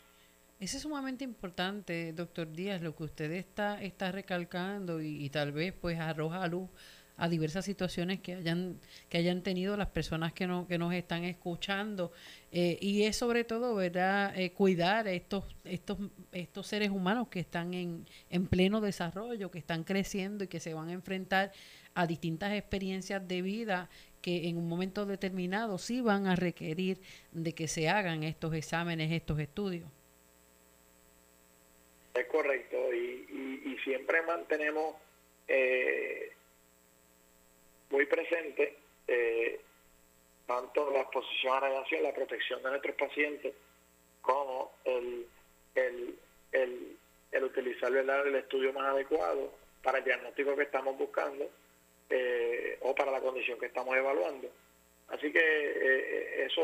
Eso 0.59 0.77
es 0.77 0.83
sumamente 0.83 1.23
importante, 1.23 2.13
doctor 2.13 2.51
Díaz, 2.51 2.81
lo 2.81 2.95
que 2.95 3.03
usted 3.03 3.31
está, 3.31 3.81
está 3.83 4.11
recalcando 4.11 5.01
y, 5.01 5.29
tal 5.29 5.51
vez 5.51 5.73
pues 5.73 5.99
arroja 5.99 6.41
a 6.43 6.47
luz 6.47 6.69
a 7.17 7.29
diversas 7.29 7.65
situaciones 7.65 8.21
que 8.21 8.33
hayan 8.33 8.79
que 9.07 9.17
hayan 9.19 9.43
tenido 9.43 9.77
las 9.77 9.89
personas 9.89 10.33
que, 10.33 10.47
no, 10.47 10.67
que 10.67 10.77
nos 10.77 10.93
están 10.93 11.23
escuchando. 11.25 12.11
Eh, 12.51 12.77
y 12.81 13.03
es 13.03 13.17
sobre 13.17 13.43
todo 13.43 13.75
verdad 13.75 14.33
eh, 14.35 14.51
cuidar 14.51 15.07
estos 15.07 15.43
estos 15.63 15.97
estos 16.31 16.67
seres 16.67 16.89
humanos 16.89 17.27
que 17.27 17.39
están 17.39 17.73
en, 17.73 18.05
en 18.29 18.47
pleno 18.47 18.81
desarrollo 18.81 19.51
que 19.51 19.59
están 19.59 19.83
creciendo 19.83 20.43
y 20.43 20.47
que 20.47 20.59
se 20.59 20.73
van 20.73 20.89
a 20.89 20.93
enfrentar 20.93 21.51
a 21.93 22.07
distintas 22.07 22.53
experiencias 22.53 23.27
de 23.27 23.41
vida 23.41 23.89
que 24.21 24.47
en 24.47 24.57
un 24.57 24.67
momento 24.67 25.05
determinado 25.05 25.77
sí 25.77 26.01
van 26.01 26.25
a 26.25 26.35
requerir 26.35 27.01
de 27.31 27.53
que 27.53 27.67
se 27.67 27.89
hagan 27.89 28.23
estos 28.23 28.53
exámenes 28.55 29.11
estos 29.11 29.39
estudios 29.39 29.89
es 32.13 32.27
correcto, 32.27 32.93
y, 32.93 33.77
siempre 33.83 34.21
mantenemos, 34.21 34.95
eh, 35.47 36.31
muy 37.89 38.05
presente 38.05 38.77
eh, 39.07 39.59
tanto 40.47 40.89
la 40.91 41.01
exposición 41.01 41.53
a 41.57 41.59
radiación, 41.59 42.03
la 42.03 42.13
protección 42.13 42.63
de 42.63 42.69
nuestros 42.69 42.95
pacientes, 42.95 43.53
como 44.21 44.71
el, 44.85 45.27
el, 45.75 46.17
el, 46.53 47.43
utilizar 47.43 47.91
el 47.91 48.35
estudio 48.35 48.71
más 48.71 48.93
adecuado 48.93 49.53
para 49.81 49.97
el 49.97 50.05
diagnóstico 50.05 50.55
que 50.55 50.63
estamos 50.63 50.97
buscando 50.97 51.49
eh, 52.09 52.77
o 52.81 52.95
para 52.95 53.11
la 53.11 53.19
condición 53.19 53.59
que 53.59 53.65
estamos 53.65 53.97
evaluando. 53.97 54.49
Así 55.09 55.31
que 55.33 56.45
eso, 56.45 56.61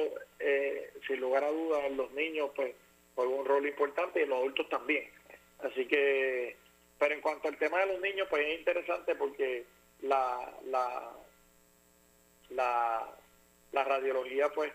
sin 1.05 1.19
lugar 1.19 1.43
a 1.43 1.51
dudas, 1.51 1.91
los 1.91 2.09
niños 2.11 2.51
pues 2.55 2.73
juegan 3.15 3.33
un 3.33 3.45
rol 3.45 3.67
importante 3.67 4.21
y 4.21 4.25
los 4.25 4.37
adultos 4.37 4.69
también. 4.69 5.09
Así 5.60 5.86
que, 5.88 6.55
pero 6.97 7.16
en 7.16 7.22
cuanto 7.22 7.47
al 7.47 7.57
tema 7.57 7.80
de 7.80 7.88
los 7.88 8.01
niños, 8.01 8.28
pues 8.30 8.45
es 8.45 8.60
interesante 8.60 9.16
porque 9.16 9.66
la, 10.01 10.53
la, 10.66 11.12
la, 12.51 13.84
radiología 13.84 14.49
pues 14.49 14.72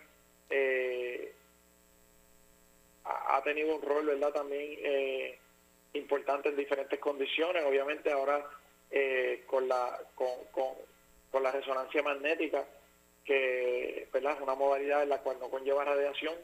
eh, 0.50 1.34
ha 3.04 3.42
tenido 3.42 3.76
un 3.76 3.82
rol, 3.82 4.06
¿verdad? 4.06 4.32
También 4.32 4.78
eh, 4.82 5.38
importante 5.94 6.50
en 6.50 6.56
diferentes 6.56 6.98
condiciones. 6.98 7.64
Obviamente 7.64 8.10
ahora 8.10 8.44
eh, 8.90 9.44
con, 9.46 9.66
la, 9.68 9.98
con, 10.14 10.28
con, 11.30 11.42
la 11.42 11.50
resonancia 11.50 12.02
magnética, 12.02 12.64
que 13.24 14.08
¿verdad? 14.12 14.34
es 14.34 14.40
una 14.40 14.54
modalidad 14.54 15.02
en 15.02 15.08
la 15.08 15.18
cual 15.18 15.38
no 15.40 15.48
conlleva 15.48 15.84
radiación, 15.84 16.34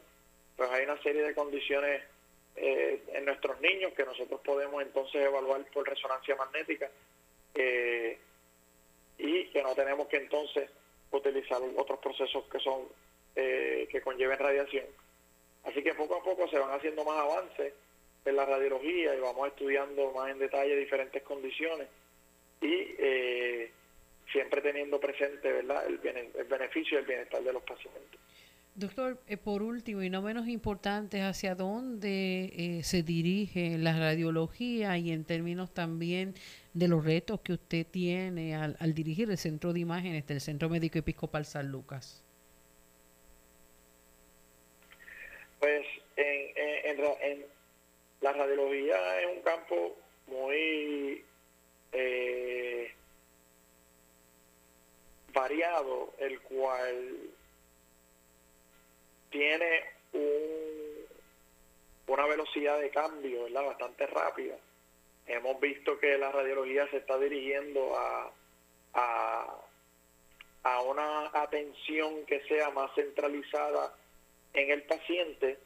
pues 0.57 0.69
hay 0.71 0.83
una 0.83 1.01
serie 1.01 1.23
de 1.23 1.35
condiciones 1.35 2.03
eh, 2.55 3.03
en 3.13 3.25
nuestros 3.25 3.59
niños 3.61 3.93
que 3.93 4.05
nosotros 4.05 4.41
podemos 4.41 4.81
entonces 4.81 5.25
evaluar 5.25 5.63
por 5.73 5.87
resonancia 5.87 6.35
magnética 6.35 6.89
y 9.17 9.45
que 9.45 9.63
no 9.63 9.75
tenemos 9.75 10.07
que 10.07 10.17
entonces 10.17 10.69
utilizar 11.11 11.61
otros 11.77 11.99
procesos 11.99 12.45
que 12.49 12.59
son 12.59 12.87
que 13.35 14.01
conlleven 14.03 14.39
radiación 14.39 14.85
Así 15.63 15.83
que 15.83 15.93
poco 15.93 16.15
a 16.15 16.23
poco 16.23 16.47
se 16.47 16.57
van 16.57 16.71
haciendo 16.71 17.03
más 17.03 17.19
avances 17.19 17.73
en 18.25 18.35
la 18.35 18.45
radiología 18.45 19.15
y 19.15 19.19
vamos 19.19 19.47
estudiando 19.47 20.11
más 20.11 20.31
en 20.31 20.39
detalle 20.39 20.75
diferentes 20.75 21.21
condiciones 21.23 21.87
y 22.61 22.95
eh, 22.97 23.71
siempre 24.31 24.61
teniendo 24.61 24.99
presente 24.99 25.51
¿verdad? 25.51 25.85
El, 25.87 25.99
el 26.35 26.43
beneficio 26.45 26.97
y 26.97 27.01
el 27.01 27.07
bienestar 27.07 27.43
de 27.43 27.53
los 27.53 27.63
pacientes. 27.63 28.19
Doctor, 28.73 29.19
eh, 29.27 29.35
por 29.35 29.61
último 29.63 30.01
y 30.01 30.09
no 30.09 30.21
menos 30.21 30.47
importante, 30.47 31.21
¿hacia 31.21 31.55
dónde 31.55 32.53
eh, 32.55 32.83
se 32.83 33.03
dirige 33.03 33.77
la 33.77 33.97
radiología 33.97 34.97
y 34.97 35.11
en 35.11 35.25
términos 35.25 35.73
también 35.73 36.35
de 36.73 36.87
los 36.87 37.03
retos 37.03 37.41
que 37.41 37.53
usted 37.53 37.85
tiene 37.85 38.55
al, 38.55 38.77
al 38.79 38.93
dirigir 38.93 39.29
el 39.29 39.37
centro 39.37 39.73
de 39.73 39.81
imágenes 39.81 40.25
del 40.25 40.39
Centro 40.39 40.69
Médico 40.69 40.99
Episcopal 40.99 41.45
San 41.45 41.69
Lucas? 41.69 42.23
Pues 45.59 45.85
en, 46.15 46.97
en, 47.21 47.45
la 48.21 48.33
radiología 48.33 49.21
es 49.21 49.37
un 49.37 49.43
campo 49.43 49.97
muy 50.27 51.23
eh, 51.91 52.91
variado, 55.33 56.13
el 56.19 56.39
cual 56.41 57.31
tiene 59.31 59.83
un, 60.13 61.05
una 62.07 62.25
velocidad 62.27 62.79
de 62.79 62.89
cambio 62.89 63.43
¿verdad? 63.43 63.65
bastante 63.65 64.05
rápida. 64.07 64.55
Hemos 65.25 65.59
visto 65.59 65.97
que 65.99 66.17
la 66.17 66.31
radiología 66.31 66.87
se 66.89 66.97
está 66.97 67.17
dirigiendo 67.17 67.97
a, 67.97 68.31
a, 68.93 69.57
a 70.63 70.81
una 70.81 71.31
atención 71.33 72.25
que 72.25 72.41
sea 72.47 72.69
más 72.71 72.93
centralizada 72.93 73.95
en 74.53 74.71
el 74.71 74.83
paciente 74.83 75.57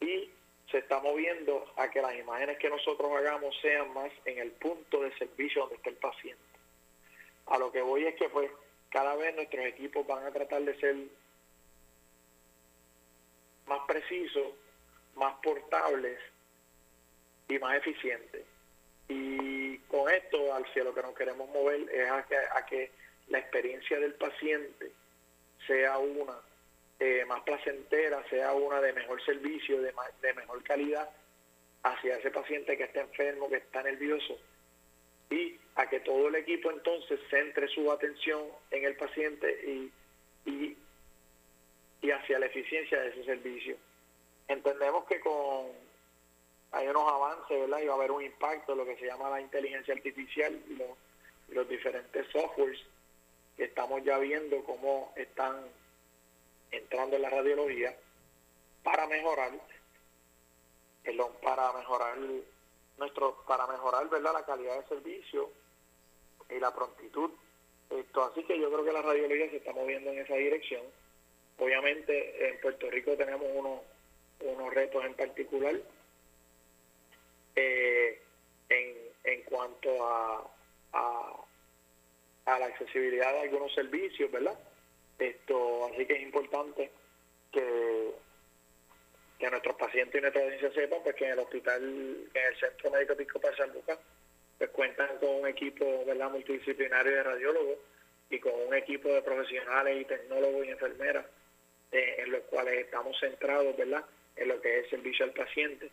y 0.00 0.30
se 0.70 0.78
está 0.78 1.00
moviendo 1.00 1.66
a 1.76 1.90
que 1.90 2.00
las 2.00 2.14
imágenes 2.16 2.58
que 2.58 2.70
nosotros 2.70 3.12
hagamos 3.12 3.54
sean 3.60 3.92
más 3.92 4.10
en 4.24 4.38
el 4.38 4.52
punto 4.52 5.02
de 5.02 5.16
servicio 5.18 5.62
donde 5.62 5.76
está 5.76 5.90
el 5.90 5.96
paciente. 5.96 6.42
A 7.46 7.58
lo 7.58 7.70
que 7.70 7.82
voy 7.82 8.06
es 8.06 8.14
que 8.14 8.28
pues 8.30 8.50
cada 8.88 9.14
vez 9.16 9.34
nuestros 9.34 9.66
equipos 9.66 10.06
van 10.06 10.24
a 10.24 10.32
tratar 10.32 10.62
de 10.62 10.78
ser 10.80 10.96
más 13.72 13.86
precisos, 13.86 14.48
más 15.16 15.34
portables 15.42 16.18
y 17.48 17.58
más 17.58 17.76
eficientes. 17.76 18.44
Y 19.08 19.78
con 19.88 20.10
esto, 20.10 20.54
al 20.54 20.66
cielo 20.72 20.94
que 20.94 21.02
nos 21.02 21.14
queremos 21.14 21.48
mover 21.50 21.80
es 21.90 22.10
a 22.10 22.66
que, 22.66 22.90
la 23.28 23.38
experiencia 23.38 23.98
del 23.98 24.14
paciente 24.14 24.90
sea 25.66 25.96
una 25.96 26.34
eh, 26.98 27.24
más 27.26 27.40
placentera, 27.42 28.22
sea 28.28 28.52
una 28.52 28.80
de 28.80 28.92
mejor 28.92 29.24
servicio, 29.24 29.80
de, 29.80 29.92
de 30.20 30.34
mejor 30.34 30.62
calidad 30.64 31.08
hacia 31.84 32.18
ese 32.18 32.30
paciente 32.30 32.76
que 32.76 32.84
está 32.84 33.00
enfermo, 33.00 33.48
que 33.48 33.56
está 33.56 33.82
nervioso, 33.82 34.38
y 35.30 35.56
a 35.76 35.88
que 35.88 36.00
todo 36.00 36.28
el 36.28 36.34
equipo 36.34 36.70
entonces 36.70 37.18
centre 37.30 37.68
su 37.68 37.90
atención 37.90 38.42
en 38.70 38.84
el 38.84 38.96
paciente 38.96 39.90
y, 40.44 40.76
y 42.02 42.10
hacia 42.10 42.38
la 42.38 42.46
eficiencia 42.46 43.00
de 43.00 43.08
ese 43.08 43.24
servicio. 43.24 43.76
Entendemos 44.48 45.06
que 45.06 45.20
con 45.20 45.68
hay 46.72 46.88
unos 46.88 47.06
avances, 47.06 47.60
¿verdad? 47.60 47.80
Y 47.80 47.86
va 47.86 47.92
a 47.92 47.96
haber 47.96 48.10
un 48.10 48.22
impacto, 48.22 48.74
lo 48.74 48.84
que 48.84 48.96
se 48.96 49.06
llama 49.06 49.30
la 49.30 49.40
inteligencia 49.40 49.94
artificial 49.94 50.58
y 50.68 50.74
los, 50.76 50.88
los 51.48 51.68
diferentes 51.68 52.26
softwares 52.28 52.80
que 53.56 53.64
estamos 53.64 54.02
ya 54.04 54.18
viendo 54.18 54.64
cómo 54.64 55.12
están 55.16 55.66
entrando 56.70 57.16
en 57.16 57.22
la 57.22 57.30
radiología 57.30 57.94
para 58.82 59.06
mejorar, 59.06 59.52
perdón, 61.02 61.32
para 61.42 61.72
mejorar 61.74 62.16
nuestro, 62.96 63.44
para 63.46 63.66
mejorar 63.66 64.08
verdad 64.08 64.32
la 64.32 64.46
calidad 64.46 64.80
de 64.80 64.88
servicio 64.88 65.50
y 66.48 66.58
la 66.58 66.74
prontitud. 66.74 67.30
Esto, 67.90 68.24
así 68.24 68.42
que 68.44 68.58
yo 68.58 68.72
creo 68.72 68.84
que 68.84 68.92
la 68.92 69.02
radiología 69.02 69.50
se 69.50 69.58
está 69.58 69.72
moviendo 69.72 70.10
en 70.10 70.20
esa 70.20 70.34
dirección. 70.34 70.82
Obviamente 71.62 72.48
en 72.48 72.58
Puerto 72.60 72.90
Rico 72.90 73.16
tenemos 73.16 73.46
unos, 73.54 73.82
unos 74.40 74.74
retos 74.74 75.04
en 75.04 75.14
particular 75.14 75.76
eh, 77.54 78.20
en, 78.68 78.96
en 79.22 79.42
cuanto 79.42 80.04
a, 80.04 80.50
a, 80.92 82.58
la 82.58 82.66
accesibilidad 82.66 83.32
de 83.32 83.40
algunos 83.42 83.72
servicios, 83.74 84.30
¿verdad? 84.32 84.58
Esto, 85.20 85.86
así 85.86 86.04
que 86.04 86.14
es 86.14 86.22
importante 86.22 86.90
que, 87.52 88.10
que 89.38 89.50
nuestros 89.50 89.76
pacientes 89.76 90.18
y 90.18 90.20
nuestra 90.20 90.42
audiencia 90.42 90.72
sepan 90.72 90.98
pues, 91.04 91.14
que 91.14 91.26
en 91.26 91.32
el 91.32 91.38
hospital, 91.38 91.82
en 92.34 92.44
el 92.44 92.58
Centro 92.58 92.90
Médico 92.90 93.12
Episcopal 93.12 93.56
San 93.56 93.72
Lucas, 93.72 94.00
pues 94.58 94.70
cuentan 94.70 95.16
con 95.18 95.28
un 95.28 95.46
equipo 95.46 96.04
¿verdad? 96.06 96.28
multidisciplinario 96.28 97.12
de 97.12 97.22
radiólogos 97.22 97.78
y 98.30 98.40
con 98.40 98.52
un 98.66 98.74
equipo 98.74 99.08
de 99.10 99.22
profesionales 99.22 100.00
y 100.00 100.04
tecnólogos 100.06 100.66
y 100.66 100.70
enfermeras 100.70 101.24
eh, 101.92 102.16
en 102.18 102.32
los 102.32 102.42
cuales 102.44 102.74
estamos 102.78 103.18
centrados 103.20 103.76
¿verdad? 103.76 104.04
en 104.36 104.48
lo 104.48 104.60
que 104.60 104.80
es 104.80 104.90
servicio 104.90 105.24
al 105.24 105.32
paciente 105.32 105.90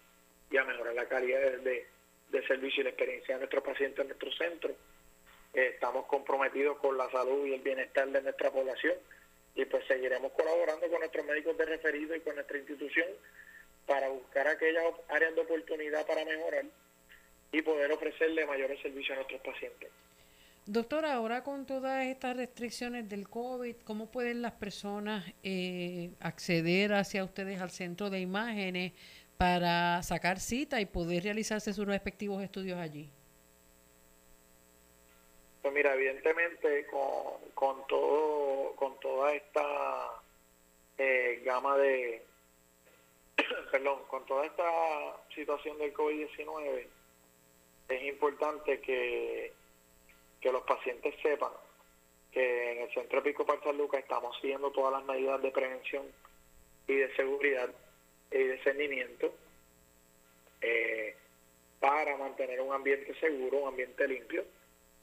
y 0.50 0.58
a 0.58 0.64
mejorar 0.64 0.95
la 0.95 1.08
calidad 1.08 1.39
de, 1.60 1.86
de 2.30 2.47
servicio 2.47 2.82
y 2.82 2.84
la 2.86 2.89
experiencia 2.89 3.36
de 3.36 3.39
nuestros 3.39 3.64
pacientes 3.64 4.00
en 4.00 4.08
nuestro 4.08 4.32
centro. 4.32 4.72
Eh, 5.54 5.72
estamos 5.74 6.06
comprometidos 6.06 6.78
con 6.78 6.97
la 6.97 7.10
salud 7.12 7.45
y 7.45 7.54
el 7.54 7.62
bienestar 7.62 8.08
de 8.08 8.22
nuestra 8.22 8.52
población 8.52 8.95
y 9.56 9.66
pues 9.66 9.84
seguiremos 9.88 10.32
colaborando 10.34 10.88
con 10.88 11.00
nuestros 11.00 11.26
médicos 11.26 11.58
de 11.58 11.66
referido 11.66 12.16
y 12.16 12.22
con 12.22 12.36
nuestra 12.36 12.58
institución 12.58 13.08
para 13.86 14.08
buscar 14.10 14.47
aquellas 14.47 14.86
áreas 15.10 15.36
de 15.36 15.41
oportunidad 15.41 16.06
para 16.06 16.24
mejorar 16.24 16.66
y 17.52 17.62
poder 17.64 17.91
ofrecerle 17.91 18.45
mayores 18.45 18.80
servicios 18.82 19.12
a 19.12 19.16
nuestros 19.16 19.41
pacientes. 19.41 19.89
Doctor, 20.72 21.03
ahora 21.03 21.41
con 21.41 21.65
todas 21.65 22.05
estas 22.05 22.38
restricciones 22.38 23.09
del 23.09 23.28
COVID, 23.28 23.78
¿cómo 23.78 24.11
pueden 24.11 24.43
las 24.43 24.51
personas 24.51 25.26
eh, 25.41 26.11
acceder 26.20 26.93
hacia 26.93 27.24
ustedes 27.24 27.59
al 27.59 27.72
centro 27.72 28.11
de 28.11 28.20
imágenes 28.20 28.93
para 29.36 30.03
sacar 30.03 30.39
cita 30.39 30.80
y 30.80 30.86
poder 30.86 31.24
realizarse 31.24 31.74
sus 31.74 31.88
respectivos 31.88 32.43
estudios 32.43 32.78
allí? 32.78 33.09
Pues 35.63 35.74
mira, 35.74 35.95
evidentemente 35.95 36.86
con, 36.86 37.49
con 37.55 37.88
todo 37.88 38.76
con 38.76 38.99
toda 38.99 39.34
esta 39.34 40.22
eh, 40.99 41.41
gama 41.43 41.78
de 41.78 42.24
perdón, 43.72 44.01
con 44.07 44.24
toda 44.28 44.45
esta 44.45 44.70
situación 45.34 45.80
del 45.80 45.91
COVID-19 45.95 46.86
es 47.89 48.03
importante 48.03 48.80
que, 48.82 49.51
que 50.42 50.52
los 50.52 50.64
pacientes 50.64 51.14
sepan 51.22 51.52
que 52.32 52.72
en 52.72 52.82
el 52.84 52.94
Centro 52.94 53.20
Episcopal 53.20 53.60
San 53.64 53.78
Lucas 53.78 54.02
estamos 54.02 54.36
siguiendo 54.40 54.72
todas 54.72 54.94
las 54.94 55.04
medidas 55.06 55.42
de 55.42 55.52
prevención 55.52 56.06
y 56.88 56.96
de 56.96 57.16
seguridad 57.16 57.70
y 58.32 58.38
de 58.38 58.54
discernimiento 58.54 59.34
eh, 60.62 61.16
para 61.80 62.18
mantener 62.18 62.62
un 62.62 62.74
ambiente 62.74 63.14
seguro, 63.20 63.60
un 63.60 63.70
ambiente 63.70 64.08
limpio. 64.08 64.44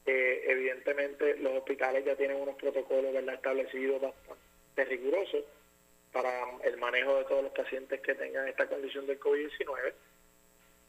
Eh, 0.05 0.43
evidentemente 0.47 1.35
los 1.37 1.57
hospitales 1.57 2.05
ya 2.05 2.15
tienen 2.15 2.37
unos 2.37 2.55
protocolos 2.55 3.13
establecidos 3.13 4.01
bastante 4.01 4.85
rigurosos 4.85 5.43
para 6.13 6.45
el 6.63 6.77
manejo 6.77 7.15
de 7.17 7.25
todos 7.25 7.43
los 7.43 7.51
pacientes 7.51 7.99
que 7.99 8.15
tengan 8.15 8.47
esta 8.47 8.67
condición 8.67 9.05
del 9.05 9.19
COVID-19 9.19 9.93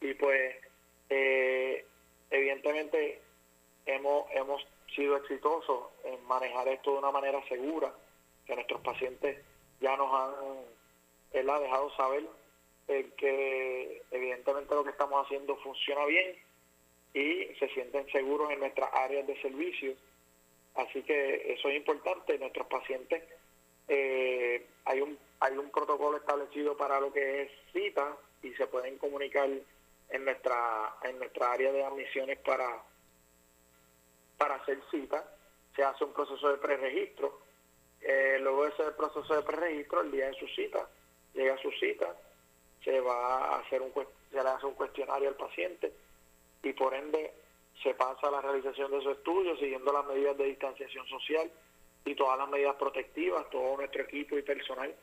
y 0.03 0.15
pues 0.15 0.57
eh, 1.11 1.85
evidentemente 2.31 3.21
hemos, 3.95 4.31
hemos 4.33 4.67
sido 4.95 5.17
exitosos 5.17 5.89
en 6.05 6.23
manejar 6.27 6.69
esto 6.69 6.93
de 6.93 6.99
una 6.99 7.11
manera 7.11 7.43
segura, 7.49 7.93
que 8.47 8.55
nuestros 8.55 8.81
pacientes 8.81 9.39
ya 9.81 9.97
nos 9.97 10.13
han 10.13 10.35
él 11.33 11.51
ha 11.51 11.61
dejado 11.61 11.91
saber 11.95 12.25
que 12.87 14.03
evidentemente 14.11 14.75
lo 14.75 14.83
que 14.83 14.91
estamos 14.91 15.25
haciendo 15.25 15.57
funciona 15.57 16.07
bien 16.07 16.37
y 17.13 17.55
se 17.59 17.69
sienten 17.75 18.11
seguros 18.11 18.51
en 18.51 18.61
nuestras 18.61 18.89
áreas 18.95 19.27
de 19.27 19.41
servicio. 19.43 19.95
Así 20.75 21.03
que 21.03 21.53
eso 21.53 21.69
es 21.69 21.77
importante. 21.77 22.39
Nuestros 22.39 22.67
pacientes, 22.67 23.23
eh, 23.89 24.67
hay, 24.87 25.01
un, 25.03 25.19
hay 25.41 25.59
un 25.59 25.71
protocolo 25.71 26.17
establecido 26.17 26.77
para 26.77 26.99
lo 26.99 27.13
que 27.13 27.43
es 27.43 27.51
cita 27.73 28.17
y 28.43 28.53
se 28.55 28.67
pueden 28.67 28.97
comunicar 28.97 29.51
en 30.11 30.25
nuestra, 30.25 30.97
en 31.03 31.19
nuestra 31.19 31.53
área 31.53 31.73
de 31.73 31.85
admisiones 31.85 32.39
para, 32.39 32.83
para 34.39 34.55
hacer 34.55 34.81
cita. 34.91 35.25
Se 35.77 35.85
hace 35.85 36.05
un 36.05 36.13
proceso 36.13 36.49
de 36.49 36.59
preregistro. 36.59 37.41
Eh, 38.01 38.39
luego 38.41 38.65
de 38.65 38.71
ese 38.71 38.93
proceso 38.93 39.35
de 39.35 39.43
preregistro, 39.43 40.01
el 40.01 40.11
día 40.11 40.27
de 40.27 40.35
su 40.35 40.47
cita, 40.49 40.89
llega 41.35 41.55
a 41.55 41.59
su 41.59 41.71
cita, 41.73 42.17
se 42.85 43.01
va 43.01 43.55
a 43.55 43.59
hacer 43.59 43.83
un 43.83 43.93
se 43.93 44.43
le 44.43 44.49
hace 44.49 44.67
un 44.67 44.75
cuestionario 44.75 45.29
al 45.29 45.37
paciente 45.37 45.93
y 46.63 46.73
por 46.75 46.95
ende 46.95 47.33
se 47.83 47.95
pasa 47.95 48.29
a 48.29 48.31
la 48.31 48.41
realización 48.41 48.91
de 48.91 49.01
su 49.01 49.11
estudio 49.11 49.57
siguiendo 49.57 49.93
las 49.93 50.07
medidas 50.07 50.37
de 50.37 50.45
distanciación 50.45 51.07
social 51.07 51.51
y 52.05 52.15
todas 52.15 52.39
las 52.39 52.49
medidas 52.49 52.77
protectivas, 52.77 53.49
todo 53.51 53.77
nuestro 53.77 54.03
equipo 54.03 54.37
y 54.37 54.43
personal 54.43 54.95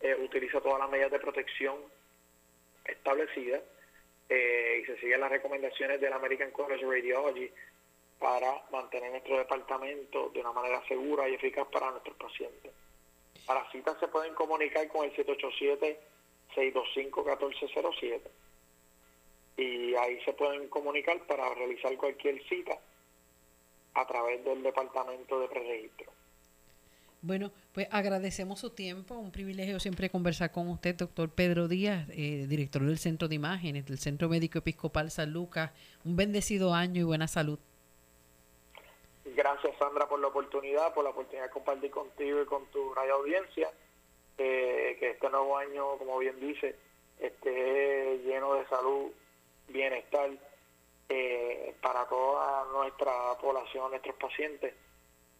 eh, 0.00 0.16
utiliza 0.22 0.60
todas 0.60 0.78
las 0.78 0.90
medidas 0.90 1.10
de 1.10 1.18
protección 1.18 1.76
establecidas 2.84 3.62
eh, 4.28 4.80
y 4.82 4.86
se 4.86 4.98
siguen 4.98 5.20
las 5.20 5.30
recomendaciones 5.30 6.00
del 6.00 6.12
American 6.12 6.50
College 6.50 6.84
of 6.84 6.92
Radiology 6.92 7.50
para 8.24 8.64
mantener 8.72 9.10
nuestro 9.10 9.36
departamento 9.36 10.30
de 10.30 10.40
una 10.40 10.52
manera 10.52 10.82
segura 10.88 11.28
y 11.28 11.34
eficaz 11.34 11.68
para 11.70 11.90
nuestros 11.90 12.16
pacientes. 12.16 12.72
Para 13.44 13.70
citas 13.70 13.98
se 14.00 14.08
pueden 14.08 14.32
comunicar 14.32 14.88
con 14.88 15.04
el 15.04 15.14
787-625-1407 16.56 18.22
y 19.58 19.94
ahí 19.96 20.18
se 20.24 20.32
pueden 20.32 20.70
comunicar 20.70 21.20
para 21.26 21.52
realizar 21.52 21.94
cualquier 21.98 22.42
cita 22.48 22.78
a 23.92 24.06
través 24.06 24.42
del 24.42 24.62
departamento 24.62 25.38
de 25.40 25.48
preregistro. 25.48 26.10
Bueno, 27.20 27.52
pues 27.72 27.88
agradecemos 27.90 28.58
su 28.58 28.70
tiempo, 28.70 29.18
un 29.18 29.32
privilegio 29.32 29.78
siempre 29.80 30.08
conversar 30.08 30.50
con 30.50 30.68
usted, 30.68 30.96
doctor 30.96 31.28
Pedro 31.28 31.68
Díaz, 31.68 32.08
eh, 32.08 32.46
director 32.48 32.82
del 32.84 32.96
Centro 32.96 33.28
de 33.28 33.34
Imágenes 33.34 33.84
del 33.84 33.98
Centro 33.98 34.30
Médico 34.30 34.60
Episcopal 34.60 35.10
San 35.10 35.30
Lucas. 35.30 35.72
Un 36.04 36.16
bendecido 36.16 36.72
año 36.72 37.02
y 37.02 37.04
buena 37.04 37.28
salud. 37.28 37.58
Gracias 39.34 39.76
Sandra 39.78 40.06
por 40.06 40.20
la 40.20 40.28
oportunidad, 40.28 40.94
por 40.94 41.02
la 41.02 41.10
oportunidad 41.10 41.46
de 41.46 41.50
compartir 41.50 41.90
contigo 41.90 42.40
y 42.40 42.46
con 42.46 42.66
tu 42.66 42.94
radio 42.94 43.14
audiencia. 43.14 43.68
Eh, 44.38 44.96
que 44.98 45.10
este 45.10 45.28
nuevo 45.28 45.56
año, 45.56 45.96
como 45.98 46.18
bien 46.18 46.38
dice, 46.38 46.76
esté 47.18 48.18
lleno 48.24 48.54
de 48.54 48.66
salud, 48.66 49.10
bienestar 49.68 50.30
eh, 51.08 51.74
para 51.80 52.04
toda 52.06 52.64
nuestra 52.72 53.12
población, 53.40 53.90
nuestros 53.90 54.16
pacientes, 54.16 54.74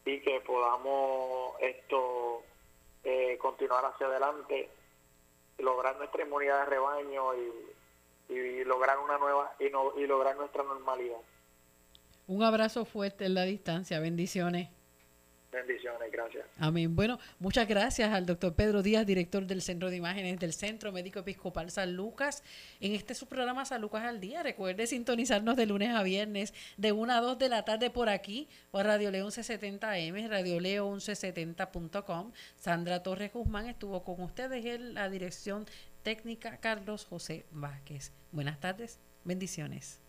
y 0.05 0.21
que 0.21 0.41
podamos 0.41 1.55
esto 1.61 2.43
eh, 3.05 3.39
continuar 3.39 3.85
hacia 3.85 4.07
adelante, 4.07 4.71
lograr 5.59 5.97
nuestra 5.97 6.23
inmunidad 6.23 6.61
de 6.61 6.71
rebaño 6.71 7.35
y, 7.35 8.33
y 8.33 8.65
lograr 8.65 8.99
una 8.99 9.19
nueva 9.19 9.55
y, 9.59 9.71
no, 9.71 9.93
y 9.97 10.07
lograr 10.07 10.37
nuestra 10.37 10.63
normalidad. 10.65 11.19
Un 12.27 12.43
abrazo 12.43 12.85
fuerte 12.85 13.27
en 13.27 13.35
la 13.35 13.45
distancia. 13.45 14.01
Bendiciones. 14.01 14.69
Bendiciones, 15.55 16.11
gracias. 16.11 16.45
Amén. 16.59 16.97
Bueno, 16.97 17.21
muchas 17.39 17.69
gracias 17.69 18.13
al 18.13 18.27
doctor 18.27 18.55
Pedro 18.55 18.83
Díaz, 18.83 19.07
director 19.07 19.47
del 19.47 19.63
Centro 19.63 19.89
de 19.89 19.97
Imágenes 19.97 20.41
del 20.41 20.53
Centro 20.53 20.91
Médico 20.91 21.21
Episcopal 21.21 21.71
San 21.71 21.95
Lucas. 21.95 22.43
En 22.81 22.93
este 22.93 23.15
su 23.15 23.29
programa 23.29 23.65
San 23.65 23.81
Lucas 23.81 24.03
al 24.03 24.21
Día. 24.21 24.43
Recuerde 24.43 24.89
sintonizarnos 24.89 25.57
de 25.57 25.67
lunes 25.67 25.91
a 25.91 26.03
viernes 26.03 26.55
de 26.77 26.91
1 26.91 27.13
a 27.13 27.21
2 27.21 27.39
de 27.39 27.49
la 27.49 27.65
tarde 27.65 27.91
por 27.91 28.09
aquí, 28.09 28.49
por 28.73 28.85
Radio 28.85 29.13
Leo 29.13 29.29
1170M, 29.29 30.29
Radio 30.29 30.59
Leo 30.59 30.91
1170.com. 30.91 32.33
Sandra 32.57 33.05
Torres 33.05 33.33
Guzmán 33.33 33.67
estuvo 33.67 34.03
con 34.03 34.21
ustedes 34.23 34.65
en 34.65 34.95
la 34.95 35.09
dirección 35.09 35.67
técnica 36.03 36.57
Carlos 36.57 37.05
José 37.05 37.47
Vázquez. 37.53 38.13
Buenas 38.33 38.59
tardes, 38.59 38.99
bendiciones. 39.23 40.04